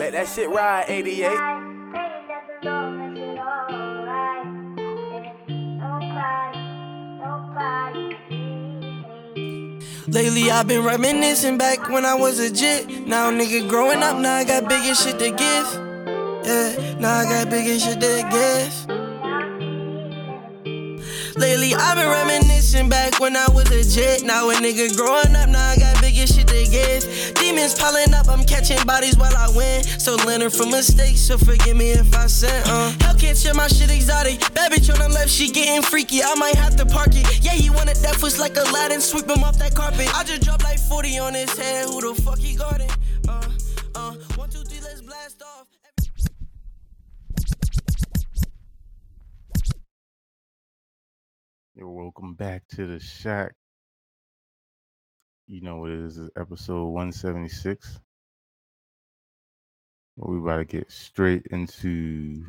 Let 0.00 0.12
that 0.12 0.28
shit 0.28 0.48
ride, 0.48 0.86
88. 0.88 1.28
Lately 10.08 10.50
I've 10.50 10.66
been 10.66 10.84
reminiscing 10.86 11.58
back 11.58 11.90
when 11.90 12.06
I 12.06 12.14
was 12.14 12.38
a 12.38 12.50
jit. 12.50 12.88
Now 13.06 13.30
nigga 13.30 13.68
growing 13.68 14.02
up, 14.02 14.16
now 14.16 14.36
I 14.36 14.44
got 14.44 14.66
bigger 14.70 14.94
shit 14.94 15.18
to 15.18 15.32
give. 15.32 15.68
Yeah, 16.46 16.96
now 16.98 17.18
I 17.18 17.24
got 17.24 17.50
bigger 17.50 17.78
shit 17.78 18.00
to 18.00 18.26
give. 18.32 18.86
Lately 21.36 21.74
I've 21.74 21.96
been 21.96 22.08
reminiscing 22.08 22.88
back 22.88 23.20
when 23.20 23.36
I 23.36 23.46
was 23.52 23.70
a 23.70 23.84
jet. 23.84 24.22
Now 24.22 24.48
a 24.48 24.54
nigga 24.54 24.96
growing 24.96 25.36
up, 25.36 25.50
now 25.50 25.68
I 25.68 25.76
got 25.76 25.99
bigger 26.20 26.32
shit 26.32 26.46
to 26.48 26.64
give. 26.70 27.34
Demons 27.34 27.74
piling 27.74 28.14
up, 28.14 28.28
I'm 28.28 28.44
catching 28.44 28.82
bodies 28.86 29.16
while 29.16 29.34
I 29.36 29.48
win. 29.56 29.82
So 29.84 30.16
learning 30.26 30.50
from 30.50 30.70
mistakes, 30.70 31.20
so 31.20 31.38
forgive 31.38 31.76
me 31.76 31.90
if 31.92 32.14
I 32.14 32.26
sin. 32.26 32.62
Uh. 32.66 32.94
Hell 33.00 33.14
can't 33.16 33.36
share 33.36 33.54
my 33.54 33.68
shit 33.68 33.90
exotic. 33.90 34.40
Bad 34.54 34.72
bitch 34.72 34.92
on 34.92 34.98
the 35.00 35.08
left, 35.08 35.30
she 35.30 35.50
getting 35.50 35.82
freaky. 35.82 36.22
I 36.22 36.34
might 36.34 36.56
have 36.56 36.76
to 36.76 36.86
park 36.86 37.08
it. 37.12 37.44
Yeah, 37.44 37.52
he 37.52 37.70
wanted 37.70 37.96
that 37.96 38.16
foot 38.16 38.38
like 38.38 38.56
Aladdin, 38.56 39.00
sweep 39.00 39.28
him 39.28 39.44
off 39.44 39.58
that 39.58 39.74
carpet. 39.74 40.08
I 40.14 40.24
just 40.24 40.42
dropped 40.42 40.64
like 40.64 40.78
40 40.78 41.18
on 41.18 41.34
his 41.34 41.56
head. 41.56 41.86
Who 41.86 42.00
the 42.00 42.20
fuck 42.20 42.38
he 42.38 42.56
guarding? 42.56 42.90
Uh, 43.28 43.48
uh, 43.94 44.12
one, 44.36 44.50
two, 44.50 44.62
three, 44.62 44.80
let's 44.82 45.00
blast 45.00 45.42
off. 45.42 45.66
Welcome 51.82 52.34
back 52.34 52.64
to 52.76 52.86
the 52.86 53.00
shack. 53.00 53.54
You 55.52 55.60
know 55.62 55.78
what 55.78 55.90
it 55.90 55.98
is, 55.98 56.16
it's 56.16 56.30
episode 56.36 56.84
176. 56.84 57.98
we 60.14 60.38
about 60.38 60.58
to 60.58 60.64
get 60.64 60.92
straight 60.92 61.44
into 61.50 62.44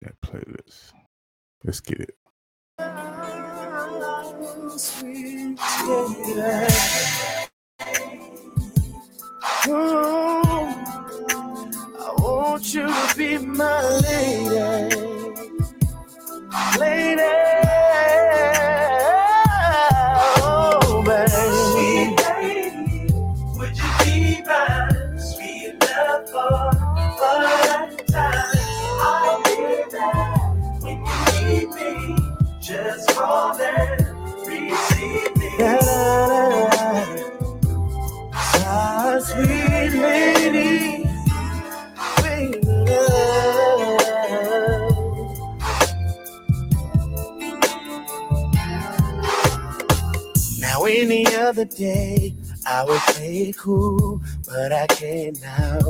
that 0.00 0.14
playlist. 0.20 0.92
Let's 1.64 1.80
get 1.80 2.02
it. 2.02 2.16
Oh, 9.66 10.04
I 11.98 12.14
want 12.22 12.72
you 12.72 12.86
to 12.86 13.14
be 13.16 13.38
my 13.38 13.82
lady. 13.98 14.94
Lady. 16.78 17.83
Day, 51.74 52.34
I 52.66 52.84
would 52.84 53.00
play 53.00 53.48
it 53.48 53.58
cool, 53.58 54.20
but 54.46 54.72
I 54.72 54.86
can't 54.86 55.40
now, 55.42 55.80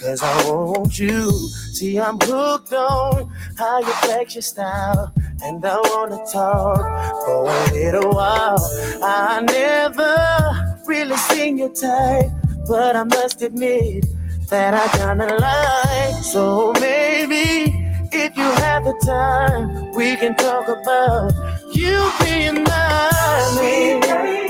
cause 0.00 0.22
I 0.22 0.50
want 0.50 0.98
you. 0.98 1.30
See, 1.72 1.98
I'm 1.98 2.18
hooked 2.20 2.72
on 2.72 3.30
how 3.58 3.80
you 3.80 3.92
flex 4.04 4.34
your 4.34 4.42
style, 4.42 5.12
and 5.42 5.64
I 5.64 5.76
wanna 5.90 6.24
talk 6.32 6.80
for 7.24 7.46
a 7.46 7.72
little 7.72 8.10
while. 8.12 8.58
I 9.02 9.40
never 9.42 10.82
really 10.86 11.16
seen 11.16 11.58
your 11.58 11.74
type, 11.74 12.30
but 12.66 12.96
I 12.96 13.04
must 13.04 13.42
admit 13.42 14.06
that 14.48 14.74
I 14.74 14.86
kinda 14.96 15.36
like. 15.38 16.22
So 16.22 16.72
maybe 16.80 17.74
if 18.12 18.36
you 18.36 18.48
have 18.64 18.84
the 18.84 18.94
time, 19.04 19.92
we 19.92 20.16
can 20.16 20.34
talk 20.36 20.68
about 20.68 21.32
you 21.74 22.10
being 22.20 22.62
mine. 22.62 24.00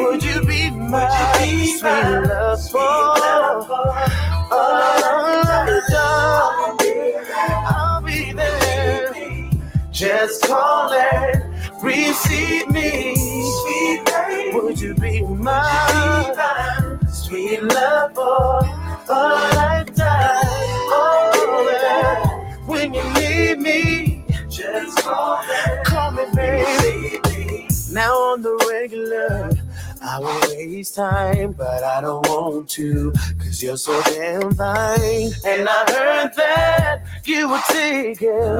Would 0.01 0.23
you 0.23 0.45
be 0.45 0.71
my 0.93 1.09
sweet 1.39 1.83
love 1.83 2.71
for? 2.71 2.81
Oh, 4.55 5.03
I'll 7.67 8.03
be 8.03 8.33
there. 8.33 9.15
Just 9.91 10.45
call 10.45 10.93
and 10.93 11.45
receive 11.83 12.69
me. 12.69 13.15
Sweet 13.17 14.05
baby. 14.05 14.51
Would 14.59 14.81
you 14.81 14.95
be 14.95 15.23
my 15.23 16.99
sweet 17.11 17.63
love 17.63 18.15
for 18.15 18.61
a 19.09 19.15
lifetime? 19.57 20.41
Oh. 20.95 22.59
When 22.67 22.95
you 22.95 23.05
need 23.15 23.59
me, 23.61 24.25
Just 24.51 24.99
call 24.99 25.39
and 25.39 25.87
call 25.87 26.11
me, 26.13 26.25
baby. 26.35 27.69
Now 27.93 28.15
on 28.33 28.43
the 28.43 28.55
regular, 28.71 29.51
I 30.13 30.19
won't 30.19 30.47
waste 30.49 30.97
time, 30.97 31.53
but 31.53 31.83
I 31.83 32.03
don't 32.03 32.27
want 32.29 32.69
to, 32.71 33.13
cause 33.39 33.63
you're 33.63 33.79
so 33.79 33.99
damn 34.03 34.55
fine. 34.55 35.31
And 35.47 35.67
I 35.67 35.85
heard 35.91 36.35
that 36.37 37.03
you 37.25 37.49
were 37.49 37.63
taken, 37.69 38.59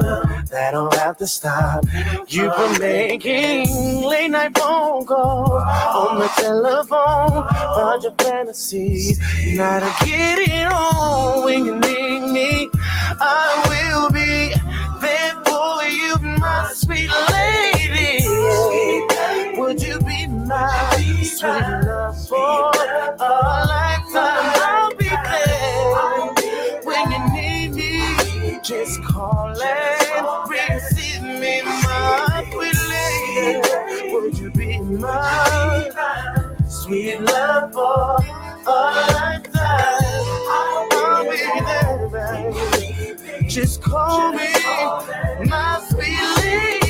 that 0.49 0.71
don't 0.71 0.95
have 0.95 1.15
to 1.17 1.27
stop 1.27 1.85
you 2.27 2.51
from 2.53 2.79
making 2.79 4.01
late 4.01 4.31
night 4.31 4.57
phone 4.57 5.05
calls 5.05 5.51
on 5.51 6.17
the 6.17 6.27
telephone, 6.37 7.45
bunch 7.75 8.05
of 8.05 8.17
fantasies. 8.17 9.19
Now 9.55 9.79
to 9.79 10.05
get 10.07 10.39
it 10.39 10.71
on 10.73 11.45
when 11.45 11.65
you 11.65 11.75
need 11.75 12.31
me, 12.31 12.69
I 12.73 13.63
will 13.69 14.09
be 14.09 14.55
there 15.01 15.35
for 15.45 15.83
you, 15.83 16.17
my 16.39 16.71
sweet 16.73 17.11
lady. 17.29 18.25
Would 19.59 19.83
you 19.83 19.99
be 19.99 20.25
my 20.25 20.92
sweet 21.43 21.85
love 21.87 22.27
for 22.27 22.71
a 23.19 23.65
lifetime? 23.67 24.53
I'll 24.63 24.95
be 24.95 25.09
there 25.09 26.79
when 26.85 27.11
you 27.11 27.19
need 27.33 27.69
me. 27.75 28.59
Just 28.63 29.03
call 29.03 29.53
and 29.61 30.49
receive 30.49 31.21
me, 31.21 31.61
my 31.63 32.45
sweet 32.51 32.79
lady. 32.93 34.13
Would 34.13 34.37
you 34.39 34.51
be 34.51 34.79
my 34.79 35.89
sweet 36.69 37.19
love 37.19 37.73
for 37.73 38.17
a 38.67 38.69
lifetime? 39.13 40.23
I'll 40.93 41.29
be 41.29 41.37
there. 42.11 43.49
Just 43.49 43.81
call 43.81 44.31
me 44.31 44.53
my 45.49 45.85
sweet 45.89 46.19
lady. 46.37 46.83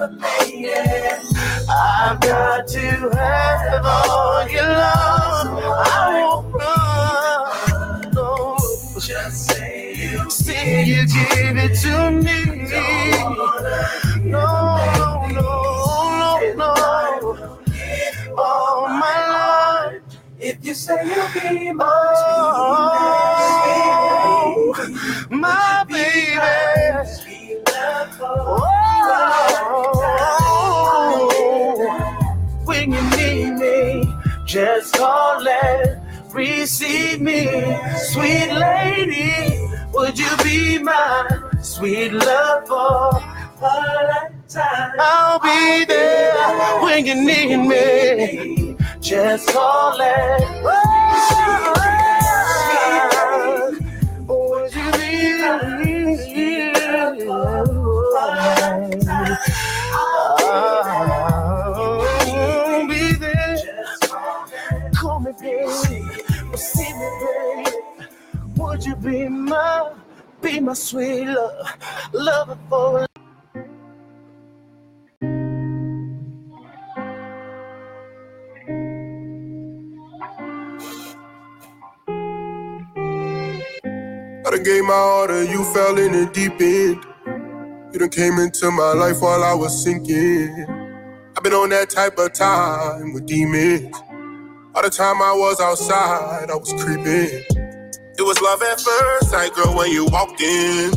Say 0.00 0.08
you 0.08 0.18
my 0.20 0.38
lady. 0.44 1.28
I've 1.68 2.20
got 2.20 2.66
to 2.68 2.80
have 2.80 3.86
all 3.86 4.48
your 4.48 4.62
love. 4.62 5.48
I 5.86 6.22
won't 6.24 6.54
run. 6.54 8.12
No. 8.14 8.56
Just 9.00 9.46
say 9.50 9.94
you 9.94 10.30
See 10.30 10.82
you 10.84 11.06
give 11.06 11.56
it 11.56 11.74
to 11.82 12.10
me. 12.10 12.44
No, 14.24 14.76
no, 14.94 15.26
no, 15.28 15.48
no, 16.18 16.54
no. 16.56 16.72
All 18.38 18.88
my 18.88 19.18
life. 19.28 20.02
If 20.38 20.64
you 20.64 20.74
say 20.74 20.96
you'll 21.04 21.28
be 21.34 21.72
my 21.72 21.86
Oh, 24.32 24.74
my 25.30 25.84
baby. 25.88 27.29
Oh, 27.82 28.60
when 32.64 32.92
you 32.92 33.02
need 33.16 33.52
me, 33.54 34.04
just 34.46 34.94
call 34.94 35.46
and 35.48 36.00
receive 36.32 37.20
me, 37.20 37.46
sweet 37.96 38.52
lady. 38.52 39.68
Would 39.92 40.18
you 40.18 40.36
be 40.44 40.78
my 40.78 41.28
sweet 41.62 42.12
love 42.12 42.66
for 42.68 43.10
a 43.62 43.62
lifetime? 43.62 44.92
I'll 44.98 45.38
be 45.40 45.84
there 45.86 46.80
when 46.82 47.06
you 47.06 47.14
need 47.14 47.56
me. 47.56 48.76
Just 49.00 49.48
call 49.48 50.00
and 50.00 50.64
would 50.64 52.09
be 69.02 69.28
my, 69.28 69.92
be 70.42 70.60
my 70.60 70.74
sweet 70.74 71.24
love, 71.26 71.78
love 72.12 72.58
for 72.68 73.06
I 84.46 84.50
done 84.50 84.62
gave 84.64 84.84
my 84.84 84.94
all 84.94 85.28
to 85.28 85.46
you, 85.46 85.64
fell 85.72 85.98
in 85.98 86.12
the 86.12 86.26
deep 86.32 86.60
end. 86.60 87.04
You 87.92 88.00
done 88.00 88.10
came 88.10 88.38
into 88.38 88.70
my 88.70 88.92
life 88.94 89.20
while 89.20 89.44
I 89.44 89.54
was 89.54 89.82
sinking. 89.84 90.66
I've 91.36 91.42
been 91.44 91.54
on 91.54 91.70
that 91.70 91.90
type 91.90 92.18
of 92.18 92.32
time 92.32 93.14
with 93.14 93.26
demons. 93.26 93.96
All 94.74 94.82
the 94.82 94.90
time 94.90 95.22
I 95.22 95.32
was 95.32 95.60
outside, 95.60 96.50
I 96.50 96.56
was 96.56 96.72
creeping. 96.82 97.59
It 98.20 98.26
was 98.26 98.38
love 98.42 98.60
at 98.60 98.78
first 98.78 99.30
sight, 99.30 99.54
girl, 99.54 99.74
when 99.74 99.90
you 99.90 100.04
walked 100.04 100.42
in. 100.42 100.92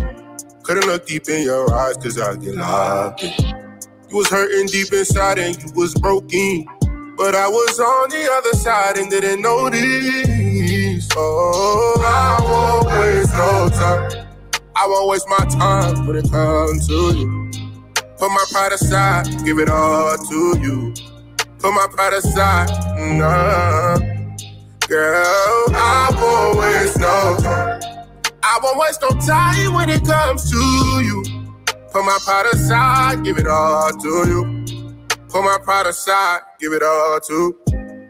Couldn't 0.61 0.87
look 0.87 1.05
deep 1.05 1.29
in 1.29 1.43
your 1.43 1.73
eyes, 1.73 1.95
cause 1.95 2.19
I 2.19 2.35
get 2.35 2.55
locked 2.55 3.23
in. 3.23 3.31
You 4.09 4.17
was 4.17 4.29
hurting 4.29 4.67
deep 4.67 4.91
inside 4.91 5.39
and 5.39 5.55
you 5.55 5.71
was 5.73 5.93
broken. 5.93 6.65
But 7.15 7.33
I 7.33 7.47
was 7.47 7.79
on 7.79 8.09
the 8.09 8.29
other 8.29 8.51
side 8.57 8.97
and 8.97 9.09
didn't 9.09 9.41
notice. 9.41 11.07
Oh, 11.15 11.95
I 12.05 12.43
won't 12.43 12.87
waste 12.99 13.33
no 13.35 13.69
time. 13.69 14.27
I 14.75 14.85
won't 14.85 15.09
waste 15.09 15.29
my 15.29 15.45
time 15.45 16.05
when 16.05 16.17
it 16.17 16.29
comes 16.29 16.89
to 16.89 17.17
you. 17.17 17.51
Put 18.17 18.31
my 18.31 18.45
pride 18.51 18.73
aside, 18.73 19.27
give 19.45 19.59
it 19.59 19.69
all 19.69 20.17
to 20.17 20.59
you. 20.59 20.93
Put 21.59 21.71
my 21.71 21.87
pride 21.89 22.15
aside, 22.15 22.69
nah. 23.17 24.12
Girl, 24.87 25.65
I 25.73 26.11
won't 26.13 26.59
waste 26.59 26.99
no. 26.99 27.37
I 28.43 28.59
won't 28.61 28.77
waste 28.79 29.01
no 29.01 29.09
time 29.19 29.73
when 29.73 29.89
it 29.89 30.05
comes 30.05 30.51
to 30.51 30.57
you. 30.57 31.23
Put 31.91 32.05
my 32.05 32.19
pride 32.25 32.47
aside, 32.53 33.23
give 33.23 33.37
it 33.37 33.47
all 33.47 33.91
to 33.91 34.09
you. 34.27 34.65
Put 35.29 35.43
my 35.43 35.57
pride 35.63 35.87
aside, 35.87 36.41
give 36.59 36.73
it 36.73 36.83
all 36.83 37.19
to. 37.21 37.57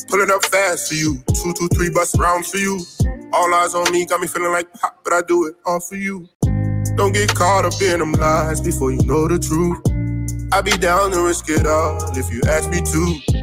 Pulling 0.10 0.31
up 0.31 0.46
fast 0.46 0.90
for 0.90 0.96
you. 0.96 1.24
Two, 1.34 1.54
two, 1.54 1.68
three 1.70 1.92
bus 1.92 2.18
rounds 2.20 2.50
for 2.50 2.58
you. 2.58 2.80
All 3.34 3.54
eyes 3.54 3.76
on 3.76 3.92
me, 3.92 4.06
got 4.06 4.19
me 4.19 4.28
feeling 4.28 4.52
like 4.52 4.72
pop, 4.74 5.00
but 5.04 5.14
I 5.14 5.22
do 5.22 5.46
it 5.48 5.56
all 5.66 5.80
for 5.80 5.96
you. 5.96 6.28
Don't 6.98 7.14
get 7.14 7.34
caught 7.36 7.66
up 7.66 7.80
in 7.81 8.00
them 8.00 8.14
lies 8.14 8.62
before 8.62 8.92
you 8.92 9.04
know 9.04 9.28
the 9.28 9.40
truth. 9.40 9.80
I 10.54 10.62
be 10.62 10.72
down 10.72 11.12
to 11.12 11.24
risk 11.24 11.50
it 11.50 11.68
all 11.68 11.98
if 12.18 12.34
you 12.34 12.42
ask 12.48 12.69
me 12.69 12.81
to. 12.81 13.43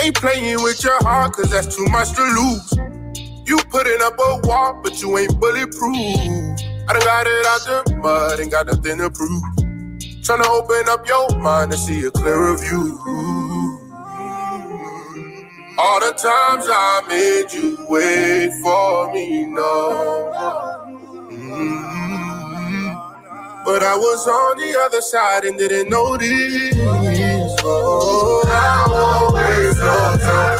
Ain't 0.00 0.16
playing 0.16 0.62
with 0.62 0.82
your 0.84 1.02
heart, 1.04 1.34
cause 1.34 1.50
that's 1.50 1.74
too 1.76 1.86
much 1.86 2.12
to 2.14 2.22
lose. 2.22 2.72
You 3.46 3.58
putting 3.70 4.00
up 4.02 4.14
a 4.18 4.40
wall, 4.44 4.80
but 4.82 5.00
you 5.00 5.16
ain't 5.18 5.38
bulletproof. 5.40 5.96
I 6.88 6.92
done 6.92 7.02
got 7.02 7.26
it 7.26 7.46
out 7.46 7.86
the 7.86 7.96
mud, 7.96 8.40
ain't 8.40 8.50
got 8.50 8.66
nothing 8.66 8.98
to 8.98 9.10
prove. 9.10 9.42
Tryna 10.24 10.46
open 10.46 10.88
up 10.88 11.06
your 11.06 11.38
mind 11.38 11.72
to 11.72 11.78
see 11.78 12.04
a 12.06 12.10
clearer 12.10 12.56
view. 12.56 12.98
All 15.76 16.00
the 16.00 16.12
times 16.12 16.66
I 16.68 17.02
made 17.08 17.52
you 17.52 17.76
wait 17.88 18.50
for 18.62 19.12
me, 19.12 19.46
no. 19.46 20.32
Mm. 21.30 22.04
But 23.64 23.82
I 23.82 23.96
was 23.96 24.28
on 24.28 24.58
the 24.58 24.78
other 24.80 25.00
side 25.00 25.44
and 25.44 25.58
didn't 25.58 25.90
notice. 25.90 27.43
I 27.66 28.86
won't 28.90 29.34
waste 29.34 29.78
no 29.78 30.16
time. 30.20 30.58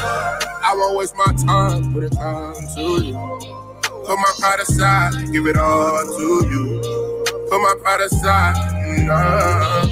I 0.63 0.75
won't 0.75 0.97
waste 0.99 1.15
my 1.17 1.35
time 1.47 1.93
when 1.93 2.05
it 2.05 2.13
comes 2.17 2.75
to 2.77 3.05
you. 3.05 3.15
Put 4.07 4.17
my 4.17 4.33
pride 4.39 4.61
aside, 4.61 5.33
give 5.33 5.47
it 5.47 5.57
all 5.57 6.01
to 6.07 6.49
you. 6.51 6.81
Put 7.51 7.61
my 7.61 7.75
pride 7.83 8.01
aside, 8.01 9.05
nah. 9.07 9.87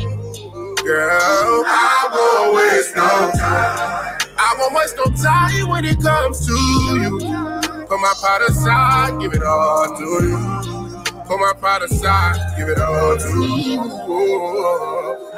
Girl, 0.82 1.64
I 1.66 2.08
won't 2.12 2.56
waste 2.56 2.96
no 2.96 3.30
time. 3.38 4.18
I 4.38 4.56
won't 4.58 4.74
waste 4.74 4.96
no 4.96 5.04
time 5.22 5.68
when 5.68 5.84
it 5.84 6.00
comes 6.00 6.46
to 6.46 6.52
you. 6.52 7.18
Put 7.88 8.00
my 8.00 8.14
pride 8.20 8.42
aside, 8.48 9.20
give 9.20 9.34
it 9.34 9.42
all 9.42 9.96
to 9.98 10.26
you. 10.26 10.81
Put 11.32 11.40
my 11.40 11.52
pride 11.54 11.80
aside, 11.80 12.58
give 12.58 12.68
it 12.68 12.78
all 12.78 13.16
to 13.16 13.46
you. 13.56 13.80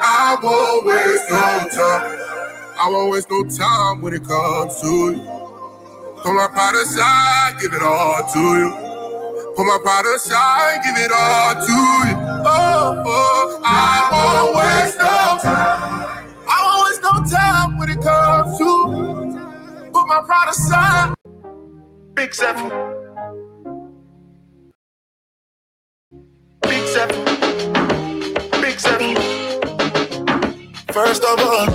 I 0.02 0.36
won't 0.42 0.86
waste 0.86 1.30
no 1.30 1.68
time. 1.70 2.18
I 2.76 2.88
won't 2.90 3.12
waste 3.12 3.30
no 3.30 3.44
time 3.44 4.02
when 4.02 4.12
it 4.12 4.24
comes 4.26 4.80
to 4.80 4.88
you. 4.88 5.22
Put 6.16 6.34
my 6.34 6.48
pride 6.48 6.74
aside, 6.82 7.60
give 7.60 7.72
it 7.74 7.82
all 7.84 8.26
to 8.26 8.40
you. 8.40 9.54
Put 9.54 9.66
my 9.66 9.78
pride 9.84 10.12
aside, 10.16 10.80
give 10.82 10.96
it 10.96 11.12
all 11.12 11.54
to 11.64 11.72
you. 11.72 12.16
Oh, 12.44 13.04
oh, 13.06 13.60
I 13.64 14.08
won't 14.10 14.56
waste 14.56 14.98
no 14.98 15.38
time. 15.48 16.34
I 16.48 16.58
won't 16.64 16.90
waste 16.90 17.02
no 17.04 17.38
time 17.38 17.78
when 17.78 17.90
it 17.90 18.02
comes 18.02 18.58
to 18.58 18.64
you. 18.64 19.90
Put 19.92 20.08
my 20.08 20.22
pride 20.26 20.48
aside. 20.50 21.14
Big 22.14 22.34
Seven. 22.34 23.03
Big 26.68 26.86
Seven. 26.88 27.24
Big 28.60 28.78
Seven. 28.80 29.16
First 30.92 31.24
of 31.24 31.40
all, 31.40 31.66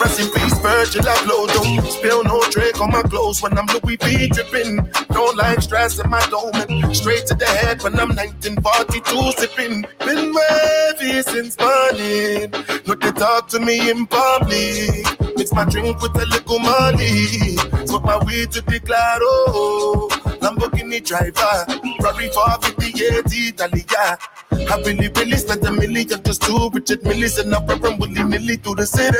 rest 0.00 0.20
in 0.20 0.28
peace, 0.30 0.58
Virgil 0.60 1.02
Abloh. 1.02 1.46
Don't 1.54 1.86
spill 1.90 2.22
no 2.24 2.42
drink 2.50 2.80
on 2.80 2.90
my 2.90 3.02
clothes 3.02 3.42
when 3.42 3.56
I'm 3.56 3.66
Louis 3.66 3.96
V 3.96 4.28
dripping. 4.28 4.76
Don't 5.10 5.36
like 5.36 5.62
stress 5.62 5.98
in 5.98 6.10
my 6.10 6.20
dome. 6.26 6.94
Straight 6.94 7.26
to 7.26 7.34
the 7.34 7.46
head 7.46 7.82
when 7.82 7.98
I'm 7.98 8.14
1942 8.14 9.32
sipping. 9.40 9.84
Been 10.00 10.34
wavy 10.34 11.22
since 11.22 11.58
morning. 11.58 12.52
Look, 12.86 13.00
they 13.00 13.12
talk 13.12 13.48
to 13.48 13.60
me 13.60 13.90
in 13.90 14.06
public. 14.06 15.06
Mix 15.36 15.52
my 15.52 15.64
drink 15.64 16.00
with 16.02 16.14
a 16.16 16.26
little 16.26 16.58
money. 16.58 17.56
Smoke 17.92 18.04
my 18.04 18.24
weed 18.24 18.50
to 18.52 18.62
the 18.62 18.80
claro. 18.80 20.08
Lamborghini 20.40 21.04
driver, 21.04 21.68
Ferrari 22.00 22.30
458 22.30 23.52
Italia. 23.52 24.16
I 24.50 24.80
really, 24.80 25.08
really 25.08 25.36
spent 25.36 25.66
a 25.66 25.70
million 25.70 26.08
just 26.24 26.40
to 26.44 26.70
Richard 26.72 27.02
Milles 27.02 27.38
and 27.38 27.54
I'm 27.54 27.66
rapping 27.66 27.98
willy 27.98 28.24
nilly 28.24 28.56
through 28.56 28.76
the 28.76 28.86
city. 28.86 29.18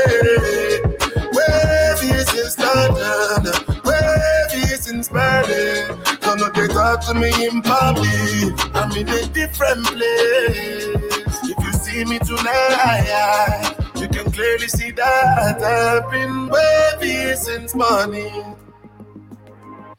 Wavy 1.37 2.25
since 2.25 2.59
London, 2.59 3.53
wavy 3.85 4.65
since 4.81 5.11
Berlin. 5.11 5.99
Don't 6.23 6.41
know 6.41 6.49
they 6.49 6.67
talk 6.73 7.05
to 7.09 7.13
me 7.13 7.29
in 7.45 7.61
public. 7.61 8.57
I'm 8.75 8.91
in 8.97 9.07
a 9.07 9.27
different 9.37 9.85
place. 9.85 10.97
If 11.45 11.59
you 11.61 11.73
see 11.75 12.05
me 12.07 12.19
tonight, 12.21 13.77
you 13.97 14.09
can 14.09 14.33
clearly 14.33 14.69
see 14.69 14.93
that 14.93 15.61
I've 15.61 16.11
been 16.11 16.49
wavy 16.49 17.37
since 17.37 17.75
morning. 17.75 18.57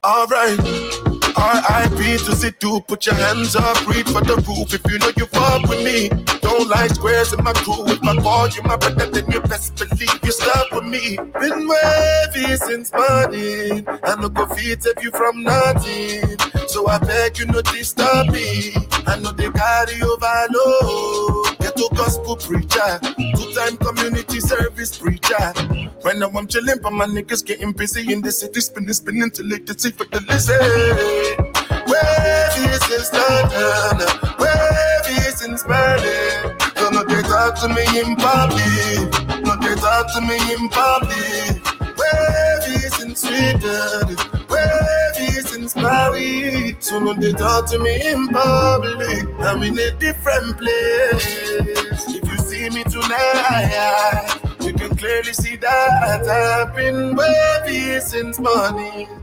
Alright. 0.06 0.60
R.I.P. 1.36 2.18
to 2.26 2.36
Situ, 2.36 2.82
put 2.82 3.06
your 3.06 3.16
hands 3.16 3.56
up, 3.56 3.88
reach 3.88 4.08
for 4.10 4.20
the 4.22 4.36
roof 4.48 4.74
if 4.74 4.84
you 4.92 5.00
know 5.00 5.12
you 5.16 5.26
fuck 5.28 5.64
with 5.70 5.84
me. 5.84 6.10
Don't 6.42 6.68
like 6.70 6.92
squares 6.92 7.32
in 7.32 7.42
my 7.44 7.54
crew, 7.54 7.86
if 7.88 8.04
I 8.04 8.16
call 8.18 8.50
you 8.50 8.64
my 8.64 8.76
brother, 8.76 9.10
then 9.10 9.32
you 9.32 9.40
best 9.42 9.76
believe 9.78 10.20
you 10.24 10.32
stuck 10.32 10.72
with 10.72 10.84
me. 10.84 11.16
Been 11.40 11.68
wavy 11.68 12.56
since 12.58 12.92
morning, 12.92 13.88
I 13.88 14.16
no 14.20 14.28
go 14.28 14.46
feed 14.48 14.84
you 15.02 15.12
from 15.12 15.44
nothing. 15.44 16.38
So 16.68 16.86
I 16.88 16.98
beg 17.00 17.40
you 17.40 17.46
not 17.46 17.66
disturb 17.66 18.28
me. 18.28 18.74
I 19.08 19.20
know 19.20 19.32
they 19.32 19.50
carry 19.52 20.02
overload. 20.02 21.46
Get 21.46 21.53
to 21.76 21.90
gospel 21.96 22.36
preacher, 22.36 23.00
two 23.36 23.54
time 23.54 23.78
community 23.78 24.40
service 24.40 24.98
preacher. 24.98 25.54
When 26.02 26.22
I'm 26.24 26.48
chilling, 26.48 26.80
but 26.82 26.94
my 26.94 27.06
niggas 27.06 27.46
getting 27.46 27.72
busy 27.72 28.12
in 28.12 28.22
the 28.22 28.32
city, 28.32 28.60
spinning, 28.62 28.94
spinning 28.94 29.32
till 29.32 29.50
they 29.50 29.60
can 29.60 29.78
see 29.78 29.92
for 29.92 30.06
the 30.06 30.20
listen. 30.28 30.60
Where 31.88 32.50
is 32.74 32.80
this 32.90 33.12
London? 33.14 34.08
Where 34.38 35.02
is 35.28 35.42
in 35.44 35.56
Berlin? 35.68 36.58
Know 36.94 37.04
they 37.06 37.24
talk 37.24 37.60
to 37.62 37.70
me 37.70 37.82
in 38.00 38.16
public. 38.16 39.10
No, 39.44 39.56
they 39.58 39.74
talk 39.82 40.14
to 40.14 40.22
me 40.22 40.38
in 40.54 40.70
public. 40.70 41.98
Where 41.98 42.60
is 42.70 43.02
in 43.02 43.16
Sweden? 43.16 44.03
So 46.94 47.00
no, 47.00 47.14
they 47.16 47.32
talk 47.32 47.66
to 47.72 47.80
me 47.80 48.08
in 48.08 48.28
public. 48.28 49.26
I'm 49.40 49.64
in 49.64 49.80
a 49.80 49.90
different 49.98 50.60
place. 50.60 51.26
If 52.08 52.24
you 52.24 52.38
see 52.38 52.70
me 52.70 52.84
tonight, 52.84 54.38
you 54.62 54.74
can 54.74 54.96
clearly 54.96 55.34
see 55.34 55.56
that 55.56 56.30
I've 56.30 56.76
been 56.76 57.16
wavy 57.16 58.00
since 58.00 58.38
morning. 58.38 59.23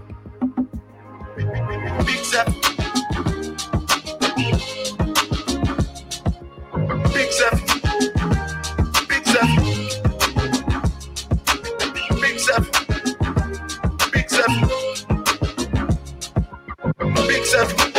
Big 17.52 17.89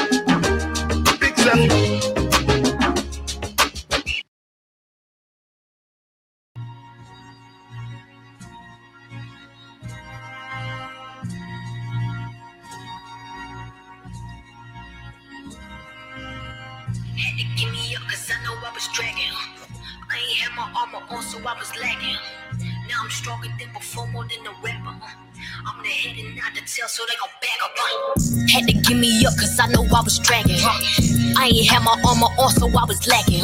my 32.21 32.29
armor 32.37 32.77
I 32.77 32.85
was 32.85 33.01
lagging. 33.07 33.41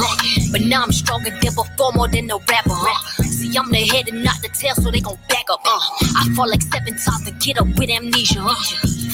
But 0.52 0.62
now 0.62 0.84
I'm 0.84 0.92
stronger 0.92 1.32
than 1.32 1.40
before, 1.40 1.92
more 1.94 2.08
than 2.08 2.30
a 2.30 2.38
rapper. 2.38 2.78
See, 3.26 3.58
I'm 3.58 3.72
the 3.72 3.82
head 3.90 4.08
and 4.08 4.24
not 4.24 4.40
the 4.42 4.50
tail, 4.50 4.76
so 4.76 4.92
they 4.92 5.02
gon' 5.02 5.18
back 5.28 5.50
up. 5.52 5.62
Uh. 5.66 5.80
I 6.16 6.30
fall 6.36 6.48
like 6.48 6.62
seven 6.62 6.94
times 6.94 7.28
and 7.28 7.40
get 7.42 7.58
up 7.58 7.68
with 7.78 7.90
amnesia. 7.90 8.40
Uh. 8.40 8.54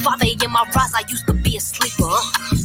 Father 0.04 0.28
in 0.28 0.52
my 0.52 0.68
rise, 0.76 0.94
I 0.94 1.04
used 1.08 1.26
to 1.28 1.34
be 1.34 1.56
a 1.56 1.62
sleeper. 1.62 2.12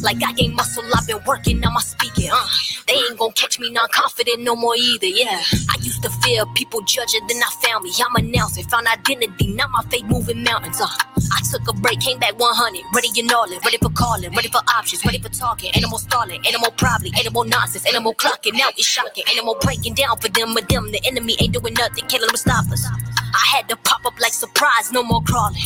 Like 0.03 0.19
I 0.23 0.33
gained 0.33 0.55
muscle, 0.55 0.83
I've 0.93 1.08
working 1.29 1.63
on 1.65 1.73
my 1.73 1.81
speaking. 1.81 2.29
Uh. 2.33 2.47
They 2.87 2.95
ain't 2.95 3.19
gon' 3.19 3.31
catch 3.33 3.59
me 3.59 3.69
non-confident 3.69 4.41
no 4.41 4.55
more 4.55 4.75
either. 4.75 5.05
Yeah, 5.05 5.41
I 5.69 5.75
used 5.81 6.01
to 6.01 6.09
fear 6.25 6.43
people 6.55 6.81
judging, 6.81 7.21
then 7.27 7.37
I 7.37 7.51
found 7.63 7.83
me. 7.83 7.91
I'm 8.01 8.15
announcing, 8.15 8.65
found 8.65 8.87
identity, 8.87 9.53
now 9.53 9.67
my 9.67 9.83
faith 9.91 10.05
moving 10.05 10.43
mountains. 10.43 10.81
Uh. 10.81 10.87
I 11.31 11.39
took 11.51 11.67
a 11.69 11.73
break, 11.73 11.99
came 11.99 12.17
back 12.17 12.37
100, 12.39 12.83
ready 12.95 13.09
and 13.19 13.31
all 13.31 13.45
it, 13.51 13.63
ready 13.63 13.77
for 13.77 13.91
calling, 13.91 14.31
ready 14.33 14.49
for 14.49 14.61
options, 14.73 15.05
ready 15.05 15.19
for 15.19 15.29
talking. 15.29 15.69
Animal 15.75 15.99
stalling, 15.99 16.41
more 16.59 16.71
probably, 16.77 17.11
animal 17.19 17.43
nonsense, 17.43 17.85
animal 17.85 18.13
clocking. 18.15 18.53
Now 18.53 18.69
it's 18.69 18.87
shocking, 18.87 19.23
Animal 19.31 19.55
breaking 19.61 19.93
down 19.93 20.17
for 20.17 20.29
them 20.29 20.57
or 20.57 20.61
them. 20.61 20.91
The 20.91 21.01
enemy 21.05 21.35
ain't 21.39 21.53
doing 21.53 21.75
nothing, 21.75 22.05
killing 22.07 22.27
them 22.27 22.37
stop 22.37 22.65
us. 22.71 22.85
I 22.87 23.45
had 23.55 23.69
to 23.69 23.75
pop 23.77 24.05
up 24.05 24.19
like 24.19 24.33
surprise, 24.33 24.91
no 24.91 25.03
more 25.03 25.21
crawling. 25.21 25.61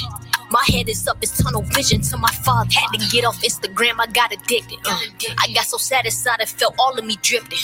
My 0.53 0.63
head 0.71 0.87
is 0.87 1.07
up, 1.07 1.17
it's 1.19 1.41
tunnel 1.41 1.63
vision 1.63 2.01
to 2.01 2.17
my 2.17 2.29
father. 2.45 2.69
Had 2.71 2.99
to 2.99 3.09
get 3.09 3.25
off 3.25 3.41
Instagram, 3.41 3.95
I 3.97 4.05
got 4.05 4.31
addicted. 4.31 4.77
Uh, 4.85 4.99
I 5.39 5.51
got 5.51 5.65
so 5.65 5.77
satisfied, 5.77 6.41
I 6.41 6.45
felt 6.45 6.75
all 6.77 6.95
of 6.95 7.03
me 7.03 7.17
drifting. 7.23 7.57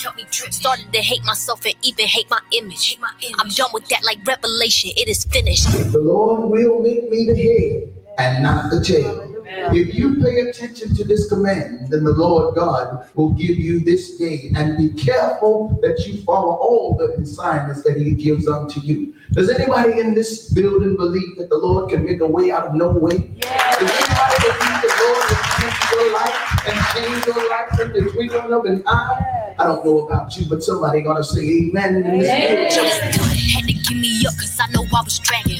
Started 0.50 0.91
to 0.91 1.00
hate 1.00 1.24
myself 1.24 1.63
and 1.65 1.75
even 1.84 2.08
hate 2.08 2.27
my 2.31 2.39
image. 2.51 2.98
I'm 3.38 3.50
done 3.50 3.69
with 3.74 3.88
that 3.89 4.03
like 4.03 4.25
revelation, 4.25 4.89
it 4.98 5.08
is 5.08 5.24
finished. 5.24 5.72
The 5.91 6.00
Lord 6.00 6.50
will 6.50 6.81
make 6.81 7.08
me 7.12 7.25
the 7.27 7.36
head 7.36 7.93
and 8.19 8.43
not 8.43 8.69
the 8.69 8.83
tail. 8.83 9.25
If 9.71 9.93
you 9.95 10.21
pay 10.21 10.49
attention 10.49 10.95
to 10.95 11.03
this 11.03 11.27
command, 11.29 11.89
then 11.89 12.03
the 12.03 12.11
Lord 12.11 12.55
God 12.55 13.09
will 13.15 13.31
give 13.31 13.57
you 13.57 13.79
this 13.79 14.17
day. 14.17 14.51
And 14.55 14.77
be 14.77 14.89
careful 15.01 15.79
that 15.81 16.05
you 16.05 16.21
follow 16.23 16.55
all 16.55 16.95
the 16.97 17.13
assignments 17.21 17.83
that 17.83 17.97
He 17.97 18.11
gives 18.13 18.47
unto 18.47 18.79
you. 18.81 19.13
Does 19.31 19.49
anybody 19.49 19.99
in 19.99 20.13
this 20.13 20.51
building 20.51 20.95
believe 20.95 21.38
that 21.38 21.49
the 21.49 21.57
Lord 21.57 21.89
can 21.89 22.05
make 22.05 22.21
a 22.21 22.27
way 22.27 22.51
out 22.51 22.67
of 22.67 22.75
no 22.75 22.89
way? 22.89 23.17
Does 23.17 23.91
anybody 23.91 24.35
believe 24.41 24.81
the 24.81 24.93
Lord 25.01 25.21
can 25.29 25.61
change 25.61 25.91
your 25.91 26.13
life 26.13 26.67
and 26.67 26.77
change 26.95 27.25
your 27.25 27.49
life 27.49 27.79
in 27.79 27.93
the 27.93 28.11
twinkling 28.11 28.53
of 28.53 28.65
an 28.65 28.83
eye? 28.88 29.53
I 29.59 29.63
don't 29.65 29.83
know 29.83 30.07
about 30.07 30.35
you, 30.38 30.45
but 30.49 30.63
somebody 30.63 31.01
gonna 31.01 31.23
say 31.23 31.41
amen 31.41 31.95
in 31.97 32.19
this 32.19 32.47
building. 32.47 32.69
Just 32.71 33.19
God 33.19 33.35
had 33.35 33.67
to 33.67 33.73
give 33.73 33.97
me 33.97 34.25
up 34.25 34.33
cause 34.38 34.57
I 34.59 34.67
know 34.71 34.85
I 34.95 35.01
was 35.03 35.19
dragging. 35.19 35.59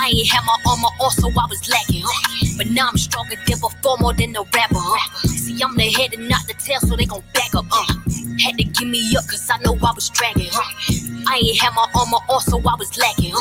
I 0.00 0.08
ain't 0.08 0.28
had 0.28 0.44
my 0.46 0.56
armor 0.64 0.88
on, 0.98 1.10
so 1.10 1.28
I 1.28 1.46
was 1.46 1.68
lacking. 1.68 2.49
But 2.60 2.68
now 2.72 2.88
I'm 2.88 2.98
stronger 2.98 3.36
than 3.36 3.58
before, 3.58 3.96
more 4.00 4.12
than 4.12 4.36
a 4.36 4.42
rapper. 4.42 4.76
See, 5.28 5.58
I'm 5.64 5.74
the 5.78 5.88
head 5.96 6.12
and 6.12 6.28
not 6.28 6.46
the 6.46 6.52
tail, 6.52 6.78
so 6.80 6.94
they 6.94 7.06
gon' 7.06 7.22
back 7.32 7.54
up. 7.54 7.64
Uh. 7.72 7.94
Had 8.38 8.58
to 8.58 8.64
give 8.64 8.86
me 8.86 9.00
up 9.16 9.24
cause 9.28 9.48
I 9.50 9.56
know 9.64 9.78
I 9.80 9.92
was 9.94 10.10
dragging. 10.10 10.50
I 10.52 11.40
ain't 11.42 11.58
had 11.58 11.72
my 11.72 11.86
armor 11.94 12.18
on, 12.28 12.40
so 12.42 12.58
I 12.58 12.74
was 12.76 12.98
lacking. 12.98 13.32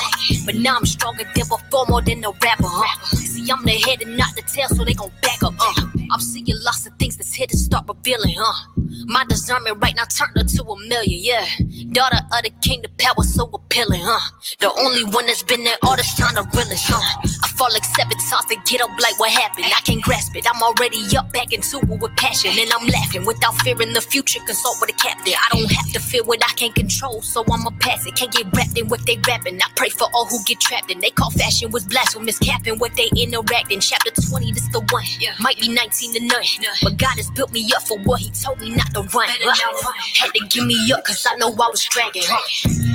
But 0.45 0.55
now 0.55 0.77
I'm 0.77 0.85
stronger 0.85 1.25
than 1.25 1.33
before, 1.49 1.85
more 1.89 2.01
than 2.01 2.23
a 2.23 2.31
rapper. 2.31 2.71
See, 3.07 3.51
I'm 3.51 3.65
the 3.65 3.71
head 3.71 4.01
and 4.03 4.15
not 4.15 4.35
the 4.37 4.41
tail, 4.43 4.69
so 4.69 4.85
they 4.85 4.93
gon' 4.93 5.11
back 5.21 5.43
up. 5.43 5.53
Uh. 5.59 5.87
I'm 6.11 6.19
seeing 6.21 6.45
lots 6.63 6.87
of 6.87 6.93
things 6.93 7.17
that's 7.17 7.33
here 7.33 7.47
to 7.47 7.57
start 7.57 7.85
revealing, 7.87 8.35
huh? 8.37 8.67
My 9.05 9.23
discernment 9.27 9.77
right 9.81 9.95
now 9.95 10.05
turned 10.05 10.35
her 10.37 10.43
to 10.43 10.63
a 10.63 10.79
million, 10.87 11.19
yeah. 11.21 11.45
Daughter 11.91 12.17
of 12.33 12.43
the 12.43 12.51
king, 12.61 12.81
the 12.81 12.89
power 12.97 13.23
so 13.23 13.49
appealing, 13.53 14.01
huh? 14.03 14.31
The 14.59 14.71
only 14.79 15.03
one 15.03 15.27
that's 15.27 15.43
been 15.43 15.63
there 15.63 15.77
all 15.83 15.95
this 15.95 16.15
time, 16.15 16.35
the 16.35 16.43
realest, 16.53 16.85
huh? 16.87 17.29
I 17.43 17.47
fall 17.49 17.69
like 17.71 17.85
seven 17.85 18.17
times 18.17 18.45
to 18.49 18.55
get 18.65 18.81
up 18.81 18.89
like 18.99 19.08
what 19.17 19.31
happened. 19.31 19.65
I 19.67 19.81
can't 19.81 20.01
grasp 20.01 20.35
it. 20.35 20.45
I'm 20.47 20.61
already 20.61 20.99
up 21.17 21.31
back 21.31 21.53
into 21.53 21.77
it 21.77 21.99
with 21.99 22.15
passion, 22.15 22.51
and 22.57 22.71
I'm 22.73 22.87
laughing 22.87 23.25
without 23.25 23.55
fearing 23.61 23.93
the 23.93 24.01
future. 24.01 24.39
Consult 24.45 24.77
with 24.81 24.89
a 24.91 24.93
captain. 24.93 25.33
I 25.33 25.57
don't 25.57 25.71
have 25.71 25.91
to 25.93 25.99
fear 25.99 26.23
what 26.23 26.43
I 26.43 26.53
can't 26.53 26.75
control, 26.75 27.21
so 27.21 27.43
I'ma 27.51 27.71
pass 27.79 28.05
it. 28.05 28.15
Can't 28.15 28.31
get 28.31 28.45
wrapped 28.55 28.77
in 28.77 28.87
what 28.87 29.05
they 29.05 29.17
rapping. 29.27 29.61
I 29.61 29.67
pray 29.75 29.89
for 29.89 30.07
all 30.13 30.25
who 30.25 30.43
get 30.45 30.59
trapped 30.59 30.91
in. 30.91 30.99
They 30.99 31.11
call 31.11 31.31
fashion 31.31 31.71
was 31.71 31.85
blasphemous, 31.85 32.39
capping 32.39 32.77
what 32.79 32.95
they 32.95 33.09
interacting. 33.15 33.79
Chapter 33.79 34.11
20, 34.11 34.51
this 34.51 34.67
the 34.69 34.79
one. 34.91 35.03
Might 35.39 35.59
be 35.59 35.69
19 35.69 36.13
to 36.13 36.19
none, 36.25 36.43
but 36.83 36.97
God 36.97 37.15
has 37.17 37.29
built 37.31 37.51
me 37.51 37.69
up 37.75 37.83
for 37.83 37.97
what 37.99 38.19
He 38.19 38.29
told 38.31 38.59
me 38.61 38.75
not 38.75 38.93
to 38.93 39.01
run. 39.01 39.29
Uh, 39.29 39.53
had 40.15 40.33
to 40.33 40.47
give 40.49 40.65
me 40.65 40.77
up, 40.91 41.03
cause 41.05 41.25
I 41.29 41.35
know 41.37 41.47
I 41.49 41.69
was 41.69 41.83
dragging. 41.85 42.23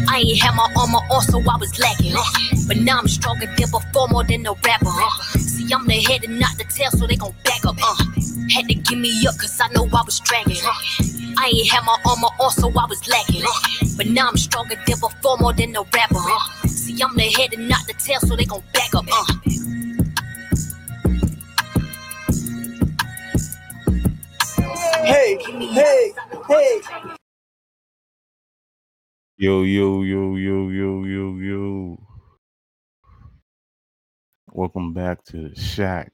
I 0.08 0.18
ain't 0.18 0.38
had 0.40 0.54
my 0.54 0.68
armor 0.76 0.98
on, 1.10 1.22
so 1.22 1.38
I 1.40 1.56
was 1.56 1.78
lacking. 1.78 2.14
But 2.66 2.78
now 2.78 2.98
I'm 2.98 3.08
stronger 3.08 3.46
than 3.46 3.70
before, 3.70 4.08
more 4.08 4.24
than 4.24 4.46
a 4.46 4.52
rapper. 4.64 5.43
See, 5.54 5.72
I'm 5.72 5.86
the 5.86 5.94
head 5.94 6.24
and 6.24 6.40
not 6.40 6.58
the 6.58 6.64
tail, 6.64 6.90
so 6.90 7.06
they 7.06 7.14
gon' 7.14 7.32
back 7.44 7.64
up. 7.64 7.76
Uh. 7.80 7.94
Had 8.50 8.66
to 8.66 8.74
give 8.74 8.98
me 8.98 9.24
up, 9.28 9.38
cause 9.38 9.60
I 9.60 9.68
know 9.68 9.84
I 9.86 10.02
was 10.04 10.18
dragging. 10.18 10.56
I 11.38 11.46
ain't 11.46 11.70
had 11.70 11.84
my 11.84 11.96
armor 12.04 12.26
on, 12.40 12.50
so 12.50 12.68
I 12.70 12.86
was 12.86 13.06
lacking. 13.06 13.42
But 13.96 14.08
now 14.08 14.28
I'm 14.28 14.36
stronger 14.36 14.74
than 14.74 14.98
before, 14.98 15.36
more 15.38 15.52
than 15.52 15.76
a 15.76 15.82
rapper. 15.82 16.18
See, 16.66 17.00
I'm 17.00 17.16
the 17.16 17.22
head 17.22 17.54
and 17.54 17.68
not 17.68 17.86
the 17.86 17.94
tail, 17.94 18.18
so 18.18 18.34
they 18.34 18.46
gon' 18.46 18.64
back 18.72 18.94
up. 18.96 19.06
Uh. 19.06 19.34
Hey, 25.04 25.38
hey, 25.46 26.12
hey. 26.48 26.80
Yo, 29.36 29.62
yo, 29.62 30.02
yo, 30.02 30.34
yo, 30.34 30.68
yo, 30.68 31.04
yo, 31.04 31.36
yo. 31.38 32.13
Welcome 34.56 34.92
back 34.92 35.24
to 35.24 35.48
the 35.48 35.60
Shack. 35.60 36.12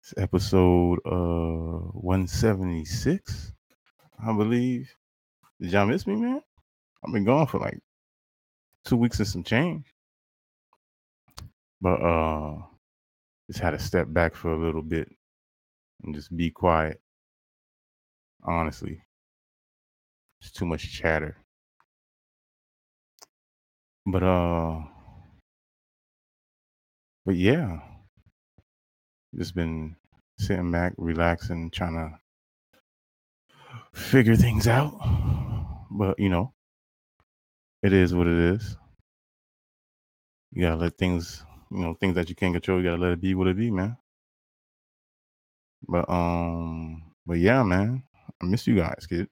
It's 0.00 0.14
episode 0.16 1.00
uh 1.04 1.90
176, 1.98 3.52
I 4.24 4.32
believe. 4.36 4.94
Did 5.60 5.72
y'all 5.72 5.86
miss 5.86 6.06
me, 6.06 6.14
man? 6.14 6.40
I've 7.04 7.12
been 7.12 7.24
gone 7.24 7.48
for 7.48 7.58
like 7.58 7.80
two 8.84 8.94
weeks 8.96 9.18
and 9.18 9.26
some 9.26 9.42
change. 9.42 9.84
But 11.80 12.00
uh 12.00 12.58
just 13.48 13.58
had 13.58 13.70
to 13.70 13.80
step 13.80 14.06
back 14.10 14.36
for 14.36 14.52
a 14.52 14.64
little 14.64 14.82
bit 14.82 15.08
and 16.04 16.14
just 16.14 16.36
be 16.36 16.52
quiet. 16.52 17.00
Honestly. 18.44 19.02
It's 20.40 20.52
too 20.52 20.66
much 20.66 20.92
chatter. 20.92 21.36
But 24.06 24.22
uh 24.22 24.82
but 27.24 27.36
yeah. 27.36 27.80
Just 29.36 29.54
been 29.54 29.96
sitting 30.38 30.70
back, 30.70 30.94
relaxing, 30.98 31.70
trying 31.70 31.94
to 31.94 32.18
figure 33.98 34.36
things 34.36 34.66
out. 34.68 34.92
But 35.90 36.18
you 36.18 36.28
know, 36.28 36.52
it 37.82 37.92
is 37.92 38.14
what 38.14 38.26
it 38.26 38.38
is. 38.54 38.76
You 40.52 40.62
gotta 40.62 40.76
let 40.76 40.98
things, 40.98 41.44
you 41.70 41.78
know, 41.80 41.94
things 41.94 42.14
that 42.16 42.28
you 42.28 42.34
can't 42.34 42.54
control, 42.54 42.78
you 42.78 42.84
gotta 42.90 43.00
let 43.02 43.12
it 43.12 43.20
be 43.20 43.34
what 43.34 43.48
it 43.48 43.56
be, 43.56 43.70
man. 43.70 43.96
But 45.88 46.08
um, 46.10 47.02
but 47.26 47.38
yeah, 47.38 47.62
man, 47.62 48.02
I 48.42 48.46
miss 48.46 48.66
you 48.66 48.76
guys, 48.76 49.06
kid. 49.08 49.28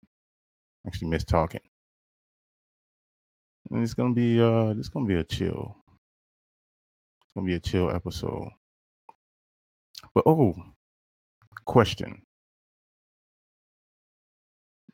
I 0.84 0.88
actually, 0.88 1.08
miss 1.08 1.24
talking. 1.24 1.60
And 3.70 3.82
it's 3.82 3.94
gonna 3.94 4.14
be 4.14 4.40
uh, 4.40 4.74
it's 4.78 4.88
gonna 4.88 5.06
be 5.06 5.16
a 5.16 5.24
chill. 5.24 5.76
It's 7.30 7.36
gonna 7.36 7.46
be 7.46 7.54
a 7.54 7.60
chill 7.60 7.88
episode. 7.92 8.48
But 10.12 10.24
oh, 10.26 10.56
question: 11.64 12.22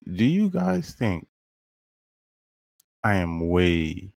Do 0.04 0.24
you 0.26 0.50
guys 0.50 0.92
think 0.92 1.26
I 3.02 3.14
am 3.14 3.48
way 3.48 4.12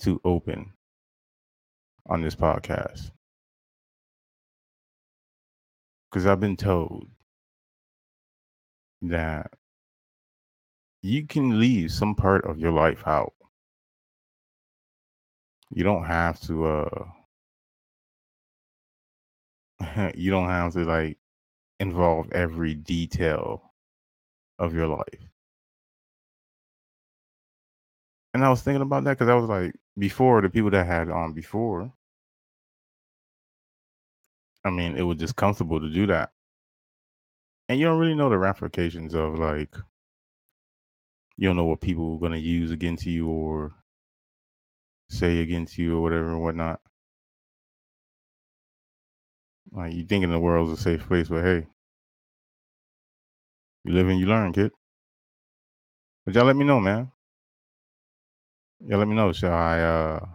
too 0.00 0.20
open 0.24 0.72
on 2.06 2.22
this 2.22 2.34
podcast? 2.34 3.12
Because 6.10 6.26
I've 6.26 6.40
been 6.40 6.56
told 6.56 7.08
that 9.02 9.52
you 11.02 11.28
can 11.28 11.60
leave 11.60 11.92
some 11.92 12.16
part 12.16 12.44
of 12.44 12.58
your 12.58 12.72
life 12.72 13.06
out. 13.06 13.35
You 15.72 15.84
don't 15.84 16.04
have 16.04 16.40
to 16.42 16.66
uh 16.66 17.04
you 20.14 20.30
don't 20.30 20.48
have 20.48 20.72
to 20.74 20.84
like 20.84 21.18
involve 21.80 22.32
every 22.32 22.74
detail 22.74 23.72
of 24.58 24.74
your 24.74 24.88
life. 24.88 25.28
And 28.34 28.44
I 28.44 28.50
was 28.50 28.62
thinking 28.62 28.82
about 28.82 29.04
that 29.04 29.18
because 29.18 29.28
I 29.28 29.34
was 29.34 29.48
like, 29.48 29.74
before 29.98 30.42
the 30.42 30.50
people 30.50 30.70
that 30.70 30.86
had 30.86 31.10
on 31.10 31.32
before, 31.32 31.92
I 34.64 34.70
mean, 34.70 34.96
it 34.96 35.02
was 35.02 35.18
just 35.18 35.36
comfortable 35.36 35.80
to 35.80 35.88
do 35.90 36.06
that. 36.08 36.32
and 37.68 37.78
you 37.78 37.86
don't 37.86 37.98
really 37.98 38.14
know 38.14 38.28
the 38.30 38.38
ramifications 38.38 39.14
of 39.14 39.38
like 39.38 39.74
you 41.36 41.48
don't 41.48 41.56
know 41.56 41.64
what 41.64 41.80
people 41.80 42.14
are 42.16 42.20
gonna 42.20 42.36
use 42.36 42.70
against 42.70 43.06
you 43.06 43.28
or 43.28 43.74
say 45.08 45.40
against 45.40 45.78
you 45.78 45.96
or 45.98 46.02
whatever 46.02 46.28
and 46.28 46.42
whatnot. 46.42 46.80
Like 49.72 49.94
you 49.94 50.04
thinking 50.04 50.30
the 50.30 50.38
world's 50.38 50.78
a 50.78 50.82
safe 50.82 51.06
place, 51.06 51.28
but 51.28 51.44
hey, 51.44 51.66
you 53.84 53.92
live 53.92 54.08
and 54.08 54.18
you 54.18 54.26
learn, 54.26 54.52
kid. 54.52 54.72
But 56.24 56.34
y'all 56.34 56.44
let 56.44 56.56
me 56.56 56.64
know, 56.64 56.80
man. 56.80 57.12
Y'all 58.80 58.98
let 58.98 59.08
me 59.08 59.14
know. 59.14 59.32
Shall 59.32 59.52
I 59.52 59.80
uh 59.80 60.26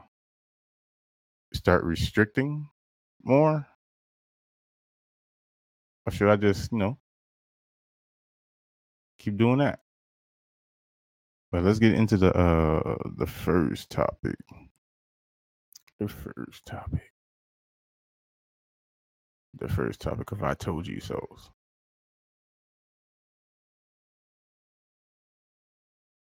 start 1.53 1.83
restricting 1.83 2.69
more? 3.23 3.67
Or 6.05 6.11
should 6.11 6.29
I 6.29 6.35
just, 6.35 6.71
you 6.71 6.77
know, 6.77 6.97
keep 9.19 9.37
doing 9.37 9.59
that? 9.59 9.79
But 11.51 11.63
let's 11.65 11.79
get 11.79 11.93
into 11.95 12.17
the 12.17 12.33
uh 12.37 12.97
the 13.17 13.27
first 13.27 13.89
topic. 13.91 14.37
The 15.99 16.07
first 16.09 16.65
topic. 16.65 17.11
The 19.59 19.69
first 19.69 20.01
topic 20.01 20.31
of 20.31 20.43
I 20.43 20.53
told 20.55 20.87
you 20.87 20.99
so's. 21.01 21.51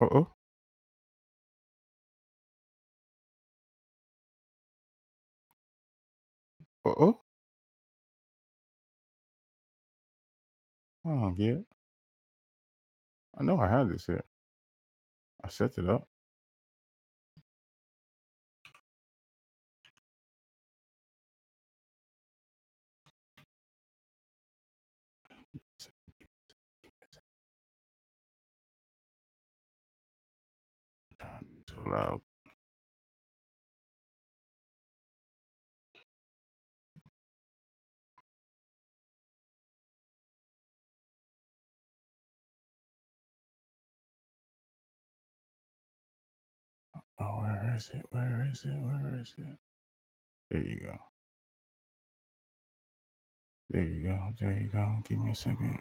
Uh 0.01 0.07
oh. 0.13 0.29
Uh 6.87 6.91
oh. 6.99 7.21
I 11.07 11.11
don't 11.11 11.37
get 11.37 11.49
it. 11.51 11.67
I 13.39 13.45
know 13.45 13.61
I 13.61 13.69
had 13.69 13.91
this 13.91 14.07
here. 14.07 14.25
I 15.45 15.49
set 15.49 15.79
it 15.79 15.89
up. 15.89 16.09
Too 31.67 31.85
Oh, 47.21 47.41
where 47.43 47.75
is 47.77 47.91
it? 47.95 48.07
Where 48.11 48.49
is 48.51 48.65
it? 48.65 48.79
Where 48.81 49.21
is 49.21 49.35
it? 49.39 49.57
There 50.51 50.63
you 50.63 50.81
go. 50.81 50.97
There 53.71 53.83
you 53.85 54.03
go. 54.05 54.19
There 54.41 54.53
you 54.53 54.69
go. 54.69 54.99
Give 55.09 55.19
me 55.19 55.33
a 55.33 55.35
second. 55.35 55.81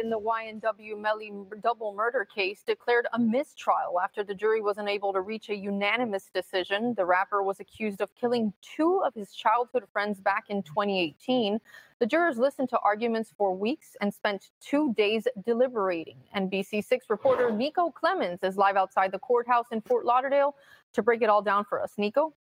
In 0.00 0.10
the 0.10 0.18
YNW 0.18 0.98
Melly 0.98 1.32
double 1.62 1.94
murder 1.94 2.24
case 2.24 2.62
declared 2.66 3.06
a 3.12 3.18
mistrial 3.18 4.00
after 4.02 4.24
the 4.24 4.34
jury 4.34 4.60
was 4.60 4.78
unable 4.78 5.12
to 5.12 5.20
reach 5.20 5.50
a 5.50 5.54
unanimous 5.54 6.30
decision. 6.32 6.94
The 6.94 7.04
rapper 7.04 7.42
was 7.42 7.60
accused 7.60 8.00
of 8.00 8.14
killing 8.14 8.52
two 8.62 9.02
of 9.04 9.14
his 9.14 9.32
childhood 9.32 9.84
friends 9.92 10.18
back 10.18 10.46
in 10.48 10.62
2018. 10.62 11.60
The 11.98 12.06
jurors 12.06 12.38
listened 12.38 12.70
to 12.70 12.78
arguments 12.78 13.32
for 13.36 13.54
weeks 13.54 13.96
and 14.00 14.12
spent 14.12 14.50
two 14.60 14.94
days 14.94 15.28
deliberating. 15.44 16.16
NBC6 16.34 17.00
reporter 17.10 17.50
Nico 17.50 17.90
Clemens 17.90 18.40
is 18.42 18.56
live 18.56 18.76
outside 18.76 19.12
the 19.12 19.18
courthouse 19.18 19.66
in 19.70 19.82
Fort 19.82 20.06
Lauderdale 20.06 20.56
to 20.94 21.02
break 21.02 21.20
it 21.20 21.28
all 21.28 21.42
down 21.42 21.64
for 21.64 21.82
us. 21.82 21.92
Nico? 21.98 22.32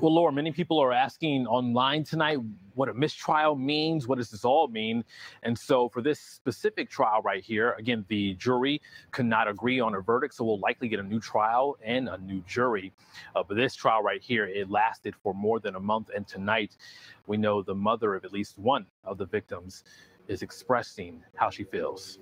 Well, 0.00 0.14
Laura, 0.14 0.32
many 0.32 0.52
people 0.52 0.78
are 0.78 0.92
asking 0.92 1.48
online 1.48 2.04
tonight 2.04 2.38
what 2.74 2.88
a 2.88 2.94
mistrial 2.94 3.56
means. 3.56 4.06
What 4.06 4.18
does 4.18 4.30
this 4.30 4.44
all 4.44 4.68
mean? 4.68 5.02
And 5.42 5.58
so, 5.58 5.88
for 5.88 6.00
this 6.02 6.20
specific 6.20 6.88
trial 6.88 7.20
right 7.22 7.42
here, 7.42 7.72
again, 7.72 8.04
the 8.06 8.34
jury 8.34 8.80
could 9.10 9.26
not 9.26 9.48
agree 9.48 9.80
on 9.80 9.96
a 9.96 10.00
verdict, 10.00 10.34
so 10.34 10.44
we'll 10.44 10.60
likely 10.60 10.86
get 10.86 11.00
a 11.00 11.02
new 11.02 11.18
trial 11.18 11.76
and 11.82 12.08
a 12.08 12.16
new 12.18 12.44
jury. 12.46 12.92
Uh, 13.34 13.42
but 13.42 13.56
this 13.56 13.74
trial 13.74 14.00
right 14.00 14.22
here, 14.22 14.46
it 14.46 14.70
lasted 14.70 15.16
for 15.20 15.34
more 15.34 15.58
than 15.58 15.74
a 15.74 15.80
month, 15.80 16.10
and 16.14 16.28
tonight, 16.28 16.76
we 17.26 17.36
know 17.36 17.60
the 17.60 17.74
mother 17.74 18.14
of 18.14 18.24
at 18.24 18.32
least 18.32 18.56
one 18.56 18.86
of 19.02 19.18
the 19.18 19.26
victims 19.26 19.82
is 20.28 20.42
expressing 20.42 21.24
how 21.34 21.50
she 21.50 21.64
feels. 21.64 22.20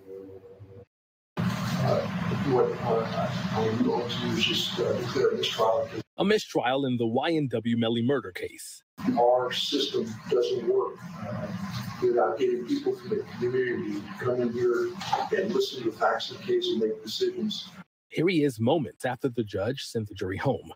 what 1.37 2.73
uh, 2.85 3.31
I'm 3.53 3.85
going 3.85 4.09
to 4.09 4.21
do 4.21 4.27
is 4.29 4.45
just 4.45 4.81
uh, 4.81 4.95
declare 4.95 5.33
this 5.33 5.47
trial 5.47 5.87
A 6.19 6.25
mistrial 6.25 6.87
in 6.87 6.97
the 6.97 7.05
YNW 7.05 7.77
Melly 7.77 8.01
murder 8.03 8.33
case. 8.33 8.83
our 9.19 9.53
system 9.53 10.07
doesn't 10.31 10.67
work 10.67 10.97
uh, 11.29 11.47
without 12.03 12.39
getting 12.39 12.67
people 12.67 12.97
from 12.97 13.11
the 13.11 13.25
community 13.39 14.01
to 14.01 14.25
come 14.25 14.41
in 14.41 14.51
here 14.51 14.89
and 15.37 15.53
listen 15.53 15.83
to 15.83 15.91
the 15.91 15.97
facts 15.97 16.31
of 16.31 16.39
the 16.39 16.45
case 16.45 16.69
and 16.69 16.81
make 16.81 17.03
decisions. 17.05 17.69
Here 18.09 18.27
he 18.29 18.45
is 18.45 18.59
moments 18.59 19.05
after 19.05 19.29
the 19.29 19.45
judge 19.45 19.85
sent 19.85 20.09
the 20.09 20.15
jury 20.15 20.39
home. 20.39 20.73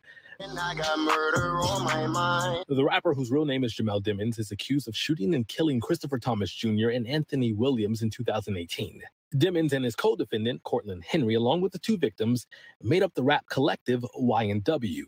The 2.67 2.85
rapper, 2.85 3.13
whose 3.13 3.31
real 3.31 3.45
name 3.45 3.63
is 3.63 3.75
Jamell 3.75 4.03
Demons, 4.03 4.39
is 4.39 4.51
accused 4.51 4.89
of 4.89 4.97
shooting 4.97 5.35
and 5.35 5.47
killing 5.47 5.81
Christopher 5.81 6.19
Thomas 6.19 6.51
Jr. 6.51 6.89
and 6.89 7.07
Anthony 7.07 7.53
Williams 7.53 8.01
in 8.01 8.09
2018. 8.09 9.03
Demons 9.37 9.75
and 9.75 9.85
his 9.85 9.95
co-defendant, 9.95 10.63
Cortlen 10.63 11.05
Henry, 11.05 11.35
along 11.35 11.61
with 11.61 11.73
the 11.73 11.79
two 11.79 11.99
victims, 11.99 12.47
made 12.83 13.03
up 13.03 13.13
the 13.15 13.23
rap 13.23 13.45
collective 13.51 14.03
YNW. 14.19 15.03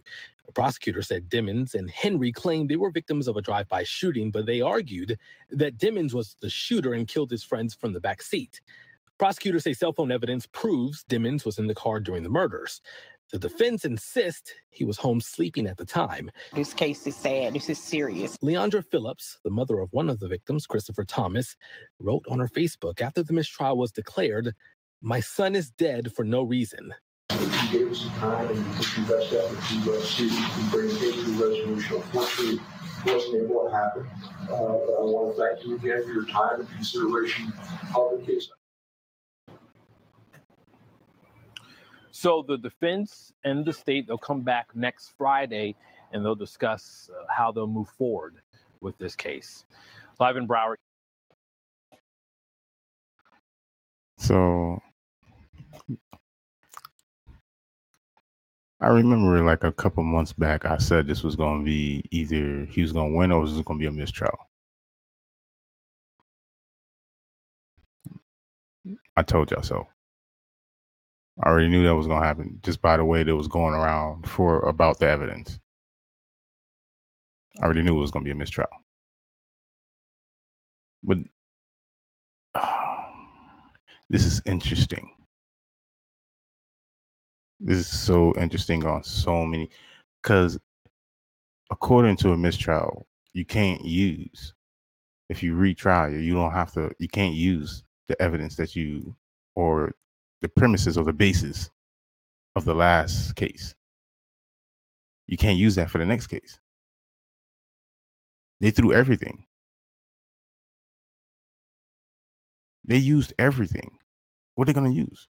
The 0.44 0.52
prosecutor 0.52 1.00
said 1.00 1.30
Demons 1.30 1.74
and 1.74 1.90
Henry 1.90 2.30
claimed 2.30 2.68
they 2.68 2.76
were 2.76 2.90
victims 2.90 3.26
of 3.26 3.38
a 3.38 3.42
drive-by 3.42 3.84
shooting, 3.84 4.30
but 4.30 4.44
they 4.44 4.60
argued 4.60 5.18
that 5.50 5.78
Demons 5.78 6.12
was 6.12 6.36
the 6.42 6.50
shooter 6.50 6.92
and 6.92 7.08
killed 7.08 7.30
his 7.30 7.42
friends 7.42 7.74
from 7.74 7.94
the 7.94 8.00
back 8.00 8.20
seat. 8.20 8.60
Prosecutors 9.18 9.62
say 9.62 9.72
cell 9.72 9.92
phone 9.92 10.10
evidence 10.10 10.46
proves 10.46 11.04
Demons 11.04 11.44
was 11.44 11.58
in 11.58 11.68
the 11.68 11.74
car 11.74 12.00
during 12.00 12.22
the 12.24 12.28
murders. 12.28 12.80
The 13.32 13.38
defense 13.38 13.86
insists 13.86 14.52
he 14.68 14.84
was 14.84 14.98
home 14.98 15.18
sleeping 15.18 15.66
at 15.66 15.78
the 15.78 15.86
time. 15.86 16.30
This 16.52 16.74
case 16.74 17.06
is 17.06 17.16
sad. 17.16 17.54
This 17.54 17.70
is 17.70 17.78
serious. 17.78 18.36
Leondra 18.38 18.84
Phillips, 18.84 19.38
the 19.42 19.50
mother 19.50 19.78
of 19.78 19.88
one 19.90 20.10
of 20.10 20.20
the 20.20 20.28
victims, 20.28 20.66
Christopher 20.66 21.04
Thomas, 21.04 21.56
wrote 21.98 22.26
on 22.28 22.40
her 22.40 22.48
Facebook 22.48 23.00
after 23.00 23.22
the 23.22 23.32
mistrial 23.32 23.78
was 23.78 23.90
declared, 23.90 24.54
My 25.00 25.20
son 25.20 25.56
is 25.56 25.70
dead 25.70 26.12
for 26.12 26.26
no 26.26 26.42
reason. 26.42 26.92
You 27.30 27.38
gave 27.72 27.90
us 27.90 28.06
time 28.18 28.48
and 28.48 28.58
you 28.58 28.82
took 28.82 28.98
your 28.98 29.18
best 29.18 29.32
effort 29.32 29.82
to 29.82 29.92
uh, 29.94 30.00
see 30.02 30.26
if 30.26 30.58
you 30.58 30.70
bring 30.70 30.90
a 30.90 31.12
to 31.12 31.30
resolution. 31.42 31.96
Unfortunately, 31.96 32.60
wasn't 33.06 33.50
able 33.50 33.64
to 33.64 33.74
happen. 33.74 34.06
Uh, 34.50 34.54
I 34.54 35.04
want 35.04 35.34
to 35.34 35.42
thank 35.42 35.66
you 35.66 35.76
again 35.76 36.04
for 36.04 36.12
your 36.12 36.26
time 36.26 36.60
and 36.60 36.68
consideration 36.68 37.50
of 37.96 38.20
the 38.20 38.26
case. 38.26 38.50
So 42.22 42.44
the 42.46 42.56
defense 42.56 43.32
and 43.42 43.64
the 43.64 43.72
state 43.72 44.06
they'll 44.06 44.16
come 44.16 44.42
back 44.42 44.68
next 44.76 45.12
Friday 45.18 45.74
and 46.12 46.24
they'll 46.24 46.36
discuss 46.36 47.10
uh, 47.12 47.24
how 47.28 47.50
they'll 47.50 47.66
move 47.66 47.88
forward 47.88 48.36
with 48.80 48.96
this 48.96 49.16
case. 49.16 49.64
Live 50.20 50.36
in 50.36 50.46
Broward. 50.46 50.76
So 54.18 54.78
I 58.80 58.86
remember 58.86 59.42
like 59.42 59.64
a 59.64 59.72
couple 59.72 60.04
months 60.04 60.32
back, 60.32 60.64
I 60.64 60.76
said 60.76 61.08
this 61.08 61.24
was 61.24 61.34
going 61.34 61.58
to 61.58 61.64
be 61.64 62.04
either 62.12 62.66
he 62.66 62.82
was 62.82 62.92
going 62.92 63.10
to 63.10 63.18
win 63.18 63.32
or 63.32 63.38
it 63.38 63.42
was 63.42 63.52
going 63.62 63.80
to 63.80 63.82
be 63.82 63.86
a 63.86 63.90
mistrial. 63.90 64.38
I 69.16 69.24
told 69.24 69.50
y'all 69.50 69.64
so. 69.64 69.88
I 71.40 71.48
already 71.48 71.68
knew 71.68 71.84
that 71.84 71.94
was 71.94 72.06
going 72.06 72.20
to 72.20 72.26
happen 72.26 72.58
just 72.62 72.82
by 72.82 72.96
the 72.96 73.04
way 73.04 73.22
that 73.22 73.36
was 73.36 73.48
going 73.48 73.74
around 73.74 74.28
for 74.28 74.60
about 74.60 74.98
the 74.98 75.08
evidence. 75.08 75.58
I 77.60 77.64
already 77.64 77.82
knew 77.82 77.96
it 77.96 78.00
was 78.00 78.10
going 78.10 78.24
to 78.24 78.28
be 78.28 78.32
a 78.32 78.34
mistrial. 78.34 78.68
But 81.02 81.18
this 84.10 84.24
is 84.24 84.42
interesting. 84.44 85.10
This 87.60 87.78
is 87.78 87.86
so 87.86 88.34
interesting 88.36 88.84
on 88.84 89.04
so 89.04 89.46
many 89.46 89.70
because 90.22 90.58
according 91.70 92.16
to 92.16 92.32
a 92.32 92.36
mistrial, 92.36 93.06
you 93.32 93.44
can't 93.44 93.84
use 93.84 94.52
if 95.32 95.42
you 95.42 95.54
retrial 95.54 96.10
you, 96.10 96.18
you 96.18 96.34
don't 96.34 96.52
have 96.52 96.72
to 96.72 96.90
you 96.98 97.08
can't 97.08 97.34
use 97.34 97.84
the 98.08 98.20
evidence 98.20 98.54
that 98.56 98.76
you 98.76 99.16
or 99.54 99.92
the 100.42 100.48
premises 100.48 100.98
or 100.98 101.04
the 101.04 101.12
basis 101.12 101.70
of 102.56 102.64
the 102.64 102.74
last 102.74 103.34
case. 103.36 103.74
You 105.26 105.38
can't 105.38 105.56
use 105.56 105.76
that 105.76 105.88
for 105.88 105.98
the 105.98 106.04
next 106.04 106.26
case. 106.26 106.58
They 108.60 108.70
threw 108.70 108.92
everything. 108.92 109.46
They 112.84 112.96
used 112.96 113.32
everything. 113.38 113.96
What 114.56 114.68
are 114.68 114.72
they 114.72 114.78
going 114.78 114.92
to 114.92 115.00
use? 115.00 115.28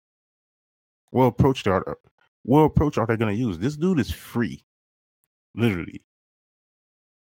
What 1.11 1.25
approach 1.25 1.67
are 1.67 1.99
what 2.43 2.61
approach 2.61 2.97
are 2.97 3.07
they 3.07 3.17
going 3.17 3.35
to 3.35 3.41
use? 3.41 3.59
This 3.59 3.77
dude 3.77 4.01
is 4.01 4.11
free, 4.11 4.65
literally. 5.55 6.03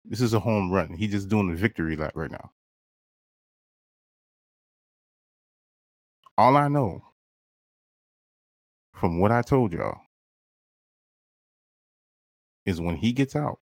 This 0.06 0.22
is 0.22 0.34
a 0.34 0.40
home 0.40 0.70
run. 0.72 0.94
He's 0.94 1.12
just 1.12 1.30
doing 1.30 1.50
the 1.50 1.56
victory 1.56 1.96
lap 1.96 2.12
right 2.16 2.30
now. 2.30 2.52
All 6.38 6.56
I 6.56 6.68
know 6.68 7.07
from 9.00 9.20
what 9.20 9.32
I 9.32 9.42
told 9.42 9.74
y'all 9.74 10.02
is 12.66 12.82
when 12.82 12.96
he 12.96 13.14
gets 13.14 13.36
out, 13.36 13.60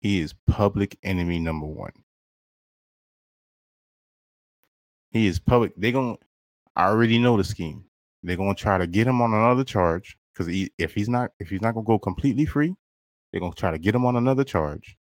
he 0.00 0.20
is 0.20 0.34
public 0.46 0.96
enemy 1.02 1.38
number 1.38 1.66
one. 1.66 1.92
He 5.10 5.26
is 5.26 5.38
public. 5.38 5.72
They're 5.76 5.92
going 5.92 6.16
to, 6.16 6.22
I 6.76 6.86
already 6.86 7.18
know 7.18 7.36
the 7.36 7.44
scheme. 7.44 7.84
They're 8.22 8.36
going 8.36 8.54
to 8.54 8.60
try 8.60 8.78
to 8.78 8.86
get 8.86 9.06
him 9.06 9.20
on 9.20 9.34
another 9.34 9.64
charge 9.64 10.16
because 10.32 10.46
he, 10.46 10.72
if 10.78 10.94
he's 10.94 11.08
not, 11.08 11.30
if 11.38 11.48
he's 11.50 11.60
not 11.60 11.74
going 11.74 11.84
to 11.84 11.88
go 11.88 11.98
completely 11.98 12.46
free, 12.46 12.74
they're 13.30 13.40
going 13.40 13.52
to 13.52 13.58
try 13.58 13.70
to 13.70 13.78
get 13.78 13.94
him 13.94 14.06
on 14.06 14.16
another 14.16 14.44
charge 14.44 14.96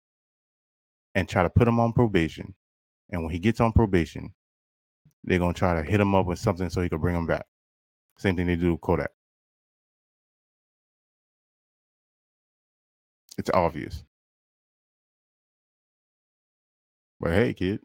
and 1.14 1.28
try 1.28 1.42
to 1.42 1.50
put 1.50 1.68
him 1.68 1.78
on 1.78 1.92
probation. 1.92 2.54
And 3.10 3.22
when 3.22 3.32
he 3.32 3.38
gets 3.38 3.60
on 3.60 3.72
probation, 3.72 4.32
they're 5.24 5.38
going 5.38 5.54
to 5.54 5.58
try 5.58 5.74
to 5.74 5.88
hit 5.88 6.00
him 6.00 6.14
up 6.14 6.26
with 6.26 6.38
something 6.38 6.70
so 6.70 6.80
he 6.80 6.88
can 6.88 6.98
bring 6.98 7.16
him 7.16 7.26
back. 7.26 7.46
Same 8.18 8.36
thing 8.36 8.46
they 8.46 8.56
do 8.56 8.72
with 8.72 8.80
Kodak. 8.80 9.10
It's 13.38 13.50
obvious. 13.54 14.04
But 17.20 17.32
hey, 17.32 17.54
kid, 17.54 17.80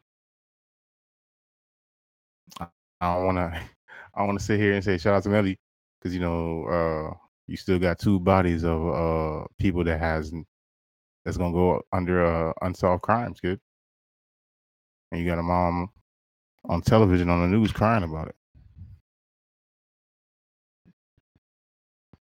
I 2.60 2.67
don't 3.01 3.25
want 3.25 3.38
to. 3.38 3.62
I 4.15 4.23
want 4.23 4.39
to 4.39 4.45
sit 4.45 4.60
here 4.60 4.73
and 4.73 4.83
say 4.83 4.97
shout 4.97 5.15
out 5.15 5.23
to 5.23 5.29
Melly 5.29 5.60
because 5.99 6.13
you 6.13 6.21
know 6.21 6.65
uh, 6.65 7.15
you 7.47 7.57
still 7.57 7.79
got 7.79 7.99
two 7.99 8.19
bodies 8.19 8.63
of 8.65 8.88
uh, 8.89 9.45
people 9.60 9.83
that 9.86 9.99
has 9.99 10.33
that's 11.25 11.38
gonna 11.38 11.53
go 11.53 11.81
under 11.93 12.25
uh, 12.25 12.53
unsolved 12.63 13.03
crimes, 13.03 13.39
kid. 13.41 13.60
And 15.12 15.21
you 15.21 15.27
got 15.27 15.39
a 15.39 15.43
mom 15.43 15.89
on 16.69 16.81
television 16.81 17.29
on 17.29 17.41
the 17.41 17.57
news 17.57 17.71
crying 17.71 18.03
about 18.03 18.29
it. 18.29 18.36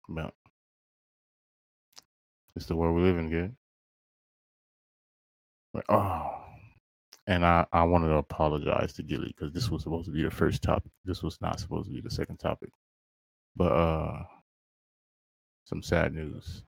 But 0.10 0.34
it's 2.56 2.66
the 2.68 2.76
world 2.76 2.96
we 2.96 3.04
live 3.04 3.18
in, 3.18 3.30
kid. 3.30 3.56
But, 5.74 5.86
oh, 5.90 6.44
and 7.28 7.46
I, 7.46 7.66
I 7.72 7.84
wanted 7.84 8.10
to 8.10 8.16
apologize 8.16 8.94
to 8.94 9.04
Gillie 9.04 9.34
because 9.36 9.54
this 9.54 9.70
was 9.70 9.84
supposed 9.84 10.06
to 10.06 10.12
be 10.12 10.24
the 10.24 10.32
first 10.32 10.62
topic. 10.62 10.92
This 11.06 11.24
was 11.24 11.40
not 11.42 11.60
supposed 11.60 11.88
to 11.88 11.94
be 11.94 12.02
the 12.02 12.12
second 12.12 12.38
topic. 12.38 12.70
But 13.56 13.72
uh 13.72 14.24
some 15.66 15.82
sad 15.82 16.14
news. 16.14 16.64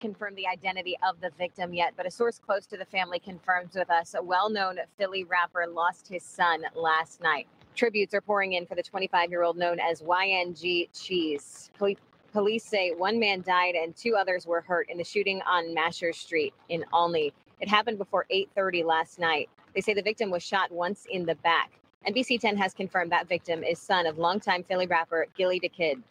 confirm 0.00 0.34
the 0.34 0.46
identity 0.46 0.98
of 1.02 1.18
the 1.22 1.30
victim 1.38 1.72
yet, 1.72 1.94
but 1.96 2.04
a 2.04 2.10
source 2.10 2.38
close 2.38 2.66
to 2.66 2.76
the 2.76 2.84
family 2.84 3.18
confirms 3.18 3.74
with 3.74 3.88
us 3.88 4.14
a 4.14 4.22
well 4.22 4.50
known 4.50 4.76
Philly 4.98 5.24
rapper 5.24 5.66
lost 5.66 6.08
his 6.08 6.22
son 6.22 6.62
last 6.74 7.22
night. 7.22 7.48
Tributes 7.74 8.14
are 8.14 8.20
pouring 8.20 8.52
in 8.52 8.66
for 8.66 8.74
the 8.74 8.82
25 8.82 9.30
year 9.30 9.42
old 9.42 9.56
known 9.56 9.80
as 9.80 10.00
Yung 10.00 10.54
Cheese. 10.92 11.70
Poli- 11.78 11.98
Police 12.32 12.64
say 12.64 12.92
one 12.92 13.18
man 13.20 13.42
died 13.42 13.74
and 13.76 13.96
two 13.96 14.16
others 14.16 14.46
were 14.46 14.60
hurt 14.60 14.88
in 14.90 14.98
the 14.98 15.04
shooting 15.04 15.40
on 15.42 15.74
Mascher 15.74 16.14
Street 16.14 16.52
in 16.68 16.84
Olney. 16.92 17.32
It 17.60 17.68
happened 17.68 17.98
before 17.98 18.26
8:30 18.30 18.84
last 18.84 19.18
night. 19.18 19.48
They 19.74 19.80
say 19.80 19.94
the 19.94 20.02
victim 20.02 20.30
was 20.30 20.42
shot 20.42 20.70
once 20.72 21.06
in 21.10 21.26
the 21.26 21.36
back. 21.36 21.78
NBC 22.06 22.38
10 22.40 22.56
has 22.56 22.74
confirmed 22.74 23.12
that 23.12 23.28
victim 23.28 23.64
is 23.64 23.78
son 23.78 24.06
of 24.06 24.18
longtime 24.18 24.64
Philly 24.64 24.86
rapper 24.86 25.26
Gillie 25.36 25.60
Da 25.60 25.68
Kid. 25.68 26.02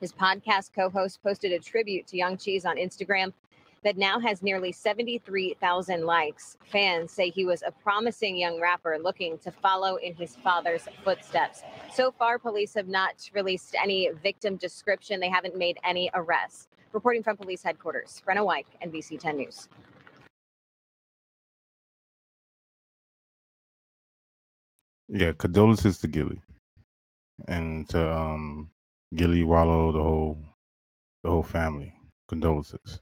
His 0.00 0.12
podcast 0.12 0.72
co 0.74 0.90
host 0.90 1.22
posted 1.22 1.52
a 1.52 1.58
tribute 1.58 2.06
to 2.08 2.16
Yung 2.16 2.36
Cheese 2.36 2.64
on 2.64 2.76
Instagram 2.76 3.32
that 3.84 3.98
now 3.98 4.18
has 4.18 4.42
nearly 4.42 4.72
73,000 4.72 6.04
likes. 6.06 6.56
Fans 6.64 7.12
say 7.12 7.30
he 7.30 7.44
was 7.44 7.62
a 7.62 7.70
promising 7.70 8.36
young 8.36 8.60
rapper 8.60 8.98
looking 9.00 9.38
to 9.38 9.52
follow 9.52 9.96
in 9.96 10.14
his 10.14 10.36
father's 10.36 10.88
footsteps. 11.04 11.62
So 11.92 12.10
far, 12.10 12.38
police 12.38 12.74
have 12.74 12.88
not 12.88 13.30
released 13.34 13.76
any 13.80 14.10
victim 14.22 14.56
description, 14.56 15.20
they 15.20 15.28
haven't 15.28 15.56
made 15.56 15.78
any 15.84 16.10
arrests. 16.14 16.68
Reporting 16.92 17.22
from 17.22 17.36
police 17.36 17.62
headquarters, 17.62 18.22
Brenna 18.26 18.44
White, 18.44 18.66
NBC 18.84 19.18
10 19.20 19.36
News. 19.36 19.68
Yeah, 25.08 25.32
condolences 25.32 25.98
to 25.98 26.08
Gillie 26.08 26.40
and 27.48 27.88
to 27.90 28.12
um 28.16 28.70
Gillie 29.14 29.44
Wallo, 29.44 29.92
the 29.92 30.02
whole 30.02 30.38
the 31.22 31.30
whole 31.30 31.42
family. 31.42 31.94
Condolences. 32.28 33.00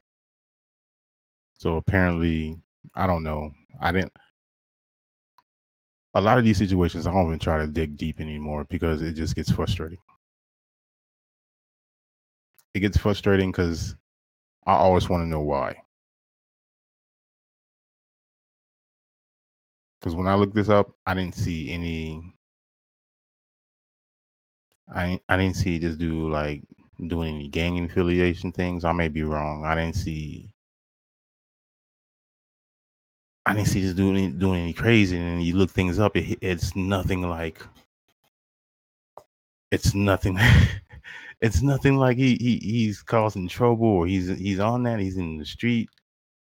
So 1.63 1.77
apparently, 1.77 2.61
I 2.97 3.07
don't 3.07 3.23
know. 3.23 3.53
I 3.81 3.93
didn't. 3.93 4.13
A 6.15 6.21
lot 6.21 6.37
of 6.37 6.45
these 6.45 6.59
situations, 6.59 7.07
I 7.07 7.13
don't 7.13 7.27
even 7.29 7.39
try 7.39 7.59
to 7.59 7.69
dig 7.69 7.97
deep 7.97 8.21
anymore 8.21 8.65
because 8.65 9.01
it 9.01 9.13
just 9.13 9.37
gets 9.37 9.49
frustrating. 9.49 10.01
It 12.75 12.81
gets 12.81 12.97
frustrating 12.99 13.53
because 13.53 13.95
I 14.67 14.73
always 14.73 15.09
want 15.09 15.23
to 15.23 15.29
know 15.29 15.43
why. 15.43 15.77
Because 20.01 20.17
when 20.17 20.27
I 20.27 20.35
looked 20.35 20.57
this 20.57 20.69
up, 20.69 20.91
I 21.07 21.15
didn't 21.15 21.37
see 21.37 21.71
any. 21.71 22.35
I 24.93 25.21
I 25.29 25.37
didn't 25.37 25.55
see 25.55 25.79
this 25.79 25.95
dude 25.95 26.33
like 26.33 26.65
doing 27.07 27.37
any 27.37 27.47
gang 27.47 27.85
affiliation 27.85 28.51
things. 28.51 28.85
I 28.85 28.91
may 28.91 29.07
be 29.07 29.23
wrong. 29.23 29.65
I 29.65 29.77
didn't 29.77 29.95
see. 29.95 30.53
I 33.47 33.55
didn't 33.55 33.69
see 33.69 33.83
this 33.83 33.95
dude 33.95 34.17
any- 34.17 34.31
doing 34.33 34.63
any 34.63 34.73
crazy. 34.73 35.19
And 35.19 35.43
you 35.43 35.57
look 35.57 35.71
things 35.71 35.99
up, 35.99 36.17
it, 36.17 36.39
it's 36.41 36.77
nothing 36.77 37.23
like. 37.23 37.61
It's 39.71 39.95
nothing. 39.95 40.39
it's 41.41 41.63
nothing 41.63 41.97
like 41.97 42.17
he, 42.19 42.37
he 42.37 42.59
he's 42.63 43.03
causing 43.03 43.49
trouble 43.49 43.87
or 43.87 44.07
he's 44.07 44.29
he's 44.39 44.61
on 44.61 44.83
that. 44.85 45.01
He's 45.01 45.17
in 45.17 45.39
the 45.39 45.45
street. 45.47 45.89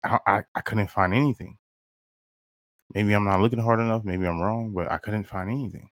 I, 0.03 0.19
I 0.27 0.43
I 0.55 0.61
couldn't 0.61 0.89
find 0.91 1.13
anything. 1.13 1.57
Maybe 2.93 3.13
I'm 3.13 3.23
not 3.25 3.39
looking 3.41 3.59
hard 3.59 3.79
enough. 3.79 4.03
Maybe 4.03 4.25
I'm 4.27 4.41
wrong, 4.41 4.73
but 4.73 4.91
I 4.91 4.97
couldn't 4.97 5.23
find 5.25 5.49
anything. 5.49 5.89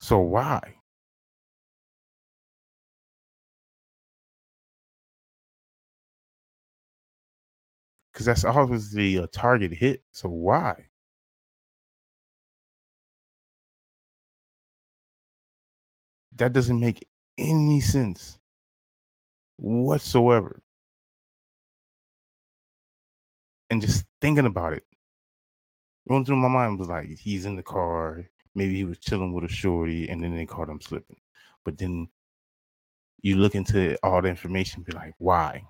So 0.00 0.18
why? 0.18 0.74
Because 8.22 8.42
that's 8.42 8.56
obviously 8.56 9.16
a 9.16 9.26
target 9.26 9.72
hit. 9.72 10.04
So 10.12 10.28
why? 10.28 10.86
That 16.36 16.52
doesn't 16.52 16.78
make 16.78 17.04
any 17.36 17.80
sense 17.80 18.38
whatsoever. 19.56 20.62
And 23.70 23.80
just 23.80 24.04
thinking 24.20 24.46
about 24.46 24.74
it, 24.74 24.84
going 26.08 26.24
through 26.24 26.36
my 26.36 26.48
mind 26.48 26.78
was 26.78 26.88
like, 26.88 27.08
he's 27.18 27.44
in 27.44 27.56
the 27.56 27.62
car. 27.64 28.24
Maybe 28.54 28.76
he 28.76 28.84
was 28.84 28.98
chilling 28.98 29.32
with 29.32 29.44
a 29.44 29.48
shorty, 29.48 30.08
and 30.08 30.22
then 30.22 30.36
they 30.36 30.46
caught 30.46 30.68
him 30.68 30.80
slipping. 30.80 31.16
But 31.64 31.76
then 31.76 32.06
you 33.20 33.36
look 33.36 33.56
into 33.56 33.98
all 34.04 34.22
the 34.22 34.28
information, 34.28 34.84
be 34.84 34.92
like, 34.92 35.14
why? 35.18 35.64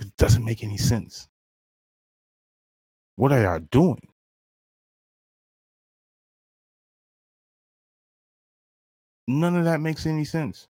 It 0.00 0.16
doesn't 0.16 0.44
make 0.44 0.62
any 0.62 0.76
sense. 0.78 1.28
What 3.16 3.32
are 3.32 3.42
y'all 3.42 3.60
doing? 3.60 4.00
None 9.28 9.56
of 9.56 9.64
that 9.64 9.80
makes 9.80 10.06
any 10.06 10.24
sense. 10.24 10.68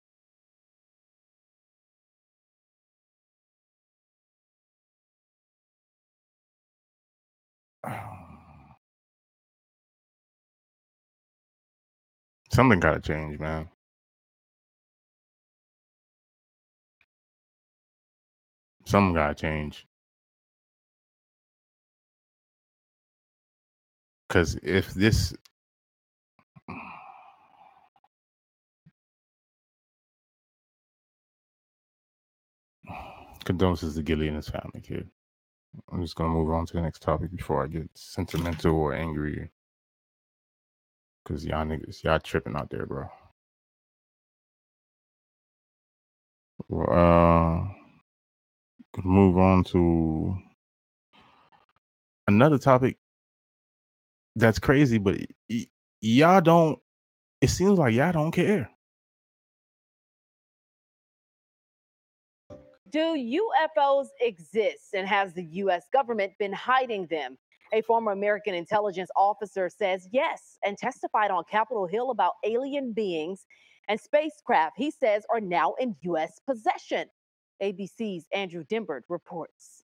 Something 12.52 12.80
got 12.80 12.94
to 12.94 13.00
change, 13.00 13.38
man. 13.38 13.68
Something 18.90 19.14
got 19.14 19.28
to 19.28 19.34
change. 19.40 19.86
Because 24.28 24.58
if 24.64 24.92
this 24.94 25.32
condolences 33.44 33.94
to 33.94 34.02
Gillie 34.02 34.26
and 34.26 34.36
his 34.36 34.48
family, 34.48 34.80
kid. 34.82 35.08
I'm 35.92 36.02
just 36.02 36.16
gonna 36.16 36.30
move 36.30 36.50
on 36.50 36.66
to 36.66 36.72
the 36.72 36.82
next 36.82 37.02
topic 37.02 37.30
before 37.36 37.62
I 37.62 37.68
get 37.68 37.88
sentimental 37.94 38.74
or 38.74 38.92
angry. 38.92 39.50
Cause 41.24 41.44
y'all 41.44 41.64
niggas, 41.64 42.02
y'all 42.02 42.18
tripping 42.18 42.56
out 42.56 42.70
there, 42.70 42.86
bro. 42.86 43.06
Well, 46.68 47.70
uh, 47.70 47.79
could 48.94 49.04
move 49.06 49.38
on 49.38 49.64
to 49.64 50.36
another 52.28 52.58
topic 52.58 52.98
that's 54.36 54.58
crazy, 54.58 54.98
but 54.98 55.18
y- 55.50 55.66
y'all 56.00 56.40
don't. 56.40 56.78
It 57.40 57.50
seems 57.50 57.78
like 57.78 57.94
y'all 57.94 58.12
don't 58.12 58.32
care. 58.32 58.70
Do 62.90 63.16
UFOs 63.16 64.08
exist 64.20 64.94
and 64.94 65.08
has 65.08 65.34
the 65.34 65.44
US 65.44 65.84
government 65.92 66.34
been 66.38 66.52
hiding 66.52 67.06
them? 67.08 67.38
A 67.72 67.82
former 67.82 68.12
American 68.12 68.54
intelligence 68.54 69.10
officer 69.16 69.70
says 69.70 70.08
yes 70.12 70.58
and 70.64 70.78
testified 70.78 71.32
on 71.32 71.44
Capitol 71.50 71.86
Hill 71.86 72.10
about 72.12 72.34
alien 72.44 72.92
beings 72.92 73.46
and 73.88 74.00
spacecraft 74.00 74.74
he 74.78 74.92
says 74.92 75.24
are 75.32 75.40
now 75.40 75.74
in 75.80 75.96
US 76.02 76.40
possession. 76.46 77.08
ABC's 77.62 78.26
Andrew 78.32 78.64
Dymburt 78.64 79.02
reports. 79.08 79.84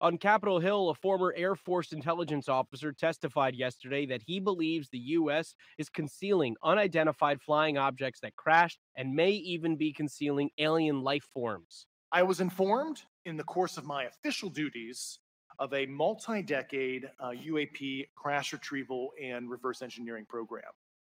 On 0.00 0.18
Capitol 0.18 0.58
Hill, 0.58 0.88
a 0.90 0.94
former 0.96 1.32
Air 1.36 1.54
Force 1.54 1.92
intelligence 1.92 2.48
officer 2.48 2.92
testified 2.92 3.54
yesterday 3.54 4.04
that 4.06 4.22
he 4.26 4.40
believes 4.40 4.88
the 4.88 4.98
U.S. 4.98 5.54
is 5.78 5.88
concealing 5.88 6.56
unidentified 6.64 7.40
flying 7.40 7.78
objects 7.78 8.18
that 8.20 8.34
crashed 8.34 8.80
and 8.96 9.14
may 9.14 9.30
even 9.30 9.76
be 9.76 9.92
concealing 9.92 10.50
alien 10.58 11.02
life 11.02 11.28
forms. 11.32 11.86
I 12.10 12.24
was 12.24 12.40
informed 12.40 13.02
in 13.26 13.36
the 13.36 13.44
course 13.44 13.78
of 13.78 13.84
my 13.84 14.04
official 14.04 14.50
duties 14.50 15.20
of 15.60 15.72
a 15.72 15.86
multi 15.86 16.42
decade 16.42 17.08
uh, 17.20 17.30
UAP 17.30 18.08
crash 18.16 18.52
retrieval 18.52 19.10
and 19.22 19.48
reverse 19.48 19.82
engineering 19.82 20.26
program. 20.28 20.64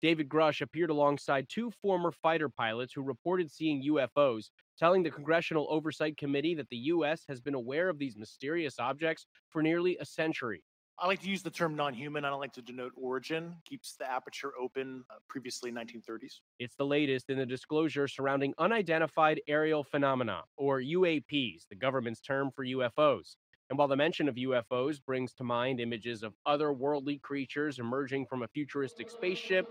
David 0.02 0.30
Grusch 0.30 0.62
appeared 0.62 0.90
alongside 0.90 1.48
two 1.50 1.72
former 1.82 2.12
fighter 2.12 2.48
pilots 2.48 2.94
who 2.94 3.02
reported 3.02 3.52
seeing 3.52 3.84
UFOs, 3.84 4.50
telling 4.78 5.04
the 5.04 5.12
Congressional 5.12 5.68
Oversight 5.70 6.16
Committee 6.16 6.56
that 6.56 6.70
the 6.70 6.78
U.S. 6.78 7.24
has 7.28 7.42
been 7.42 7.54
aware 7.54 7.90
of 7.90 8.00
these 8.00 8.18
mysterious 8.18 8.80
objects 8.80 9.26
for 9.50 9.62
nearly 9.62 9.98
a 9.98 10.06
century. 10.06 10.64
I 11.02 11.08
like 11.08 11.22
to 11.22 11.30
use 11.30 11.42
the 11.44 11.50
term 11.50 11.76
non 11.76 11.94
human. 11.94 12.26
I 12.26 12.30
don't 12.30 12.42
like 12.42 12.54
to 12.54 12.62
denote 12.62 12.92
origin, 12.96 13.56
keeps 13.66 13.96
the 13.96 14.10
aperture 14.10 14.52
open, 14.60 15.04
uh, 15.10 15.16
previously 15.30 15.72
1930s. 15.72 16.42
It's 16.60 16.76
the 16.76 16.86
latest 16.86 17.30
in 17.30 17.38
the 17.38 17.46
disclosure 17.46 18.08
surrounding 18.08 18.54
unidentified 18.58 19.40
aerial 19.48 19.84
phenomena, 19.84 20.44
or 20.58 20.82
UAPs, 20.82 21.68
the 21.70 21.76
government's 21.76 22.20
term 22.20 22.52
for 22.54 22.66
UFOs. 22.66 23.36
And 23.70 23.78
while 23.78 23.88
the 23.88 23.96
mention 23.96 24.28
of 24.28 24.36
UFOs 24.36 25.00
brings 25.04 25.32
to 25.34 25.44
mind 25.44 25.80
images 25.80 26.24
of 26.24 26.34
otherworldly 26.48 27.22
creatures 27.22 27.78
emerging 27.78 28.26
from 28.26 28.42
a 28.42 28.48
futuristic 28.48 29.12
spaceship, 29.12 29.68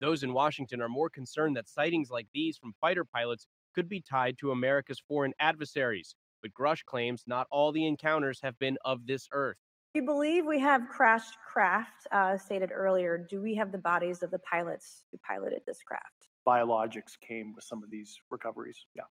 those 0.00 0.22
in 0.22 0.34
Washington 0.34 0.82
are 0.82 0.90
more 0.90 1.08
concerned 1.08 1.56
that 1.56 1.70
sightings 1.70 2.10
like 2.10 2.26
these 2.34 2.58
from 2.58 2.74
fighter 2.82 3.04
pilots 3.04 3.46
could 3.74 3.88
be 3.88 4.02
tied 4.02 4.36
to 4.38 4.50
America's 4.50 5.00
foreign 5.08 5.32
adversaries. 5.40 6.14
But 6.42 6.52
Grusch 6.52 6.84
claims 6.84 7.24
not 7.26 7.46
all 7.50 7.72
the 7.72 7.86
encounters 7.86 8.40
have 8.42 8.58
been 8.58 8.76
of 8.84 9.06
this 9.06 9.26
earth. 9.32 9.56
We 9.94 10.02
believe 10.02 10.44
we 10.44 10.60
have 10.60 10.82
crashed 10.88 11.36
craft, 11.50 12.06
uh, 12.12 12.36
stated 12.36 12.70
earlier. 12.72 13.18
Do 13.18 13.40
we 13.40 13.54
have 13.56 13.72
the 13.72 13.78
bodies 13.78 14.22
of 14.22 14.30
the 14.30 14.38
pilots 14.38 15.02
who 15.10 15.18
piloted 15.26 15.62
this 15.66 15.82
craft? 15.82 16.28
Biologics 16.46 17.18
came 17.26 17.54
with 17.54 17.64
some 17.64 17.82
of 17.82 17.90
these 17.90 18.18
recoveries. 18.30 18.86
Yeah. 18.94 19.02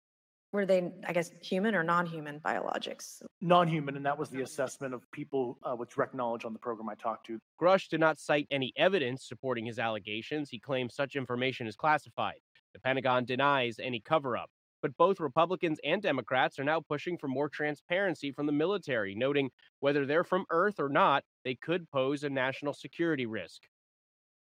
Were 0.52 0.66
they, 0.66 0.92
I 1.08 1.14
guess, 1.14 1.32
human 1.42 1.76
or 1.76 1.84
non 1.84 2.08
human 2.08 2.40
biologics? 2.40 3.22
Non 3.40 3.68
human, 3.68 3.96
and 3.96 4.06
that 4.06 4.18
was 4.18 4.30
the 4.30 4.42
assessment 4.42 4.96
of 4.96 5.10
people 5.12 5.60
uh, 5.64 5.76
with 5.76 5.94
direct 5.94 6.16
knowledge 6.16 6.44
on 6.44 6.54
the 6.54 6.60
program 6.60 6.90
I 6.90 6.96
talked 6.96 7.28
to. 7.28 7.40
Grusch 7.62 7.88
did 7.88 8.00
not 8.00 8.20
cite 8.20 8.48
any 8.50 8.74
evidence 8.76 9.28
supporting 9.28 9.66
his 9.66 9.78
allegations. 9.78 10.50
He 10.50 10.60
claims 10.60 10.96
such 10.96 11.16
information 11.16 11.68
is 11.68 11.76
classified. 11.76 12.40
The 12.74 12.80
Pentagon 12.80 13.26
denies 13.26 13.78
any 13.80 14.00
cover 14.00 14.38
up. 14.38 14.50
But 14.82 14.98
both 14.98 15.20
Republicans 15.20 15.80
and 15.84 16.02
Democrats 16.02 16.58
are 16.58 16.64
now 16.64 16.80
pushing 16.80 17.18
for 17.18 17.28
more 17.28 17.50
transparency 17.50 18.32
from 18.32 18.46
the 18.46 18.52
military, 18.52 19.14
noting 19.14 19.52
whether 19.82 20.06
they're 20.06 20.24
from 20.24 20.46
Earth 20.50 20.80
or 20.80 20.90
not, 20.90 21.24
they 21.44 21.56
could 21.56 21.90
pose 21.92 22.24
a 22.24 22.30
national 22.30 22.74
security 22.74 23.26
risk. 23.26 23.62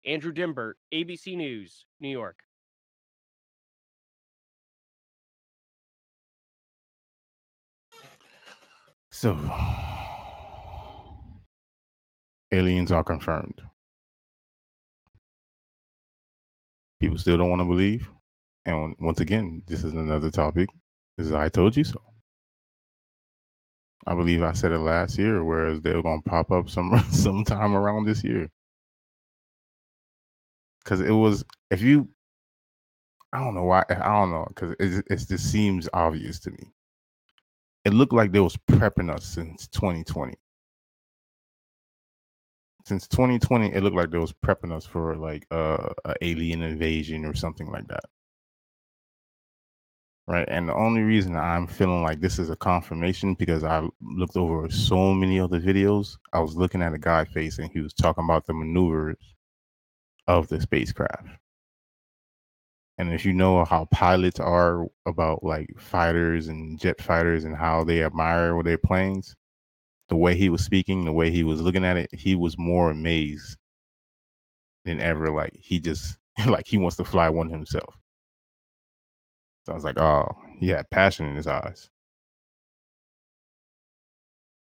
Andrew 0.06 0.32
Dymburt, 0.32 0.74
ABC 0.94 1.36
News, 1.36 1.86
New 2.00 2.08
York. 2.08 2.36
So, 9.20 9.36
aliens 12.52 12.92
are 12.92 13.02
confirmed. 13.02 13.60
People 17.00 17.18
still 17.18 17.36
don't 17.36 17.50
want 17.50 17.58
to 17.58 17.66
believe. 17.66 18.08
And 18.64 18.94
once 19.00 19.18
again, 19.18 19.64
this 19.66 19.82
is 19.82 19.92
another 19.94 20.30
topic. 20.30 20.68
This 21.16 21.26
is 21.26 21.32
I 21.32 21.48
told 21.48 21.76
you 21.76 21.82
so. 21.82 22.00
I 24.06 24.14
believe 24.14 24.44
I 24.44 24.52
said 24.52 24.70
it 24.70 24.78
last 24.78 25.18
year, 25.18 25.42
whereas 25.42 25.80
they're 25.80 26.00
gonna 26.00 26.22
pop 26.22 26.52
up 26.52 26.70
some 26.70 26.96
sometime 27.10 27.74
around 27.74 28.04
this 28.04 28.22
year. 28.22 28.48
Cause 30.84 31.00
it 31.00 31.10
was 31.10 31.44
if 31.72 31.82
you 31.82 32.08
I 33.32 33.40
don't 33.42 33.56
know 33.56 33.64
why 33.64 33.84
I 33.90 33.94
don't 33.96 34.30
know, 34.30 34.46
because 34.46 34.76
it, 34.78 35.04
it 35.10 35.26
just 35.28 35.50
seems 35.50 35.88
obvious 35.92 36.38
to 36.38 36.52
me. 36.52 36.72
It 37.84 37.94
looked 37.94 38.12
like 38.12 38.32
they 38.32 38.40
was 38.40 38.56
prepping 38.70 39.12
us 39.12 39.24
since 39.24 39.68
2020. 39.68 40.34
Since 42.86 43.08
2020, 43.08 43.72
it 43.74 43.82
looked 43.82 43.96
like 43.96 44.10
they 44.10 44.18
was 44.18 44.32
prepping 44.32 44.72
us 44.72 44.86
for 44.86 45.16
like 45.16 45.46
uh, 45.50 45.92
a 46.04 46.14
alien 46.22 46.62
invasion 46.62 47.24
or 47.24 47.34
something 47.34 47.70
like 47.70 47.86
that 47.88 48.04
right? 50.28 50.46
And 50.48 50.68
the 50.68 50.74
only 50.74 51.00
reason 51.00 51.34
I'm 51.36 51.66
feeling 51.66 52.02
like 52.02 52.20
this 52.20 52.38
is 52.38 52.50
a 52.50 52.56
confirmation 52.56 53.34
because 53.34 53.64
I 53.64 53.88
looked 54.02 54.36
over 54.36 54.70
so 54.70 55.14
many 55.14 55.40
other 55.40 55.58
videos. 55.58 56.16
I 56.32 56.40
was 56.40 56.54
looking 56.54 56.82
at 56.82 56.92
a 56.94 56.98
guy 56.98 57.24
face 57.24 57.58
and 57.58 57.70
he 57.72 57.80
was 57.80 57.94
talking 57.94 58.24
about 58.24 58.46
the 58.46 58.52
maneuvers 58.52 59.16
of 60.28 60.48
the 60.48 60.60
spacecraft. 60.60 61.28
And 62.98 63.12
if 63.12 63.24
you 63.24 63.32
know 63.32 63.64
how 63.64 63.86
pilots 63.92 64.40
are 64.40 64.86
about 65.06 65.44
like 65.44 65.68
fighters 65.78 66.48
and 66.48 66.78
jet 66.80 67.00
fighters 67.00 67.44
and 67.44 67.56
how 67.56 67.84
they 67.84 68.02
admire 68.02 68.60
their 68.62 68.78
planes, 68.78 69.36
the 70.08 70.16
way 70.16 70.34
he 70.36 70.48
was 70.50 70.64
speaking, 70.64 71.04
the 71.04 71.12
way 71.12 71.30
he 71.30 71.44
was 71.44 71.60
looking 71.60 71.84
at 71.84 71.96
it, 71.96 72.10
he 72.12 72.34
was 72.34 72.58
more 72.58 72.90
amazed 72.90 73.56
than 74.84 75.00
ever. 75.00 75.30
Like 75.30 75.52
he 75.54 75.78
just 75.80 76.18
like 76.46 76.66
he 76.66 76.78
wants 76.78 76.96
to 76.96 77.04
fly 77.04 77.28
one 77.30 77.50
himself. 77.50 77.96
So 79.66 79.72
I 79.72 79.74
was 79.76 79.84
like, 79.84 79.98
oh, 79.98 80.36
he 80.58 80.68
had 80.70 80.90
passion 80.90 81.26
in 81.26 81.36
his 81.36 81.46
eyes. 81.46 81.90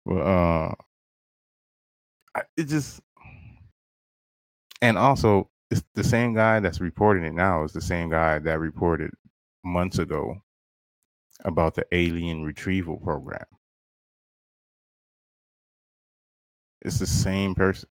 Well, 0.05 0.77
uh, 2.37 2.43
it 2.57 2.65
just, 2.65 3.01
and 4.83 4.99
also, 4.99 5.51
it's 5.71 5.83
the 5.95 6.05
same 6.05 6.35
guy 6.35 6.61
that's 6.61 6.81
reporting 6.81 7.25
it 7.25 7.35
now 7.35 7.65
is 7.65 7.73
the 7.73 7.81
same 7.81 8.11
guy 8.11 8.39
that 8.39 8.61
reported 8.61 9.11
months 9.65 9.99
ago 9.99 10.37
about 11.45 11.75
the 11.75 11.87
alien 11.93 12.45
retrieval 12.45 12.99
program. 12.99 13.45
It's 16.81 16.99
the 16.99 17.07
same 17.07 17.55
person. 17.55 17.89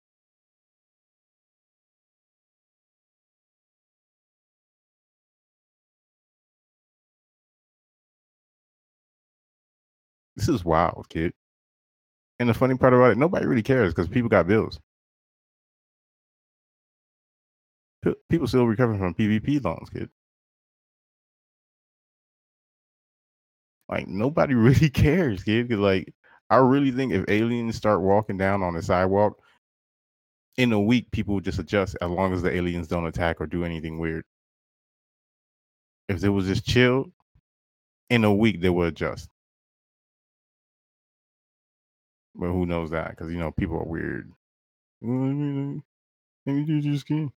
This 10.35 10.47
is 10.49 10.63
wild, 10.65 11.07
kid. 11.09 11.33
And 12.39 12.49
the 12.49 12.53
funny 12.53 12.75
part 12.77 12.93
about 12.93 13.11
it, 13.11 13.17
nobody 13.17 13.45
really 13.45 13.63
cares 13.63 13.93
because 13.93 14.07
people 14.09 14.29
got 14.29 14.47
bills. 14.47 14.79
People 18.29 18.47
still 18.47 18.65
recovering 18.67 18.99
from 18.99 19.13
PPP 19.15 19.63
loans, 19.63 19.89
kid. 19.89 20.09
Like 23.89 24.07
nobody 24.07 24.53
really 24.55 24.89
cares, 24.89 25.43
kid. 25.43 25.69
'cause, 25.69 25.79
like 25.79 26.13
I 26.49 26.57
really 26.57 26.91
think 26.91 27.13
if 27.13 27.25
aliens 27.29 27.75
start 27.75 28.01
walking 28.01 28.37
down 28.37 28.63
on 28.63 28.73
the 28.75 28.81
sidewalk 28.81 29.39
in 30.57 30.71
a 30.73 30.79
week, 30.81 31.11
people 31.11 31.35
will 31.35 31.41
just 31.41 31.59
adjust 31.59 31.97
as 32.01 32.09
long 32.09 32.33
as 32.33 32.41
the 32.41 32.53
aliens 32.55 32.87
don't 32.87 33.07
attack 33.07 33.41
or 33.41 33.47
do 33.47 33.63
anything 33.65 33.99
weird. 33.99 34.25
If 36.09 36.19
they 36.19 36.29
was 36.29 36.47
just 36.47 36.65
chill, 36.65 37.11
in 38.09 38.23
a 38.23 38.33
week 38.33 38.61
they 38.61 38.69
would 38.69 38.89
adjust. 38.89 39.29
But 42.35 42.47
who 42.49 42.65
knows 42.65 42.91
that? 42.91 43.11
Because 43.11 43.31
you 43.31 43.39
know 43.39 43.51
people 43.51 43.77
are 43.77 43.83
weird. 43.85 44.31
Let 45.01 45.11
me 46.55 46.63
do 46.65 46.75
your 46.77 46.97
skin. 46.97 47.31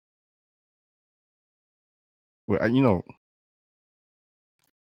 Well, 2.48 2.70
you 2.70 2.82
know, 2.82 3.04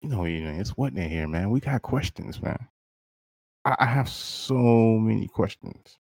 you 0.02 0.10
know, 0.10 0.26
you 0.26 0.42
know, 0.44 0.60
it's 0.60 0.72
what 0.72 0.94
in 0.94 1.10
here, 1.10 1.28
man. 1.28 1.50
We 1.50 1.60
got 1.60 1.82
questions, 1.82 2.42
man. 2.42 2.68
I, 3.66 3.76
I 3.80 3.86
have 3.86 4.10
so 4.10 4.56
many 5.00 5.28
questions. 5.28 5.98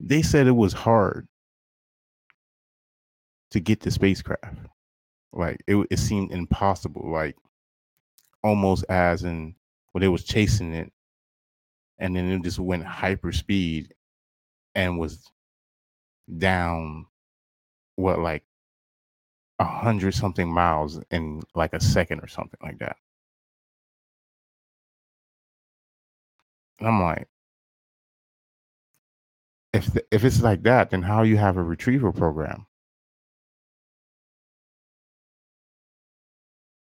They 0.00 0.22
said 0.22 0.46
it 0.46 0.52
was 0.52 0.72
hard 0.72 1.28
to 3.50 3.60
get 3.60 3.80
the 3.80 3.90
spacecraft. 3.90 4.58
Like 5.32 5.62
it, 5.66 5.86
it 5.90 5.98
seemed 5.98 6.32
impossible. 6.32 7.10
Like 7.10 7.36
almost 8.42 8.84
as 8.88 9.24
in 9.24 9.54
when 9.92 10.02
they 10.02 10.08
was 10.08 10.24
chasing 10.24 10.74
it, 10.74 10.92
and 11.98 12.16
then 12.16 12.30
it 12.30 12.42
just 12.42 12.58
went 12.58 12.84
hyper 12.84 13.32
speed 13.32 13.94
and 14.74 14.98
was 14.98 15.30
down 16.38 17.06
what 17.96 18.18
like 18.18 18.44
a 19.58 19.64
hundred 19.64 20.14
something 20.14 20.52
miles 20.52 21.00
in 21.10 21.42
like 21.54 21.72
a 21.74 21.80
second 21.80 22.20
or 22.20 22.28
something 22.28 22.58
like 22.62 22.78
that. 22.78 22.96
And 26.78 26.88
I'm 26.88 27.00
like, 27.02 27.28
if 29.72 29.86
the, 29.92 30.04
if 30.10 30.24
it's 30.24 30.40
like 30.42 30.62
that, 30.64 30.90
then 30.90 31.02
how 31.02 31.22
you 31.22 31.36
have 31.36 31.56
a 31.56 31.62
retrieval 31.62 32.12
program? 32.12 32.66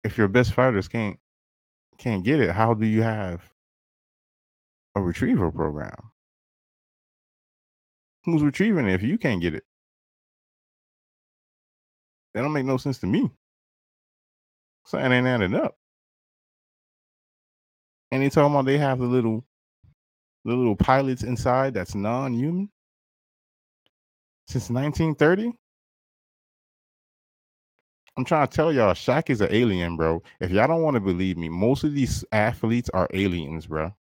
If 0.04 0.18
your 0.18 0.28
best 0.28 0.52
fighters 0.52 0.88
can't 0.88 1.18
can't 1.98 2.24
get 2.24 2.40
it, 2.40 2.50
how 2.50 2.74
do 2.74 2.86
you 2.86 3.02
have 3.02 3.42
a 4.94 5.02
retrieval 5.02 5.50
program? 5.52 6.10
Who's 8.24 8.42
retrieving 8.42 8.88
it 8.88 8.94
if 8.94 9.02
you 9.02 9.18
can't 9.18 9.42
get 9.42 9.54
it? 9.54 9.64
That 12.34 12.42
don't 12.42 12.52
make 12.52 12.66
no 12.66 12.76
sense 12.76 12.98
to 12.98 13.06
me. 13.06 13.30
Something 14.84 15.12
ain't 15.12 15.26
adding 15.26 15.54
up. 15.54 15.76
And 18.12 18.22
they 18.22 18.28
talking 18.28 18.52
about 18.52 18.66
they 18.66 18.78
have 18.78 18.98
the 18.98 19.06
little 19.06 19.44
the 20.44 20.54
little 20.54 20.76
pilots 20.76 21.22
inside 21.22 21.74
that's 21.74 21.94
non-human 21.94 22.70
since 24.48 24.70
1930. 24.70 25.52
I'm 28.16 28.24
trying 28.24 28.48
to 28.48 28.54
tell 28.54 28.72
y'all, 28.72 28.94
Shaq 28.94 29.30
is 29.30 29.40
an 29.40 29.48
alien, 29.50 29.96
bro. 29.96 30.22
If 30.40 30.50
y'all 30.50 30.68
don't 30.68 30.82
want 30.82 30.94
to 30.94 31.00
believe 31.00 31.38
me, 31.38 31.48
most 31.48 31.84
of 31.84 31.94
these 31.94 32.24
athletes 32.32 32.90
are 32.90 33.08
aliens, 33.14 33.66
bro. 33.66 33.94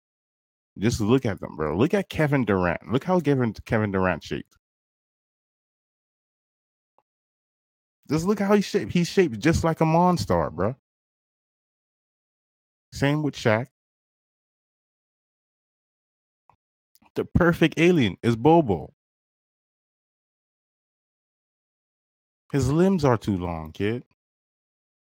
Just 0.78 1.00
look 1.00 1.26
at 1.26 1.40
them, 1.40 1.56
bro. 1.56 1.76
Look 1.76 1.94
at 1.94 2.08
Kevin 2.08 2.44
Durant. 2.44 2.92
Look 2.92 3.04
how 3.04 3.20
Kevin 3.20 3.54
Kevin 3.66 3.92
Durant 3.92 4.24
shaped. 4.24 4.57
Just 8.10 8.26
look 8.26 8.38
how 8.38 8.54
he's 8.54 8.64
shaped. 8.64 8.92
He's 8.92 9.08
shaped 9.08 9.38
just 9.38 9.64
like 9.64 9.80
a 9.80 9.86
monster, 9.86 10.50
bro. 10.50 10.74
Same 12.92 13.22
with 13.22 13.34
Shaq. 13.34 13.66
The 17.14 17.24
perfect 17.24 17.74
alien 17.78 18.16
is 18.22 18.36
Bol 18.36 18.62
Bol. 18.62 18.94
His 22.52 22.70
limbs 22.70 23.04
are 23.04 23.18
too 23.18 23.36
long, 23.36 23.72
kid. 23.72 24.04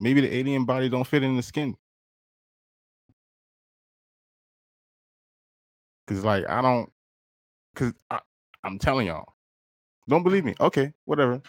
Maybe 0.00 0.20
the 0.20 0.35
alien 0.35 0.64
body 0.64 0.88
don't 0.88 1.07
fit 1.07 1.22
in 1.22 1.37
the 1.37 1.42
skin. 1.42 1.76
Cause 6.09 6.24
like 6.24 6.44
I 6.48 6.61
don't, 6.61 6.90
cause 7.76 7.92
I, 8.11 8.20
I'm 8.64 8.79
telling 8.79 9.07
y'all, 9.07 9.35
don't 10.09 10.24
believe 10.24 10.44
me. 10.44 10.55
Okay, 10.61 10.92
whatever. 11.05 11.40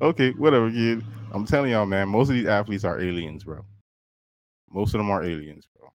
Okay, 0.00 0.30
whatever, 0.32 0.70
kid. 0.70 1.04
I'm 1.32 1.46
telling 1.46 1.70
y'all, 1.72 1.86
man. 1.86 2.08
Most 2.08 2.28
of 2.28 2.34
these 2.34 2.46
athletes 2.46 2.84
are 2.84 3.00
aliens, 3.00 3.44
bro. 3.44 3.64
Most 4.70 4.94
of 4.94 4.98
them 4.98 5.10
are 5.10 5.24
aliens, 5.24 5.66
bro. 5.78 5.88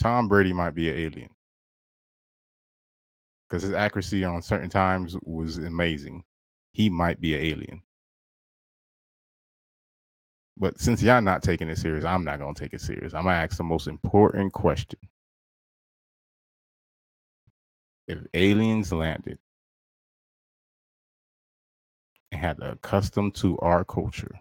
Tom 0.00 0.28
Brady 0.28 0.52
might 0.52 0.74
be 0.74 0.90
an 0.90 0.96
alien 0.96 1.30
because 3.48 3.62
his 3.62 3.72
accuracy 3.72 4.24
on 4.24 4.42
certain 4.42 4.70
times 4.70 5.16
was 5.22 5.58
amazing. 5.58 6.24
He 6.72 6.88
might 6.88 7.20
be 7.20 7.34
an 7.34 7.42
alien. 7.42 7.82
But 10.56 10.80
since 10.80 11.02
y'all 11.02 11.20
not 11.20 11.42
taking 11.42 11.68
it 11.68 11.78
serious, 11.78 12.04
I'm 12.04 12.24
not 12.24 12.38
gonna 12.38 12.54
take 12.54 12.72
it 12.72 12.80
serious. 12.80 13.14
I'm 13.14 13.24
gonna 13.24 13.36
ask 13.36 13.56
the 13.56 13.64
most 13.64 13.88
important 13.88 14.52
question. 14.52 14.98
If 18.08 18.18
aliens 18.34 18.92
landed 18.92 19.38
and 19.38 19.51
had 22.32 22.58
accustomed 22.60 23.34
to 23.36 23.58
our 23.58 23.84
culture, 23.84 24.34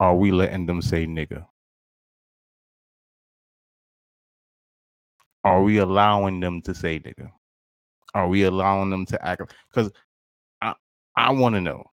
are 0.00 0.16
we 0.16 0.30
letting 0.32 0.66
them 0.66 0.82
say 0.82 1.06
nigga? 1.06 1.46
Are 5.44 5.62
we 5.62 5.78
allowing 5.78 6.40
them 6.40 6.62
to 6.62 6.74
say 6.74 7.00
nigga? 7.00 7.30
Are 8.14 8.28
we 8.28 8.44
allowing 8.44 8.90
them 8.90 9.06
to 9.06 9.26
act? 9.26 9.42
Because 9.70 9.90
I 10.62 10.74
I 11.16 11.32
want 11.32 11.54
to 11.54 11.60
know: 11.60 11.84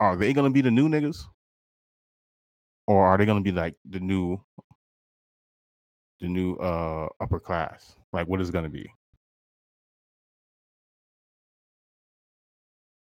Are 0.00 0.16
they 0.16 0.32
gonna 0.32 0.50
be 0.50 0.60
the 0.62 0.70
new 0.70 0.88
niggas, 0.88 1.24
or 2.86 3.06
are 3.06 3.18
they 3.18 3.26
gonna 3.26 3.40
be 3.40 3.52
like 3.52 3.74
the 3.88 4.00
new 4.00 4.40
the 6.20 6.28
new 6.28 6.54
uh 6.56 7.08
upper 7.20 7.40
class? 7.40 7.96
Like, 8.12 8.28
what 8.28 8.40
is 8.40 8.50
gonna 8.50 8.68
be? 8.70 8.90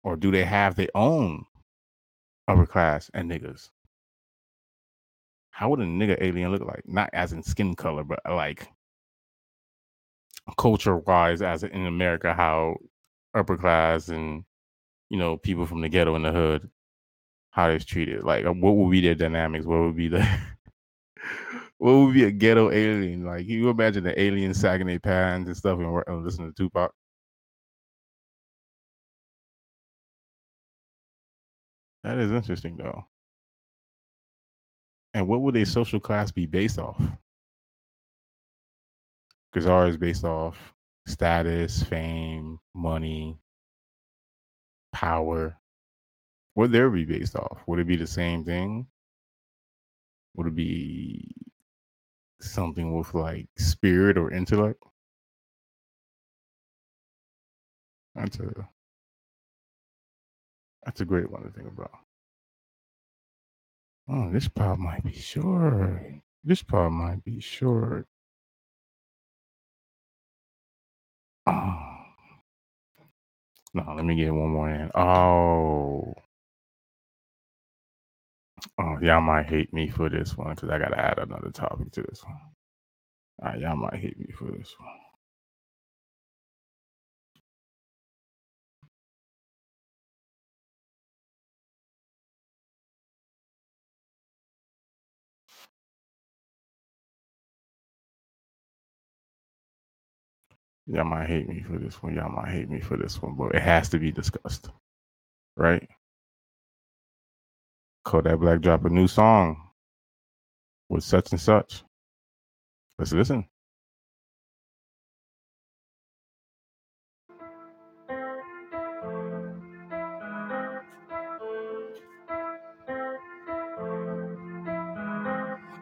Or 0.02 0.16
do 0.16 0.30
they 0.30 0.44
have 0.44 0.76
their 0.76 0.88
own 0.94 1.44
upper 2.48 2.66
class 2.66 3.10
and 3.12 3.30
niggas? 3.30 3.70
How 5.50 5.68
would 5.70 5.80
a 5.80 5.84
nigga 5.84 6.16
alien 6.20 6.52
look 6.52 6.62
like? 6.62 6.82
Not 6.86 7.10
as 7.12 7.32
in 7.32 7.42
skin 7.42 7.74
color, 7.74 8.04
but 8.04 8.20
like 8.28 8.68
culture 10.56 10.96
wise 10.96 11.42
as 11.42 11.62
in 11.62 11.86
America 11.86 12.34
how 12.34 12.76
upper 13.34 13.56
class 13.56 14.08
and 14.08 14.44
you 15.08 15.18
know 15.18 15.36
people 15.36 15.66
from 15.66 15.80
the 15.80 15.88
ghetto 15.88 16.14
in 16.16 16.22
the 16.22 16.32
hood 16.32 16.68
how 17.50 17.68
they're 17.68 17.78
treated 17.78 18.24
like 18.24 18.44
uh, 18.44 18.52
what 18.52 18.76
would 18.76 18.90
be 18.90 19.00
their 19.00 19.14
dynamics 19.14 19.66
what 19.66 19.80
would 19.80 19.96
be 19.96 20.08
the 20.08 20.20
what 21.78 21.92
would 21.92 22.14
be 22.14 22.24
a 22.24 22.30
ghetto 22.30 22.70
alien 22.70 23.24
like 23.24 23.46
you 23.46 23.68
imagine 23.68 24.04
the 24.04 24.20
alien 24.20 24.54
sagging 24.54 24.86
their 24.86 25.00
pants 25.00 25.48
and 25.48 25.56
stuff 25.56 25.78
and, 25.78 26.02
and 26.06 26.24
listening 26.24 26.52
to 26.52 26.64
Tupac 26.64 26.92
that 32.04 32.18
is 32.18 32.32
interesting 32.32 32.76
though 32.76 33.04
and 35.14 35.26
what 35.26 35.40
would 35.42 35.56
a 35.56 35.60
hmm. 35.60 35.64
social 35.64 36.00
class 36.00 36.30
be 36.30 36.46
based 36.46 36.78
off 36.78 37.00
because 39.52 39.66
ours 39.66 39.90
is 39.90 39.96
based 39.96 40.24
off 40.24 40.74
status 41.06 41.82
fame 41.82 42.58
money 42.74 43.38
power 44.92 45.56
What 46.54 46.64
Would 46.64 46.72
there 46.72 46.90
be 46.90 47.04
based 47.04 47.36
off? 47.36 47.62
Would 47.66 47.80
it 47.80 47.86
be 47.86 47.96
the 47.96 48.06
same 48.06 48.44
thing? 48.44 48.86
Would 50.36 50.48
it 50.48 50.56
be 50.56 51.30
something 52.40 52.96
with 52.96 53.14
like 53.14 53.48
spirit 53.58 54.18
or 54.18 54.32
intellect? 54.32 54.82
That's 58.14 58.38
a 58.40 58.68
that's 60.84 61.00
a 61.00 61.04
great 61.04 61.30
one 61.30 61.42
to 61.42 61.50
think 61.50 61.68
about. 61.68 61.90
Oh, 64.08 64.30
this 64.32 64.48
part 64.48 64.78
might 64.78 65.04
be 65.04 65.12
short. 65.12 66.02
This 66.44 66.62
part 66.62 66.92
might 66.92 67.24
be 67.24 67.40
short. 67.40 68.06
Um, 71.46 71.54
oh. 71.56 71.86
No, 73.74 73.94
let 73.94 74.04
me 74.04 74.16
get 74.16 74.34
one 74.34 74.50
more 74.50 74.70
in. 74.70 74.90
Oh. 74.94 76.14
Oh, 78.78 78.98
y'all 79.00 79.20
might 79.20 79.46
hate 79.46 79.72
me 79.72 79.88
for 79.88 80.08
this 80.08 80.36
one 80.36 80.54
because 80.54 80.70
I 80.70 80.78
gotta 80.78 80.98
add 80.98 81.18
another 81.18 81.50
topic 81.50 81.92
to 81.92 82.02
this 82.02 82.24
one. 82.24 82.38
All 83.42 83.50
right, 83.50 83.60
y'all 83.60 83.76
might 83.76 83.94
hate 83.96 84.18
me 84.18 84.26
for 84.36 84.50
this 84.50 84.74
one. 84.78 85.09
Y'all 100.86 101.04
might 101.04 101.28
hate 101.28 101.48
me 101.48 101.62
for 101.62 101.78
this 101.78 102.02
one. 102.02 102.14
Y'all 102.14 102.30
might 102.30 102.50
hate 102.52 102.70
me 102.70 102.80
for 102.80 102.96
this 102.96 103.22
one, 103.22 103.34
but 103.36 103.54
it 103.54 103.62
has 103.62 103.88
to 103.90 103.98
be 103.98 104.12
discussed, 104.12 104.70
right? 105.56 105.88
Kodak 108.04 108.40
Black 108.40 108.60
drop 108.60 108.84
a 108.84 108.90
new 108.90 109.08
song. 109.08 109.58
with 110.90 111.04
such 111.04 111.32
and 111.32 111.40
such. 111.40 111.84
Let's 112.98 113.12
listen. 113.12 113.46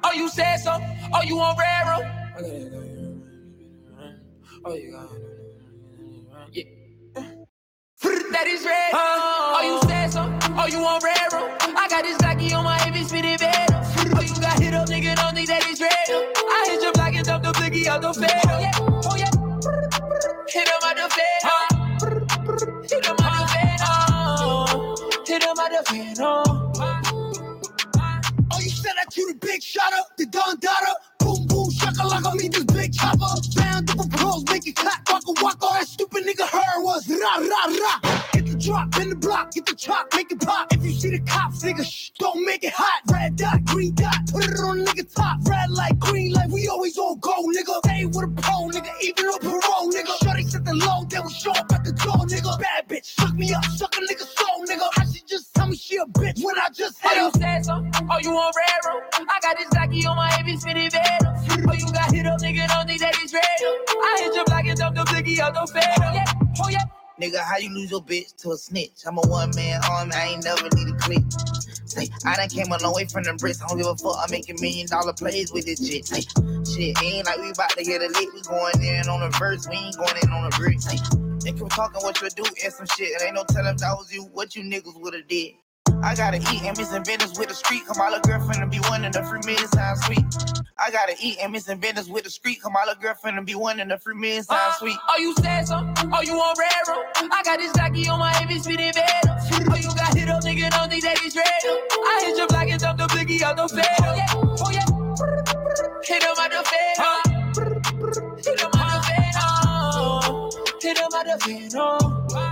Oh, 0.05 0.13
you 0.15 0.29
said 0.31 0.59
so? 0.59 0.79
Oh, 1.15 1.23
you 1.23 1.41
on 1.41 1.57
railroad? 1.59 2.13
Oh, 2.41 2.88
Oh, 4.65 4.75
you 4.75 4.93
got 4.93 5.11
yeah. 6.53 6.65
That 8.33 8.47
is 8.47 8.65
red. 8.65 8.91
Oh, 8.93 9.61
you 9.65 9.89
said 9.89 10.09
so? 10.13 10.39
Oh, 10.57 10.67
you 10.67 10.79
on 10.79 11.01
railroad? 11.03 11.59
I 11.61 11.89
got 11.89 12.05
this 12.05 12.19
Glocky 12.19 12.55
on 12.55 12.65
my 12.65 12.79
heavy 12.79 13.03
spinning 13.05 13.39
bed. 13.39 13.69
Oh, 13.73 14.21
you 14.21 14.35
got 14.41 14.61
hit 14.61 14.75
up, 14.75 14.89
nigga, 14.89 15.17
don't 15.17 15.35
think 15.35 15.49
that 15.49 15.67
is 15.67 15.81
red. 15.81 15.93
I 15.93 16.69
hit 16.71 16.83
your 16.83 16.93
block 16.93 17.15
and 17.15 17.27
dump 17.27 17.45
the 17.45 17.53
blicky 17.53 17.89
out 17.89 18.03
the 18.03 18.15
fed. 18.15 18.41
Oh, 18.47 18.59
yeah. 18.61 18.73
Oh, 18.81 19.17
yeah. 19.17 19.31
Hit 20.49 20.69
him 20.69 20.83
out 20.85 20.97
the 20.97 21.09
fed. 21.15 21.41
Oh. 21.45 22.83
Hit 22.83 23.07
him 23.07 23.17
out 23.21 23.41
the 23.41 23.49
fed. 23.53 23.81
Oh. 23.83 25.25
Hit 25.27 25.43
him 25.43 25.59
out 25.59 25.71
the 25.71 25.85
fed. 25.91 26.19
Oh. 26.21 26.73
Oh, 28.53 28.61
you 28.61 28.71
said 28.71 28.93
that 28.97 29.17
you 29.17 29.33
the 29.33 29.39
big 29.39 29.63
shotter, 29.63 30.03
the 30.17 30.27
Don 30.27 30.59
Dada. 30.61 30.95
Boom, 31.19 31.47
boom, 31.47 31.58
shaka 31.99 32.09
like 32.09 32.35
meet 32.35 32.53
this 32.53 32.65
big 32.65 32.93
chopper. 32.93 33.35
Round 33.57 33.91
up 33.91 34.11
pros, 34.11 34.45
make 34.51 34.67
it 34.67 34.77
clap, 34.77 35.09
waka 35.11 35.33
waka. 35.43 35.67
All 35.67 35.75
that 35.75 35.87
stupid 35.87 36.25
nigga 36.25 36.47
heard 36.49 36.83
was 36.83 37.09
rah, 37.09 37.39
rah, 37.39 37.67
rah. 37.83 38.23
Hit 38.33 38.47
the 38.47 38.57
drop, 38.59 38.97
in 39.01 39.11
the 39.11 39.17
block, 39.17 39.53
get 39.53 39.67
the 39.67 39.75
chop, 39.75 40.09
make 40.15 40.31
it 40.31 40.41
pop. 40.41 40.73
If 40.73 40.85
you 40.85 40.93
see 40.93 41.11
the 41.11 41.21
cops, 41.21 41.63
nigga, 41.63 41.85
shh, 41.85 42.11
don't 42.19 42.45
make 42.45 42.65
it 42.65 42.73
hot. 42.75 43.03
Red 43.11 43.37
dot, 43.37 43.65
green 43.65 43.95
dot, 43.95 44.19
put 44.33 44.45
it 44.45 44.59
on 44.61 44.85
nigga 44.85 45.15
top. 45.15 45.39
Red 45.49 45.71
light, 45.71 45.99
green 45.99 46.33
light, 46.33 46.51
we 46.51 46.69
always 46.69 46.97
on 46.99 47.19
go, 47.21 47.35
nigga. 47.49 47.79
Stay 47.85 48.05
with 48.07 48.25
a 48.25 48.43
pro, 48.43 48.69
nigga, 48.69 48.91
even 49.03 49.27
on 49.27 49.41
parole, 49.41 49.91
nigga. 49.93 50.13
Shorty 50.25 50.45
set 50.45 50.65
the 50.65 50.75
low, 50.75 51.05
then 51.09 51.23
we 51.25 51.33
show 51.33 51.53
up 51.53 51.73
at 51.73 51.85
the 51.85 51.93
door, 51.93 52.27
nigga. 52.27 52.59
Bad 52.61 52.89
bitch, 52.89 53.05
suck 53.05 53.35
me 53.35 53.53
up, 53.53 53.65
suck 53.65 53.95
a 53.97 54.01
nigga 54.01 54.27
soul, 54.27 54.65
nigga. 54.67 54.89
How 54.95 55.05
she 55.05 55.21
just 55.27 55.55
tell 55.55 55.67
me 55.67 55.77
she 55.77 55.97
a 55.97 56.07
bitch 56.07 56.45
when 56.45 56.57
I 56.59 56.69
just 56.73 57.01
hit 57.01 57.17
her? 57.17 57.25
you 57.25 57.31
said 57.39 57.65
so? 57.65 57.98
Oh, 58.11 58.19
you 58.23 58.31
on 58.31 58.53
railroad? 58.57 59.05
I 59.15 59.39
got 59.43 59.57
this 59.59 59.69
Glocky 59.69 60.07
on 60.09 60.17
my 60.17 60.31
heavy 60.31 60.57
spinning 60.57 60.91
bed. 60.91 61.19
Oh, 61.23 61.73
you 61.75 61.93
got 61.93 62.13
hit 62.13 62.27
up, 62.27 62.41
nigga, 62.41 62.67
don't 62.69 62.87
think 62.87 63.01
that 63.01 63.15
is 63.23 63.35
red. 63.35 63.45
I 63.45 64.21
hit 64.23 64.35
your 64.35 64.45
block 64.47 64.65
and 64.65 64.79
dump 64.79 64.97
the 64.97 65.05
blicky 65.05 65.41
out 65.41 65.53
the 65.53 65.67
fed. 65.73 65.85
Oh, 65.99 66.13
yeah. 66.15 66.25
Oh, 66.63 66.69
yeah. 66.71 66.85
Nigga, 67.21 67.41
how 67.45 67.59
you 67.59 67.69
lose 67.75 67.91
your 67.91 68.03
bitch 68.03 68.35
to 68.43 68.53
a 68.53 68.57
snitch? 68.57 69.05
I'm 69.07 69.19
a 69.19 69.21
one 69.23 69.51
man 69.57 69.81
army, 69.91 70.13
I 70.15 70.27
ain't 70.29 70.45
never 70.45 70.69
need 70.75 70.89
a 70.89 70.97
click. 70.99 71.25
Say, 71.85 72.09
I 72.25 72.37
done 72.37 72.49
came 72.49 72.73
a 72.73 72.79
long 72.79 72.95
way 72.95 73.05
from 73.07 73.25
the 73.25 73.35
bricks. 73.35 73.61
I 73.63 73.69
don't 73.69 73.77
give 73.77 73.87
a 73.87 73.97
fuck, 73.97 74.17
I'm 74.23 74.31
making 74.31 74.57
million 74.61 74.87
dollar 74.87 75.13
plays 75.13 75.53
with 75.53 75.67
this 75.67 75.85
shit. 75.85 76.07
Shit, 76.09 77.03
ain't 77.03 77.27
like 77.27 77.39
we 77.39 77.51
about 77.51 77.71
to 77.71 77.85
get 77.85 78.01
a 78.01 78.09
lick. 78.09 78.33
We 78.33 78.41
going 78.43 78.81
in 78.81 79.09
on 79.09 79.21
the 79.21 79.37
verse, 79.39 79.69
we 79.69 79.77
ain't 79.77 79.97
going 79.97 80.17
in 80.23 80.31
on 80.31 80.49
the 80.49 80.57
brick. 80.57 80.81
Say, 80.81 80.97
they 81.45 81.53
keep 81.53 81.69
talking 81.71 82.01
what 82.03 82.23
you 82.23 82.31
do 82.31 82.45
and 82.65 82.73
some 82.73 82.87
shit. 82.97 83.11
It 83.11 83.23
ain't 83.23 83.35
no 83.35 83.45
telling 83.45 83.75
if 83.75 83.79
that 83.79 83.97
was 83.99 84.13
you, 84.13 84.25
what 84.33 84.57
you 84.57 84.63
niggas 84.65 84.99
would've 84.99 85.29
did. 85.29 85.53
I 86.03 86.15
gotta 86.15 86.39
eat 86.39 86.63
and 86.63 86.77
miss 86.77 86.91
business 87.07 87.39
with 87.39 87.49
the 87.49 87.55
street. 87.55 87.83
Come 87.87 87.99
my 87.99 88.09
little 88.09 88.21
girlfriend 88.21 88.63
and 88.63 88.71
be 88.71 88.79
one 88.79 89.05
in 89.05 89.13
the 89.13 89.23
free 89.25 89.41
million 89.45 89.69
sound 89.69 89.99
sweet. 90.05 90.25
I 90.79 90.91
gotta 90.91 91.15
eat 91.21 91.39
and 91.43 91.53
miss 91.53 91.65
business 91.65 92.09
with 92.09 92.25
the 92.25 92.31
street. 92.31 92.63
Come 92.63 92.73
my 92.73 92.85
little 92.87 93.03
girlfriend 93.03 93.37
and 93.37 93.47
be 93.47 93.55
one 93.55 93.81
in 93.81 93.89
the 93.89 93.99
free 93.99 94.15
million 94.15 94.45
uh, 94.49 94.55
sound 94.55 94.75
sweet. 94.79 94.97
Oh, 95.09 95.19
you 95.19 95.35
said 95.37 95.65
so? 95.65 95.77
Oh, 96.13 96.23
you 96.23 96.35
on 96.35 96.55
railroad? 96.59 97.05
I 97.33 97.43
got 97.43 97.59
this 97.59 97.73
Glocky 97.73 98.09
on 98.09 98.19
my 98.19 98.33
heavy 98.33 98.59
spinning 98.59 98.93
bed. 98.93 99.23
Oh, 99.25 99.77
you 99.77 99.89
got 99.95 100.15
hit 100.15 100.29
up, 100.29 100.43
nigga, 100.45 100.71
don't 100.71 100.89
think 100.89 101.03
that 101.05 101.23
is 101.25 101.37
red. 101.37 101.47
I 101.47 102.23
hit 102.25 102.37
your 102.37 102.47
block 102.47 102.69
and 102.69 102.81
dump 102.81 102.99
the 102.99 103.09
blicky 103.09 103.43
out 103.43 103.57
the 103.57 103.69
fed. 103.69 103.87
Oh, 104.01 104.15
yeah. 104.15 104.27
Oh, 104.35 104.71
yeah. 104.71 104.85
Hit 106.05 106.23
him 106.23 106.37
out 106.39 106.51
the 106.51 106.63
fed. 106.65 106.97
Hit 108.45 108.61
him 108.61 108.71
out 108.75 108.95
the 108.95 109.09
fed. 109.09 109.35
Oh. 109.41 110.51
Hit 110.81 110.99
him 110.99 111.09
out 111.15 111.27
the 111.27 111.39
fed. 111.45 111.73
Oh. 111.75 112.48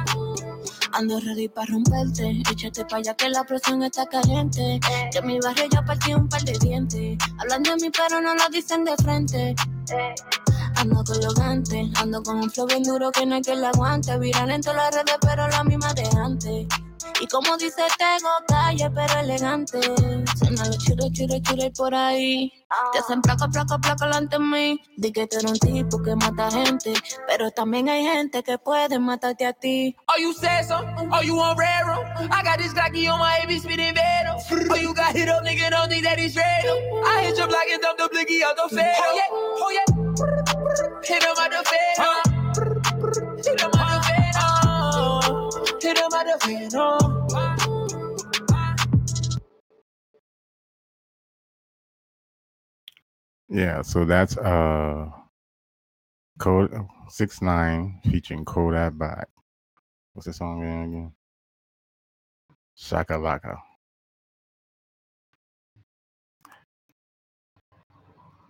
Ando 0.96 1.20
ready 1.20 1.46
para 1.46 1.66
romperte. 1.66 2.40
Échate 2.50 2.82
pa' 2.86 2.96
allá 2.96 3.12
que 3.12 3.28
la 3.28 3.44
presión 3.44 3.82
está 3.82 4.06
caliente. 4.06 4.80
Que 5.12 5.20
mi 5.20 5.38
barrio 5.40 5.66
ya 5.70 5.82
partí 5.84 6.14
un 6.14 6.26
par 6.26 6.42
de 6.42 6.58
dientes. 6.58 7.18
Hablan 7.38 7.62
de 7.64 7.76
mí, 7.76 7.90
pero 7.90 8.18
no 8.22 8.34
lo 8.34 8.48
dicen 8.48 8.82
de 8.82 8.96
frente. 8.96 9.54
Ando 10.76 11.04
gantes, 11.34 11.90
ando 11.96 12.22
con 12.22 12.38
un 12.38 12.50
flow 12.50 12.66
bien 12.66 12.82
duro 12.82 13.12
que 13.12 13.26
no 13.26 13.34
hay 13.34 13.42
que 13.42 13.54
le 13.54 13.66
aguante. 13.66 14.18
Viral 14.18 14.50
en 14.50 14.62
todas 14.62 14.76
las 14.78 14.94
redes, 14.94 15.18
pero 15.20 15.46
la 15.48 15.64
misma 15.64 15.92
de 15.92 16.08
antes. 16.16 16.66
Y 17.20 17.26
como 17.28 17.56
dice 17.56 17.82
Tego, 17.98 18.30
calle, 18.48 18.90
pero 18.90 19.20
elegante. 19.20 19.80
Suena 20.38 20.64
los 20.66 20.78
chure, 20.78 21.10
chure, 21.12 21.40
chure 21.42 21.70
por 21.76 21.94
ahí. 21.94 22.52
Te 22.92 22.98
hacen 22.98 23.22
placa, 23.22 23.48
placa, 23.48 23.78
placa 23.78 24.06
delante 24.06 24.36
de 24.36 24.42
mí. 24.42 24.80
Di 24.96 25.12
que 25.12 25.26
tú 25.26 25.38
eres 25.38 25.52
un 25.52 25.58
tipo 25.58 26.02
que 26.02 26.14
mata 26.16 26.50
gente. 26.50 26.94
Pero 27.26 27.50
también 27.50 27.88
hay 27.88 28.04
gente 28.04 28.42
que 28.42 28.58
puede 28.58 28.98
matarte 28.98 29.46
a 29.46 29.52
ti. 29.52 29.96
Oh, 30.08 30.20
you 30.20 30.32
said 30.34 30.64
so? 30.66 30.80
Oh, 31.12 31.22
you 31.22 31.38
on 31.40 31.56
railroad? 31.56 32.06
I 32.30 32.42
got 32.42 32.58
this 32.58 32.72
Glocky 32.72 33.08
on 33.08 33.18
my 33.18 33.32
heavy 33.32 33.58
spinning 33.58 33.94
bed. 33.94 34.26
Oh, 34.70 34.74
you 34.76 34.94
got 34.94 35.14
hit 35.14 35.28
up, 35.28 35.44
nigga, 35.44 35.70
don't 35.70 35.88
think 35.88 36.04
that 36.04 36.18
is 36.18 36.36
red. 36.36 36.64
I 37.06 37.22
hit 37.22 37.38
your 37.38 37.48
block 37.48 37.64
and 37.70 37.82
dump 37.82 37.98
the 37.98 38.08
blicky 38.10 38.42
out 38.44 38.56
the 38.56 38.74
fed. 38.74 38.94
Oh, 38.98 39.14
yeah. 39.14 39.28
Oh, 39.32 39.70
yeah. 39.70 39.84
Hit 41.04 41.22
him 41.22 41.36
out 41.38 41.50
the 41.50 41.62
fed. 41.68 41.75
Yeah, 53.48 53.82
so 53.82 54.04
that's 54.04 54.36
uh 54.36 55.08
Code 56.38 56.72
Six 57.08 57.40
Nine 57.42 58.00
featuring 58.10 58.44
Kodak 58.44 58.94
Black. 58.94 59.28
What's 60.14 60.26
the 60.26 60.32
song 60.32 60.62
again? 60.62 60.82
again? 60.84 61.12
Shaka 62.76 63.14
Laka. 63.14 63.56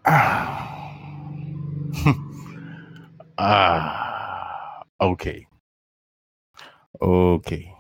Ah, 3.39 4.83
okay, 4.99 5.47
okay. 7.01 7.73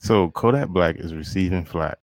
So 0.00 0.30
Kodak 0.30 0.68
Black 0.70 0.96
is 0.96 1.14
receiving 1.14 1.64
flat 1.64 1.98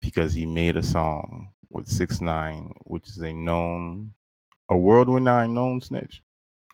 because 0.00 0.32
he 0.34 0.46
made 0.46 0.76
a 0.76 0.82
song 0.82 1.50
with 1.70 1.88
Six 1.88 2.20
Nine, 2.20 2.72
which 2.84 3.08
is 3.08 3.18
a 3.18 3.32
known, 3.32 4.12
a 4.70 4.76
world 4.76 5.08
renowned 5.08 5.54
known 5.54 5.80
snitch, 5.80 6.22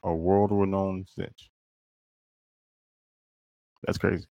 a 0.04 0.14
world 0.14 0.50
renowned 0.52 1.08
snitch. 1.08 1.50
That's 3.84 3.98
crazy. 3.98 4.26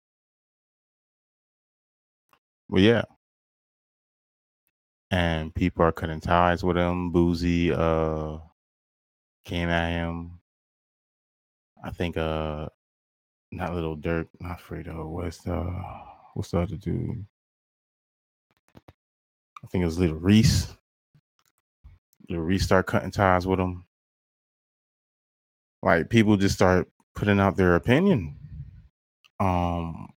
Well, 2.69 2.83
yeah. 2.83 3.05
And 5.11 5.55
people 5.55 5.85
are 5.85 5.93
cutting 5.93 6.21
ties 6.21 6.65
with 6.65 6.77
him. 6.77 7.13
Boosie 7.13 7.73
uh 7.73 8.41
came 9.51 9.69
at 9.69 9.91
him. 9.91 10.39
I 11.83 11.91
think 11.91 12.17
uh 12.17 12.69
not 13.51 13.75
little 13.75 13.97
Durk, 13.97 14.29
not 14.39 14.61
Fredo. 14.61 15.09
What's 15.09 15.39
the 15.39 15.55
what's 16.35 16.53
the 16.53 16.61
other 16.61 16.77
dude? 16.77 17.27
I 18.79 19.67
think 19.67 19.83
it 19.83 19.87
was 19.87 19.99
little 19.99 20.19
Reese. 20.19 20.69
Little 22.29 22.45
Reese 22.45 22.63
start 22.63 22.87
cutting 22.87 23.11
ties 23.11 23.45
with 23.45 23.59
him. 23.59 23.85
Like 25.83 26.11
people 26.11 26.37
just 26.37 26.55
start 26.55 26.89
putting 27.17 27.41
out 27.41 27.57
their 27.57 27.75
opinion. 27.75 28.37
Um 29.41 30.11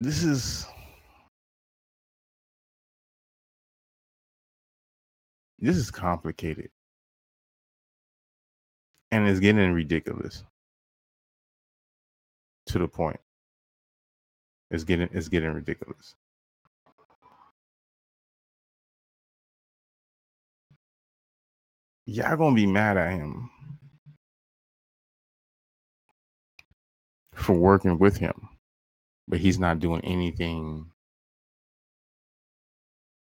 this 0.00 0.24
is 0.24 0.66
this 5.58 5.76
is 5.76 5.90
complicated. 5.90 6.70
And 9.12 9.28
it's 9.28 9.40
getting 9.40 9.72
ridiculous. 9.72 10.44
To 12.66 12.78
the 12.78 12.88
point. 12.88 13.20
It's 14.70 14.84
getting 14.84 15.08
it's 15.12 15.28
getting 15.28 15.52
ridiculous. 15.52 16.14
Y'all 22.06 22.36
gonna 22.36 22.54
be 22.54 22.66
mad 22.66 22.96
at 22.96 23.12
him. 23.12 23.50
For 27.34 27.54
working 27.54 27.98
with 27.98 28.18
him 28.18 28.49
but 29.30 29.38
he's 29.38 29.60
not 29.60 29.78
doing 29.78 30.00
anything 30.04 30.90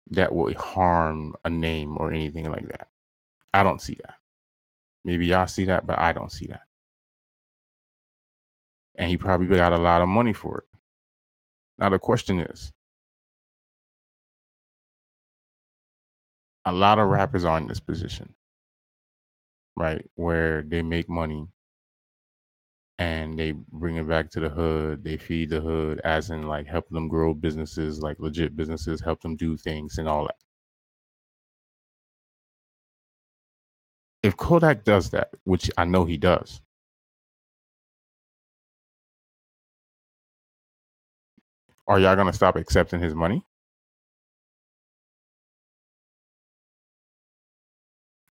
that 0.10 0.34
will 0.34 0.52
harm 0.56 1.36
a 1.46 1.50
name 1.52 1.96
or 2.00 2.12
anything 2.12 2.52
like 2.52 2.68
that. 2.68 2.88
I 3.54 3.62
don't 3.62 3.80
see 3.80 3.98
that. 4.04 4.16
Maybe 5.06 5.28
y'all 5.28 5.46
see 5.46 5.66
that, 5.66 5.86
but 5.86 6.00
I 6.00 6.12
don't 6.12 6.32
see 6.32 6.48
that. 6.48 6.64
And 8.96 9.08
he 9.08 9.18
probably 9.18 9.56
got 9.56 9.72
a 9.72 9.78
lot 9.78 10.02
of 10.02 10.10
money 10.10 10.34
for 10.34 10.60
it. 10.60 10.80
Now 11.78 11.90
the 11.90 12.00
question 12.00 12.40
is, 12.40 12.72
a 16.66 16.72
lot 16.72 16.98
of 16.98 17.08
rappers 17.08 17.46
are 17.46 17.58
in 17.60 17.68
this 17.68 17.80
position, 17.80 18.34
right? 19.76 20.04
Where 20.16 20.64
they 20.64 20.82
make 20.82 21.08
money 21.08 21.48
and 23.04 23.38
they 23.38 23.52
bring 23.52 23.98
it 23.98 24.08
back 24.08 24.30
to 24.32 24.40
the 24.40 24.50
hood. 24.50 25.04
They 25.04 25.18
feed 25.18 25.50
the 25.50 25.60
hood, 25.60 26.00
as 26.06 26.30
in 26.30 26.48
like 26.48 26.68
help 26.68 26.88
them 26.90 27.10
grow 27.10 27.34
businesses, 27.34 28.02
like 28.02 28.18
legit 28.20 28.56
businesses, 28.56 29.02
help 29.02 29.22
them 29.22 29.36
do 29.36 29.58
things 29.58 29.98
and 29.98 30.08
all 30.08 30.24
that. 30.26 30.38
If 34.24 34.38
Kodak 34.38 34.86
does 34.86 35.10
that, 35.12 35.32
which 35.44 35.70
I 35.78 35.84
know 35.86 36.06
he 36.06 36.18
does, 36.18 36.62
are 41.88 42.00
y'all 42.00 42.16
gonna 42.16 42.32
stop 42.32 42.56
accepting 42.56 43.02
his 43.02 43.14
money? 43.14 43.46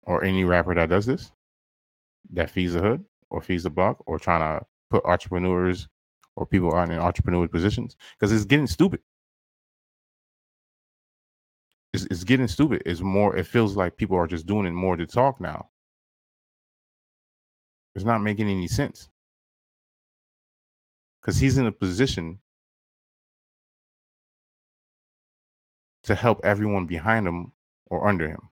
Or 0.03 0.23
any 0.23 0.45
rapper 0.45 0.75
that 0.75 0.89
does 0.89 1.05
this, 1.05 1.31
that 2.31 2.49
feeds 2.49 2.73
the 2.73 2.81
hood 2.81 3.05
or 3.31 3.41
feeds 3.41 3.63
the 3.63 3.69
block, 3.69 4.03
or 4.05 4.19
trying 4.19 4.41
to 4.41 4.65
put 4.89 5.05
entrepreneurs 5.05 5.87
or 6.35 6.45
people 6.45 6.71
aren't 6.71 6.91
in 6.91 6.99
entrepreneur 6.99 7.47
positions? 7.47 7.95
Because 8.19 8.31
it's 8.31 8.45
getting 8.45 8.67
stupid. 8.67 9.01
It's, 11.93 12.05
it's 12.05 12.23
getting 12.23 12.47
stupid. 12.47 12.83
It's 12.85 13.01
more. 13.01 13.35
It 13.35 13.47
feels 13.47 13.75
like 13.75 13.97
people 13.97 14.17
are 14.17 14.27
just 14.27 14.45
doing 14.45 14.65
it 14.65 14.71
more 14.71 14.95
to 14.95 15.05
talk 15.07 15.41
now. 15.41 15.69
It's 17.95 18.05
not 18.05 18.21
making 18.21 18.49
any 18.49 18.67
sense. 18.67 19.09
Because 21.21 21.37
he's 21.37 21.57
in 21.57 21.67
a 21.67 21.71
position 21.71 22.39
to 26.03 26.15
help 26.15 26.41
everyone 26.43 26.85
behind 26.87 27.27
him 27.27 27.51
or 27.87 28.07
under 28.07 28.27
him 28.27 28.49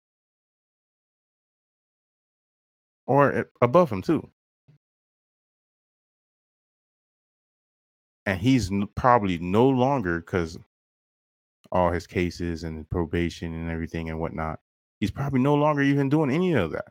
or 3.07 3.49
above 3.61 3.91
him 3.91 4.01
too. 4.01 4.29
And 8.29 8.39
he's 8.39 8.69
probably 8.93 9.39
no 9.39 9.67
longer 9.67 10.19
because 10.19 10.55
all 11.71 11.91
his 11.91 12.05
cases 12.05 12.63
and 12.63 12.87
probation 12.87 13.55
and 13.55 13.71
everything 13.71 14.07
and 14.11 14.19
whatnot. 14.19 14.59
He's 14.99 15.09
probably 15.09 15.39
no 15.39 15.55
longer 15.55 15.81
even 15.81 16.09
doing 16.09 16.29
any 16.29 16.53
of 16.53 16.69
that. 16.73 16.85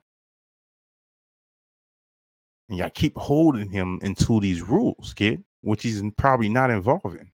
And 2.68 2.76
y'all 2.76 2.90
keep 2.90 3.16
holding 3.16 3.70
him 3.70 4.00
into 4.02 4.40
these 4.40 4.62
rules, 4.62 5.14
kid, 5.14 5.44
which 5.60 5.84
he's 5.84 6.02
probably 6.16 6.48
not 6.48 6.70
involved 6.70 7.20
in. 7.20 7.30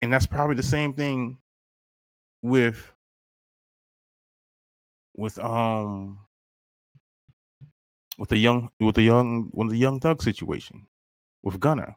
And 0.00 0.10
that's 0.10 0.26
probably 0.26 0.56
the 0.56 0.62
same 0.62 0.94
thing 0.94 1.36
with 2.40 2.90
with 5.14 5.38
um 5.40 6.20
with 8.20 8.28
the 8.28 8.36
young 8.36 8.70
with 8.78 8.96
the 8.96 9.02
young 9.02 9.48
with 9.54 9.70
the 9.70 9.78
young 9.78 9.98
thug 9.98 10.22
situation 10.22 10.86
with 11.42 11.58
Gunna. 11.58 11.96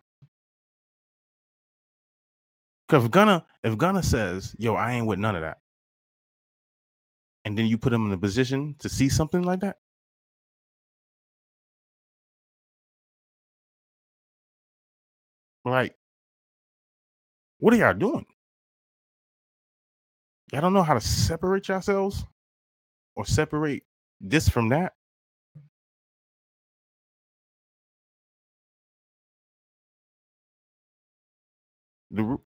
Cause 2.87 3.03
if 3.03 3.11
Gunna 3.11 3.45
if 3.61 3.77
Gunna 3.77 4.01
says, 4.01 4.55
"Yo, 4.57 4.73
I 4.75 4.93
ain't 4.93 5.05
with 5.05 5.19
none 5.19 5.35
of 5.35 5.41
that," 5.41 5.57
and 7.43 7.57
then 7.57 7.65
you 7.65 7.77
put 7.77 7.91
him 7.91 8.05
in 8.05 8.13
a 8.13 8.17
position 8.17 8.75
to 8.79 8.87
see 8.87 9.09
something 9.09 9.43
like 9.43 9.59
that, 9.59 9.79
like, 15.65 15.97
what 17.59 17.73
are 17.73 17.77
y'all 17.77 17.93
doing? 17.93 18.25
Y'all 20.53 20.61
don't 20.61 20.73
know 20.73 20.83
how 20.83 20.93
to 20.93 21.01
separate 21.01 21.67
yourselves 21.67 22.25
or 23.15 23.25
separate 23.25 23.83
this 24.21 24.47
from 24.47 24.69
that. 24.69 24.93
The 32.13 32.37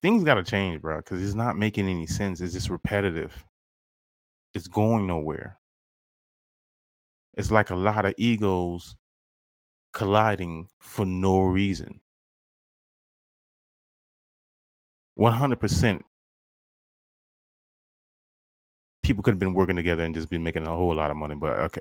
things 0.00 0.24
got 0.24 0.34
to 0.34 0.44
change, 0.44 0.80
bro, 0.80 0.98
because 0.98 1.22
it's 1.22 1.34
not 1.34 1.58
making 1.58 1.88
any 1.88 2.06
sense. 2.06 2.40
It's 2.40 2.54
just 2.54 2.70
repetitive. 2.70 3.44
It's 4.54 4.68
going 4.68 5.06
nowhere. 5.06 5.58
It's 7.34 7.50
like 7.50 7.70
a 7.70 7.76
lot 7.76 8.06
of 8.06 8.14
egos 8.16 8.96
colliding 9.92 10.68
for 10.78 11.04
no 11.04 11.40
reason. 11.40 12.00
100% 15.18 16.02
people 19.02 19.22
could 19.22 19.32
have 19.32 19.38
been 19.40 19.54
working 19.54 19.76
together 19.76 20.04
and 20.04 20.14
just 20.14 20.30
been 20.30 20.42
making 20.44 20.66
a 20.66 20.70
whole 20.70 20.94
lot 20.94 21.10
of 21.10 21.16
money, 21.16 21.34
but 21.34 21.58
okay, 21.58 21.80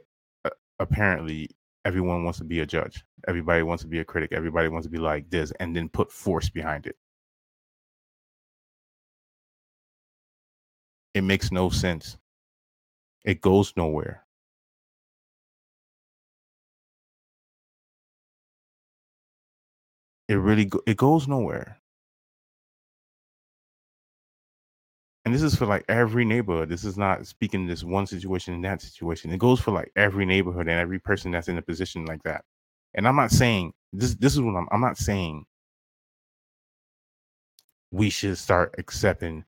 apparently 0.80 1.50
everyone 1.90 2.24
wants 2.24 2.40
to 2.40 2.46
be 2.46 2.62
a 2.62 2.68
judge. 2.68 3.04
Everybody 3.28 3.64
wants 3.64 3.84
to 3.84 3.90
be 3.90 4.00
a 4.00 4.06
critic. 4.06 4.32
Everybody 4.34 4.70
wants 4.70 4.86
to 4.88 4.92
be 4.92 5.00
like 5.00 5.30
this 5.32 5.52
and 5.60 5.76
then 5.76 5.90
put 5.90 6.12
force 6.12 6.50
behind 6.50 6.88
it. 6.88 6.98
It 11.14 11.22
makes 11.24 11.52
no 11.52 11.70
sense. 11.70 12.18
It 13.26 13.42
goes 13.42 13.74
nowhere. 13.78 14.26
It 20.30 20.36
really 20.36 20.66
go- 20.66 20.84
it 20.88 20.98
goes 20.98 21.28
nowhere. 21.28 21.80
And 25.26 25.34
this 25.34 25.44
is 25.44 25.56
for 25.56 25.66
like 25.66 25.86
every 25.90 26.26
neighborhood. 26.26 26.70
This 26.70 26.86
is 26.86 26.98
not 26.98 27.28
speaking 27.28 27.68
this 27.68 27.84
one 27.84 28.08
situation 28.08 28.54
in 28.54 28.62
that 28.62 28.82
situation. 28.82 29.32
It 29.32 29.40
goes 29.40 29.60
for 29.60 29.72
like 29.72 29.92
every 29.96 30.26
neighborhood 30.26 30.68
and 30.68 30.80
every 30.80 31.00
person 31.00 31.32
that's 31.32 31.50
in 31.50 31.58
a 31.58 31.62
position 31.62 32.06
like 32.06 32.24
that. 32.24 32.44
And 32.94 33.08
I'm 33.08 33.16
not 33.16 33.32
saying 33.32 33.74
this 33.94 34.16
this 34.16 34.34
is 34.34 34.42
what 34.42 34.56
I'm 34.56 34.68
I'm 34.72 34.82
not 34.82 34.98
saying 34.98 35.46
we 37.92 38.10
should 38.10 38.38
start 38.38 38.76
accepting 38.78 39.44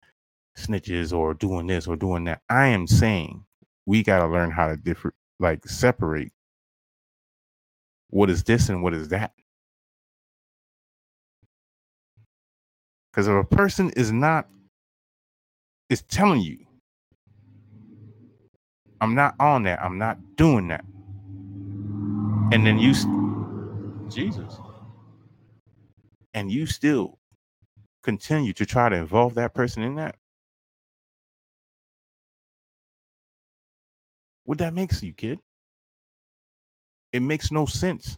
snitches 0.57 1.13
or 1.13 1.33
doing 1.33 1.67
this 1.67 1.87
or 1.87 1.95
doing 1.95 2.25
that. 2.25 2.41
I 2.49 2.67
am 2.67 2.87
saying 2.87 3.45
we 3.85 4.03
got 4.03 4.19
to 4.19 4.27
learn 4.27 4.51
how 4.51 4.67
to 4.67 4.77
differ 4.77 5.13
like 5.39 5.65
separate 5.67 6.31
what 8.09 8.29
is 8.29 8.43
this 8.43 8.69
and 8.69 8.83
what 8.83 8.93
is 8.93 9.09
that. 9.09 9.31
Because 13.11 13.27
if 13.27 13.33
a 13.33 13.43
person 13.43 13.89
is 13.91 14.11
not 14.11 14.47
is 15.91 16.01
telling 16.03 16.41
you, 16.41 16.59
I'm 19.01 19.15
not 19.15 19.35
on 19.39 19.63
that, 19.63 19.83
I'm 19.83 19.99
not 19.99 20.17
doing 20.37 20.69
that, 20.69 20.85
and 22.51 22.65
then 22.65 22.79
you, 22.79 22.93
Jesus, 24.09 24.57
and 26.33 26.51
you 26.51 26.65
still 26.65 27.19
continue 28.03 28.53
to 28.53 28.65
try 28.65 28.89
to 28.89 28.95
involve 28.95 29.35
that 29.35 29.53
person 29.53 29.83
in 29.83 29.95
that, 29.95 30.15
what 34.45 34.59
that 34.59 34.73
makes 34.73 35.03
you, 35.03 35.13
kid? 35.13 35.39
It 37.13 37.21
makes 37.21 37.51
no 37.51 37.65
sense. 37.65 38.17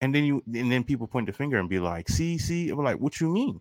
And 0.00 0.14
then 0.14 0.24
you, 0.24 0.42
and 0.46 0.70
then 0.70 0.84
people 0.84 1.06
point 1.06 1.26
the 1.26 1.32
finger 1.32 1.58
and 1.58 1.68
be 1.68 1.78
like, 1.80 2.08
"See, 2.08 2.38
see," 2.38 2.70
I'm 2.70 2.78
like, 2.78 2.98
"What 3.00 3.20
you 3.20 3.28
mean?" 3.30 3.60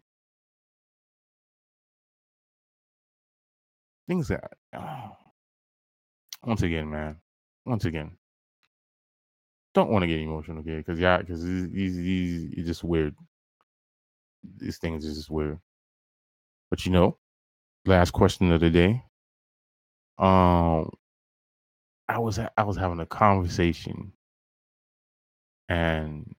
Things 4.07 4.27
that, 4.27 4.51
oh, 4.75 5.17
once 6.43 6.61
again, 6.61 6.89
man, 6.89 7.17
once 7.65 7.85
again, 7.85 8.17
don't 9.73 9.89
want 9.89 10.03
to 10.03 10.07
get 10.07 10.19
emotional, 10.19 10.63
kid, 10.63 10.77
because 10.77 10.99
yeah, 10.99 11.17
because 11.17 11.43
these, 11.43 11.95
these, 11.95 12.53
it's 12.53 12.67
just 12.67 12.83
weird. 12.83 13.15
These 14.57 14.77
things 14.77 15.05
is 15.05 15.17
just 15.17 15.29
weird. 15.29 15.59
But 16.69 16.85
you 16.85 16.91
know, 16.91 17.17
last 17.85 18.11
question 18.11 18.51
of 18.51 18.61
the 18.61 18.69
day. 18.69 19.03
Um, 20.17 20.91
I 22.07 22.19
was 22.19 22.39
I 22.39 22.63
was 22.63 22.77
having 22.77 22.99
a 22.99 23.05
conversation, 23.05 24.13
and 25.67 26.35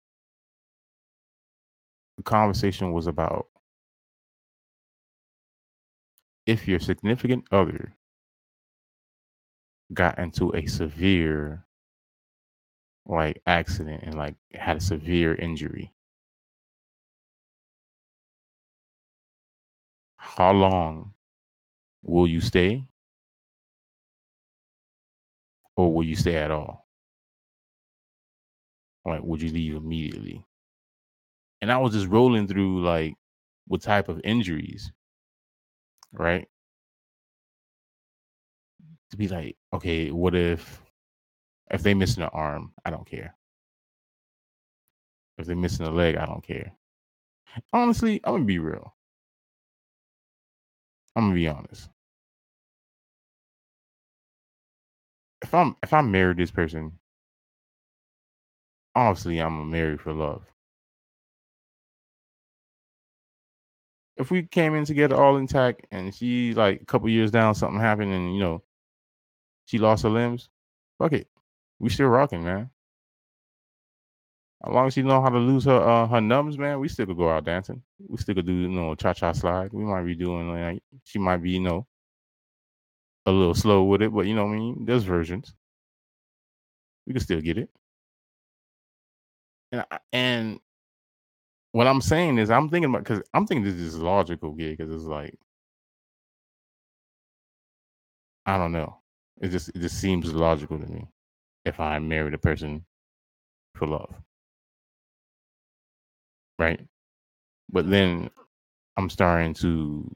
the 2.16 2.22
conversation 2.22 2.92
was 2.92 3.06
about 3.06 3.48
if 6.46 6.66
your 6.66 6.80
significant 6.80 7.44
other 7.52 7.94
got 9.92 10.16
into 10.18 10.54
a 10.54 10.64
severe 10.66 11.66
like 13.06 13.40
accident 13.46 14.02
and 14.02 14.14
like 14.14 14.36
had 14.52 14.76
a 14.76 14.80
severe 14.80 15.34
injury 15.34 15.94
how 20.18 20.52
long 20.52 21.14
will 22.02 22.26
you 22.28 22.40
stay? 22.40 22.84
Or 25.74 25.94
will 25.94 26.02
you 26.04 26.16
stay 26.16 26.36
at 26.36 26.50
all? 26.50 26.86
Like, 29.06 29.22
would 29.22 29.40
you 29.40 29.50
leave 29.50 29.74
immediately? 29.74 30.44
And 31.60 31.70
I 31.70 31.76
was 31.76 31.92
just 31.92 32.06
rolling 32.06 32.46
through 32.48 32.82
like 32.82 33.14
what 33.66 33.82
type 33.82 34.08
of 34.08 34.20
injuries, 34.24 34.90
right? 36.18 36.48
To 39.10 39.16
be 39.16 39.28
like, 39.28 39.56
okay, 39.72 40.10
what 40.10 40.34
if 40.34 40.82
if 41.70 41.82
they 41.82 41.94
missing 41.94 42.22
an 42.22 42.30
arm? 42.32 42.72
I 42.84 42.90
don't 42.90 43.06
care. 43.06 43.36
If 45.38 45.46
they're 45.46 45.56
missing 45.56 45.86
a 45.86 45.90
leg, 45.90 46.16
I 46.16 46.26
don't 46.26 46.42
care. 46.44 46.72
Honestly, 47.72 48.20
I'm 48.24 48.34
gonna 48.34 48.44
be 48.44 48.58
real. 48.58 48.94
I'm 51.16 51.24
gonna 51.24 51.34
be 51.34 51.48
honest. 51.48 51.88
If 55.42 55.54
I'm 55.54 55.76
if 55.82 55.92
I 55.92 56.02
marry 56.02 56.34
this 56.34 56.50
person, 56.50 56.98
obviously 58.94 59.40
I'm 59.40 59.58
gonna 59.58 59.66
marry 59.70 59.98
for 59.98 60.12
love. 60.12 60.42
If 64.16 64.30
we 64.30 64.44
came 64.44 64.74
in 64.74 64.84
together 64.84 65.16
all 65.16 65.36
intact 65.36 65.86
and 65.90 66.14
she 66.14 66.54
like 66.54 66.82
a 66.82 66.86
couple 66.86 67.08
years 67.08 67.30
down, 67.30 67.54
something 67.54 67.80
happened 67.80 68.12
and 68.12 68.34
you 68.34 68.40
know 68.40 68.62
she 69.66 69.78
lost 69.78 70.04
her 70.04 70.08
limbs, 70.10 70.48
fuck 70.98 71.12
it. 71.12 71.28
We 71.78 71.90
still 71.90 72.08
rocking, 72.08 72.44
man. 72.44 72.70
As 74.64 74.72
long 74.72 74.86
as 74.86 74.94
she 74.94 75.02
know 75.02 75.20
how 75.20 75.28
to 75.28 75.38
lose 75.38 75.64
her 75.66 75.80
uh, 75.80 76.06
her 76.08 76.20
numbs, 76.20 76.56
man, 76.58 76.80
we 76.80 76.88
still 76.88 77.06
could 77.06 77.18
go 77.18 77.28
out 77.30 77.44
dancing. 77.44 77.82
We 78.08 78.16
still 78.18 78.34
could 78.34 78.46
do 78.46 78.52
you 78.54 78.68
know 78.68 78.94
cha 78.94 79.12
cha 79.12 79.32
slide. 79.32 79.72
We 79.72 79.84
might 79.84 80.02
be 80.04 80.14
doing 80.14 80.50
like 80.50 80.82
she 81.04 81.18
might 81.18 81.38
be 81.38 81.50
you 81.52 81.60
know 81.60 81.86
a 83.26 83.32
little 83.32 83.54
slow 83.54 83.84
with 83.84 84.02
it, 84.02 84.12
but 84.14 84.26
you 84.26 84.34
know 84.34 84.46
what 84.46 84.52
I 84.52 84.56
mean. 84.56 84.84
There's 84.86 85.04
versions. 85.04 85.54
We 87.06 87.12
can 87.12 87.20
still 87.22 87.40
get 87.40 87.58
it. 87.58 87.70
And 89.72 89.84
and 90.12 90.60
what 91.76 91.86
I'm 91.86 92.00
saying 92.00 92.38
is, 92.38 92.50
I'm 92.50 92.70
thinking 92.70 92.88
about 92.88 93.04
because 93.04 93.22
I'm 93.34 93.46
thinking 93.46 93.64
this 93.64 93.74
is 93.74 93.98
logical, 93.98 94.52
gig 94.52 94.78
because 94.78 94.94
it's 94.94 95.04
like 95.04 95.38
I 98.46 98.56
don't 98.58 98.72
know. 98.72 98.98
It 99.42 99.48
just 99.50 99.68
it 99.70 99.80
just 99.80 100.00
seems 100.00 100.32
logical 100.32 100.78
to 100.78 100.86
me 100.86 101.06
if 101.66 101.78
I 101.80 101.98
married 101.98 102.34
a 102.34 102.38
person 102.38 102.86
for 103.74 103.86
love, 103.88 104.14
right? 106.58 106.80
But 107.70 107.90
then 107.90 108.30
I'm 108.96 109.10
starting 109.10 109.54
to 109.54 110.10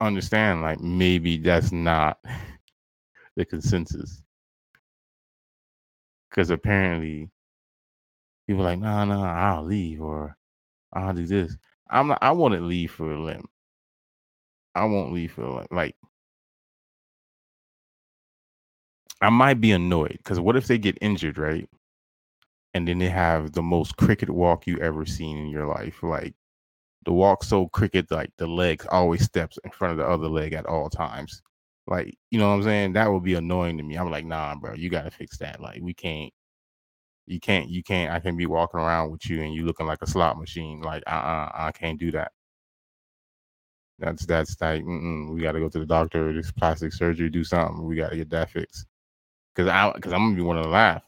understand 0.00 0.62
like 0.62 0.80
maybe 0.80 1.38
that's 1.38 1.72
not 1.72 2.18
the 3.36 3.44
consensus 3.44 4.22
because 6.30 6.50
apparently 6.50 7.30
people 8.46 8.64
like 8.64 8.78
no 8.78 9.04
no 9.04 9.22
I'll 9.22 9.64
leave 9.64 10.00
or 10.02 10.36
I'll 10.92 11.14
do 11.14 11.26
this. 11.26 11.56
I'm 11.90 12.08
not, 12.08 12.18
I 12.22 12.32
want 12.32 12.54
to 12.54 12.60
leave 12.60 12.92
for 12.92 13.12
a 13.12 13.20
limb. 13.22 13.46
I 14.76 14.84
won't 14.84 15.12
leave 15.12 15.32
for 15.32 15.42
a 15.42 15.54
limb. 15.56 15.66
Like 15.72 15.96
I 19.20 19.28
might 19.30 19.60
be 19.60 19.72
annoyed 19.72 20.16
because 20.18 20.40
what 20.40 20.56
if 20.56 20.66
they 20.66 20.78
get 20.78 20.96
injured, 21.02 21.38
right? 21.38 21.68
And 22.74 22.86
then 22.86 22.98
they 22.98 23.08
have 23.08 23.52
the 23.52 23.62
most 23.62 23.96
cricket 23.96 24.30
walk 24.30 24.66
you 24.66 24.78
ever 24.78 25.06
seen 25.06 25.38
in 25.38 25.48
your 25.48 25.66
life. 25.66 26.02
Like 26.02 26.34
the 27.04 27.12
walk 27.12 27.44
so 27.44 27.68
cricket, 27.68 28.10
like 28.10 28.32
the 28.38 28.46
leg 28.46 28.84
always 28.90 29.24
steps 29.24 29.58
in 29.64 29.70
front 29.72 29.92
of 29.92 29.98
the 29.98 30.06
other 30.08 30.28
leg 30.28 30.52
at 30.54 30.66
all 30.66 30.90
times. 30.90 31.42
Like, 31.86 32.16
you 32.30 32.38
know 32.38 32.48
what 32.50 32.56
I'm 32.56 32.62
saying? 32.64 32.94
That 32.94 33.12
would 33.12 33.24
be 33.24 33.34
annoying 33.34 33.78
to 33.78 33.84
me. 33.84 33.96
I'm 33.96 34.10
like, 34.10 34.26
nah, 34.26 34.54
bro, 34.56 34.74
you 34.74 34.90
gotta 34.90 35.10
fix 35.10 35.38
that. 35.38 35.60
Like, 35.60 35.80
we 35.82 35.94
can't, 35.94 36.32
you 37.26 37.40
can't, 37.40 37.68
you 37.70 37.82
can't, 37.82 38.12
I 38.12 38.20
can't 38.20 38.38
be 38.38 38.46
walking 38.46 38.80
around 38.80 39.10
with 39.10 39.28
you 39.28 39.42
and 39.42 39.54
you 39.54 39.64
looking 39.64 39.86
like 39.86 40.02
a 40.02 40.06
slot 40.06 40.38
machine. 40.38 40.80
Like, 40.82 41.02
uh 41.06 41.10
uh 41.10 41.50
I 41.54 41.72
can't 41.72 41.98
do 41.98 42.10
that. 42.12 42.32
That's 43.98 44.26
that's 44.26 44.60
like, 44.60 44.84
we 44.84 45.40
got 45.42 45.52
to 45.52 45.60
go 45.60 45.68
to 45.70 45.78
the 45.78 45.86
doctor, 45.86 46.32
this 46.32 46.52
plastic 46.52 46.92
surgery, 46.92 47.30
do 47.30 47.44
something. 47.44 47.84
We 47.86 47.96
got 47.96 48.10
to 48.10 48.16
get 48.16 48.30
that 48.30 48.50
fixed. 48.50 48.86
Cause 49.56 49.68
I, 49.68 49.90
cause 50.00 50.12
I'm 50.12 50.20
gonna 50.20 50.36
be 50.36 50.42
one 50.42 50.56
to 50.62 50.68
laugh, 50.68 51.02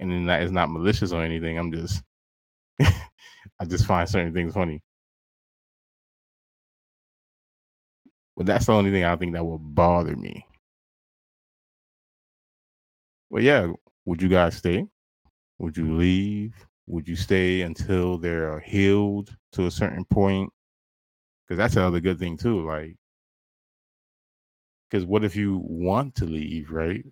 and 0.00 0.10
then 0.12 0.26
that 0.26 0.42
is 0.42 0.52
not 0.52 0.70
malicious 0.70 1.12
or 1.12 1.22
anything. 1.22 1.58
I'm 1.58 1.72
just, 1.72 2.02
I 2.80 3.64
just 3.68 3.86
find 3.86 4.08
certain 4.08 4.32
things 4.34 4.54
funny. 4.54 4.82
But 8.36 8.46
that's 8.46 8.66
the 8.66 8.72
only 8.72 8.90
thing 8.90 9.04
I 9.04 9.16
think 9.16 9.34
that 9.34 9.44
will 9.44 9.58
bother 9.58 10.16
me. 10.16 10.46
But 13.30 13.42
yeah, 13.42 13.72
would 14.06 14.22
you 14.22 14.28
guys 14.28 14.56
stay? 14.56 14.86
Would 15.60 15.76
you 15.76 15.94
leave? 15.96 16.66
Would 16.86 17.06
you 17.06 17.16
stay 17.16 17.60
until 17.60 18.16
they're 18.18 18.60
healed 18.60 19.36
to 19.52 19.66
a 19.66 19.70
certain 19.70 20.06
point? 20.06 20.50
Because 21.46 21.58
that's 21.58 21.76
another 21.76 22.00
good 22.00 22.18
thing 22.18 22.38
too. 22.38 22.66
Like, 22.66 22.96
because 24.88 25.04
what 25.04 25.22
if 25.24 25.36
you 25.36 25.58
want 25.64 26.14
to 26.16 26.24
leave, 26.24 26.70
right? 26.70 27.04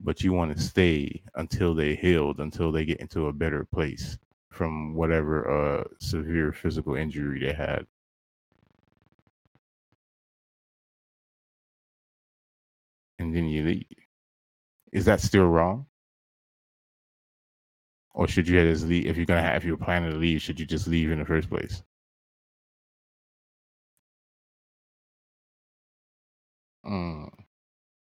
But 0.00 0.22
you 0.22 0.32
want 0.32 0.56
to 0.56 0.62
stay 0.62 1.22
until 1.34 1.74
they 1.74 1.96
healed, 1.96 2.40
until 2.40 2.72
they 2.72 2.84
get 2.84 3.00
into 3.00 3.26
a 3.26 3.32
better 3.32 3.64
place 3.64 4.18
from 4.50 4.94
whatever 4.94 5.50
uh 5.50 5.84
severe 6.00 6.52
physical 6.52 6.94
injury 6.94 7.40
they 7.40 7.52
had. 7.52 7.86
And 13.18 13.34
then 13.34 13.46
you 13.46 13.64
leave. 13.64 13.86
Is 14.92 15.06
that 15.06 15.20
still 15.20 15.46
wrong? 15.46 15.86
Or 18.18 18.28
should 18.28 18.48
you 18.48 18.62
just 18.62 18.84
leave 18.86 19.06
if 19.06 19.16
you're 19.16 19.24
gonna 19.26 19.40
have 19.42 19.56
if 19.56 19.64
you're 19.64 19.78
planning 19.78 20.10
to 20.12 20.18
leave, 20.18 20.42
should 20.42 20.60
you 20.60 20.66
just 20.66 20.88
leave 20.88 21.10
in 21.10 21.20
the 21.20 21.26
first 21.26 21.48
place? 21.48 21.82
Mm, 26.84 27.30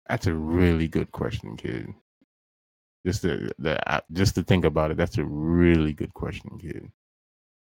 that's 0.08 0.26
a 0.26 0.34
really 0.34 0.88
good 0.88 1.12
question, 1.12 1.56
kid. 1.56 1.94
Just 3.06 3.22
to 3.22 3.50
the 3.58 3.78
just 4.12 4.34
to 4.36 4.42
think 4.44 4.64
about 4.64 4.90
it, 4.92 4.96
that's 4.96 5.18
a 5.18 5.24
really 5.24 5.92
good 5.92 6.14
question, 6.14 6.58
kid. 6.58 6.92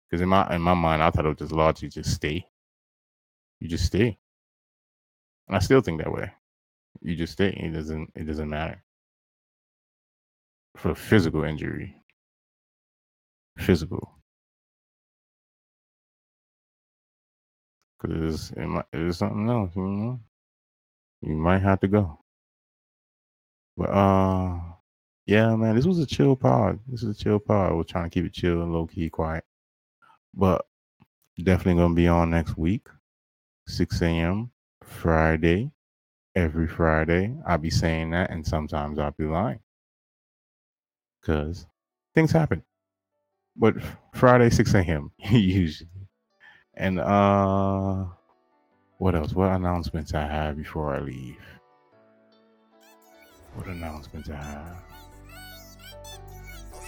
Because 0.10 0.22
in 0.22 0.30
my 0.30 0.48
in 0.56 0.62
my 0.62 0.74
mind, 0.76 1.04
I 1.04 1.12
thought 1.12 1.26
it 1.26 1.40
was 1.40 1.50
just 1.50 1.78
to 1.82 1.90
just 1.90 2.14
stay. 2.14 2.48
You 3.60 3.68
just 3.68 3.86
stay. 3.86 4.18
And 5.48 5.56
I 5.58 5.60
still 5.60 5.82
think 5.82 6.02
that 6.02 6.12
way. 6.12 6.32
You 7.02 7.16
just 7.16 7.34
stay. 7.34 7.50
It 7.50 7.72
doesn't 7.72 8.12
it 8.16 8.26
doesn't 8.26 8.50
matter. 8.50 8.84
For 10.78 10.96
physical 10.96 11.44
injury. 11.44 12.05
Physical. 13.58 14.20
Because 18.00 18.52
it, 18.52 18.68
might, 18.68 18.86
it 18.94 19.02
is 19.02 19.18
something 19.18 19.50
else, 19.50 19.72
you 19.76 19.82
know? 19.82 20.20
You 21.22 21.36
might 21.36 21.62
have 21.62 21.80
to 21.80 21.88
go. 21.88 22.20
But 23.78 23.90
uh 23.90 24.60
yeah, 25.26 25.56
man, 25.56 25.76
this 25.76 25.86
was 25.86 26.00
a 26.00 26.06
chill 26.06 26.36
pod. 26.36 26.80
This 26.88 27.02
is 27.02 27.10
a 27.10 27.24
chill 27.24 27.40
pod. 27.40 27.74
We're 27.74 27.84
trying 27.84 28.10
to 28.10 28.14
keep 28.14 28.26
it 28.26 28.34
chill 28.34 28.62
and 28.62 28.72
low 28.72 28.86
key 28.86 29.10
quiet. 29.10 29.44
But 30.34 30.66
definitely 31.44 31.82
gonna 31.82 31.96
be 31.96 32.08
on 32.08 32.30
next 32.30 32.58
week, 32.58 32.88
6 33.68 34.02
a.m. 34.02 34.52
Friday. 34.84 35.72
Every 36.36 36.68
Friday. 36.68 37.34
I'll 37.48 37.58
be 37.58 37.70
saying 37.70 38.12
that 38.12 38.30
and 38.30 38.46
sometimes 38.46 39.00
I'll 39.00 39.12
be 39.12 39.24
lying. 39.24 39.60
Cause 41.24 41.66
things 42.14 42.32
happen. 42.32 42.62
But 43.56 43.76
Friday, 44.14 44.50
6 44.50 44.74
a.m. 44.76 45.12
usually. 45.32 45.90
And 46.74 47.00
uh 47.00 48.06
what 48.98 49.14
else? 49.16 49.34
What 49.34 49.52
announcements 49.52 50.14
I 50.14 50.26
have 50.26 50.58
before 50.58 50.96
I 50.96 51.00
leave? 51.00 51.38
What 53.56 53.68
announcements 53.68 54.30
I 54.30 54.36
have? 54.36 54.84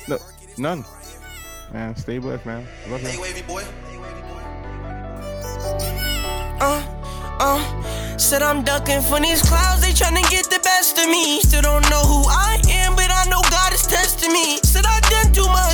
No, 0.08 0.18
none. 0.58 0.86
Man, 1.74 1.96
stay 1.98 2.18
blessed, 2.18 2.46
man. 2.46 2.66
Love 2.90 3.04
you. 3.04 3.20
Uh, 6.60 6.82
uh, 7.40 8.18
said 8.18 8.42
I'm 8.42 8.64
ducking 8.64 9.02
from 9.02 9.24
these 9.24 9.42
clouds, 9.42 9.82
they 9.82 9.92
tryna 9.92 10.28
get 10.32 10.46
the 10.50 10.60
best 10.64 10.98
of 10.98 11.08
me. 11.08 11.42
Still 11.42 11.62
don't 11.62 11.90
know 11.90 12.04
who 12.04 12.24
I 12.30 12.62
am, 12.70 12.96
but 12.96 13.12
I 13.12 13.26
know 13.30 13.42
God 13.52 13.74
is 13.74 13.86
testing 13.86 14.32
me. 14.32 14.60
Said 14.64 14.86
I 14.88 15.00
done 15.12 15.34
too 15.34 15.48
much 15.48 15.67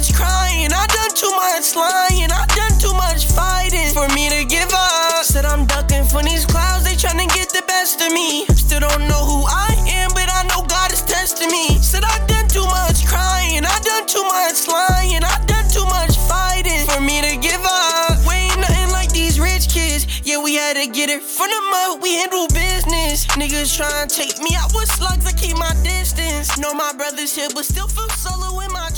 much 1.64 1.76
lying, 1.78 2.28
I 2.30 2.46
done 2.60 2.78
too 2.78 2.94
much 2.94 3.26
fighting 3.32 3.88
for 3.94 4.08
me 4.14 4.28
to 4.30 4.44
give 4.44 4.68
up. 4.74 5.24
Said 5.24 5.46
I'm 5.46 5.66
ducking 5.66 6.04
from 6.04 6.26
these 6.26 6.46
clouds, 6.46 6.84
they 6.84 6.92
tryna 6.92 7.32
get 7.34 7.50
the 7.56 7.64
best 7.68 8.02
of 8.02 8.12
me. 8.12 8.46
Still 8.48 8.82
don't 8.82 9.08
know 9.08 9.24
who 9.24 9.48
I 9.48 9.72
am, 9.88 10.12
but 10.12 10.28
I 10.28 10.44
know 10.52 10.68
God 10.68 10.92
is 10.92 11.02
testing 11.04 11.48
me. 11.48 11.80
Said 11.80 12.04
I've 12.04 12.28
done 12.28 12.50
too 12.50 12.66
much 12.68 13.08
crying, 13.08 13.64
I've 13.64 13.82
done 13.82 14.06
too 14.08 14.24
much 14.28 14.68
lying, 14.68 15.24
I've 15.24 15.48
done 15.48 15.64
too 15.72 15.86
much 15.88 16.18
fighting 16.28 16.84
for 16.84 17.00
me 17.00 17.22
to 17.22 17.38
give 17.40 17.64
up. 17.64 18.20
We 18.28 18.52
ain't 18.52 18.60
nothing 18.60 18.92
like 18.92 19.14
these 19.14 19.40
rich 19.40 19.70
kids, 19.72 20.04
yeah, 20.28 20.44
we 20.44 20.56
had 20.56 20.76
to 20.76 20.88
get 20.92 21.10
it 21.10 21.24
From 21.24 21.48
the 21.48 21.62
mud, 21.72 22.02
we 22.04 22.12
handle 22.20 22.48
business. 22.52 23.26
Niggas 23.40 23.72
tryna 23.72 24.12
take 24.12 24.36
me 24.44 24.52
out 24.60 24.76
with 24.76 24.92
slugs, 24.92 25.26
I 25.26 25.32
keep 25.32 25.56
my 25.56 25.72
distance. 25.80 26.58
Know 26.60 26.74
my 26.74 26.92
brothers 26.92 27.34
here, 27.34 27.48
but 27.56 27.64
still 27.64 27.88
feel 27.88 28.10
solo 28.20 28.60
in 28.60 28.72
my 28.74 28.90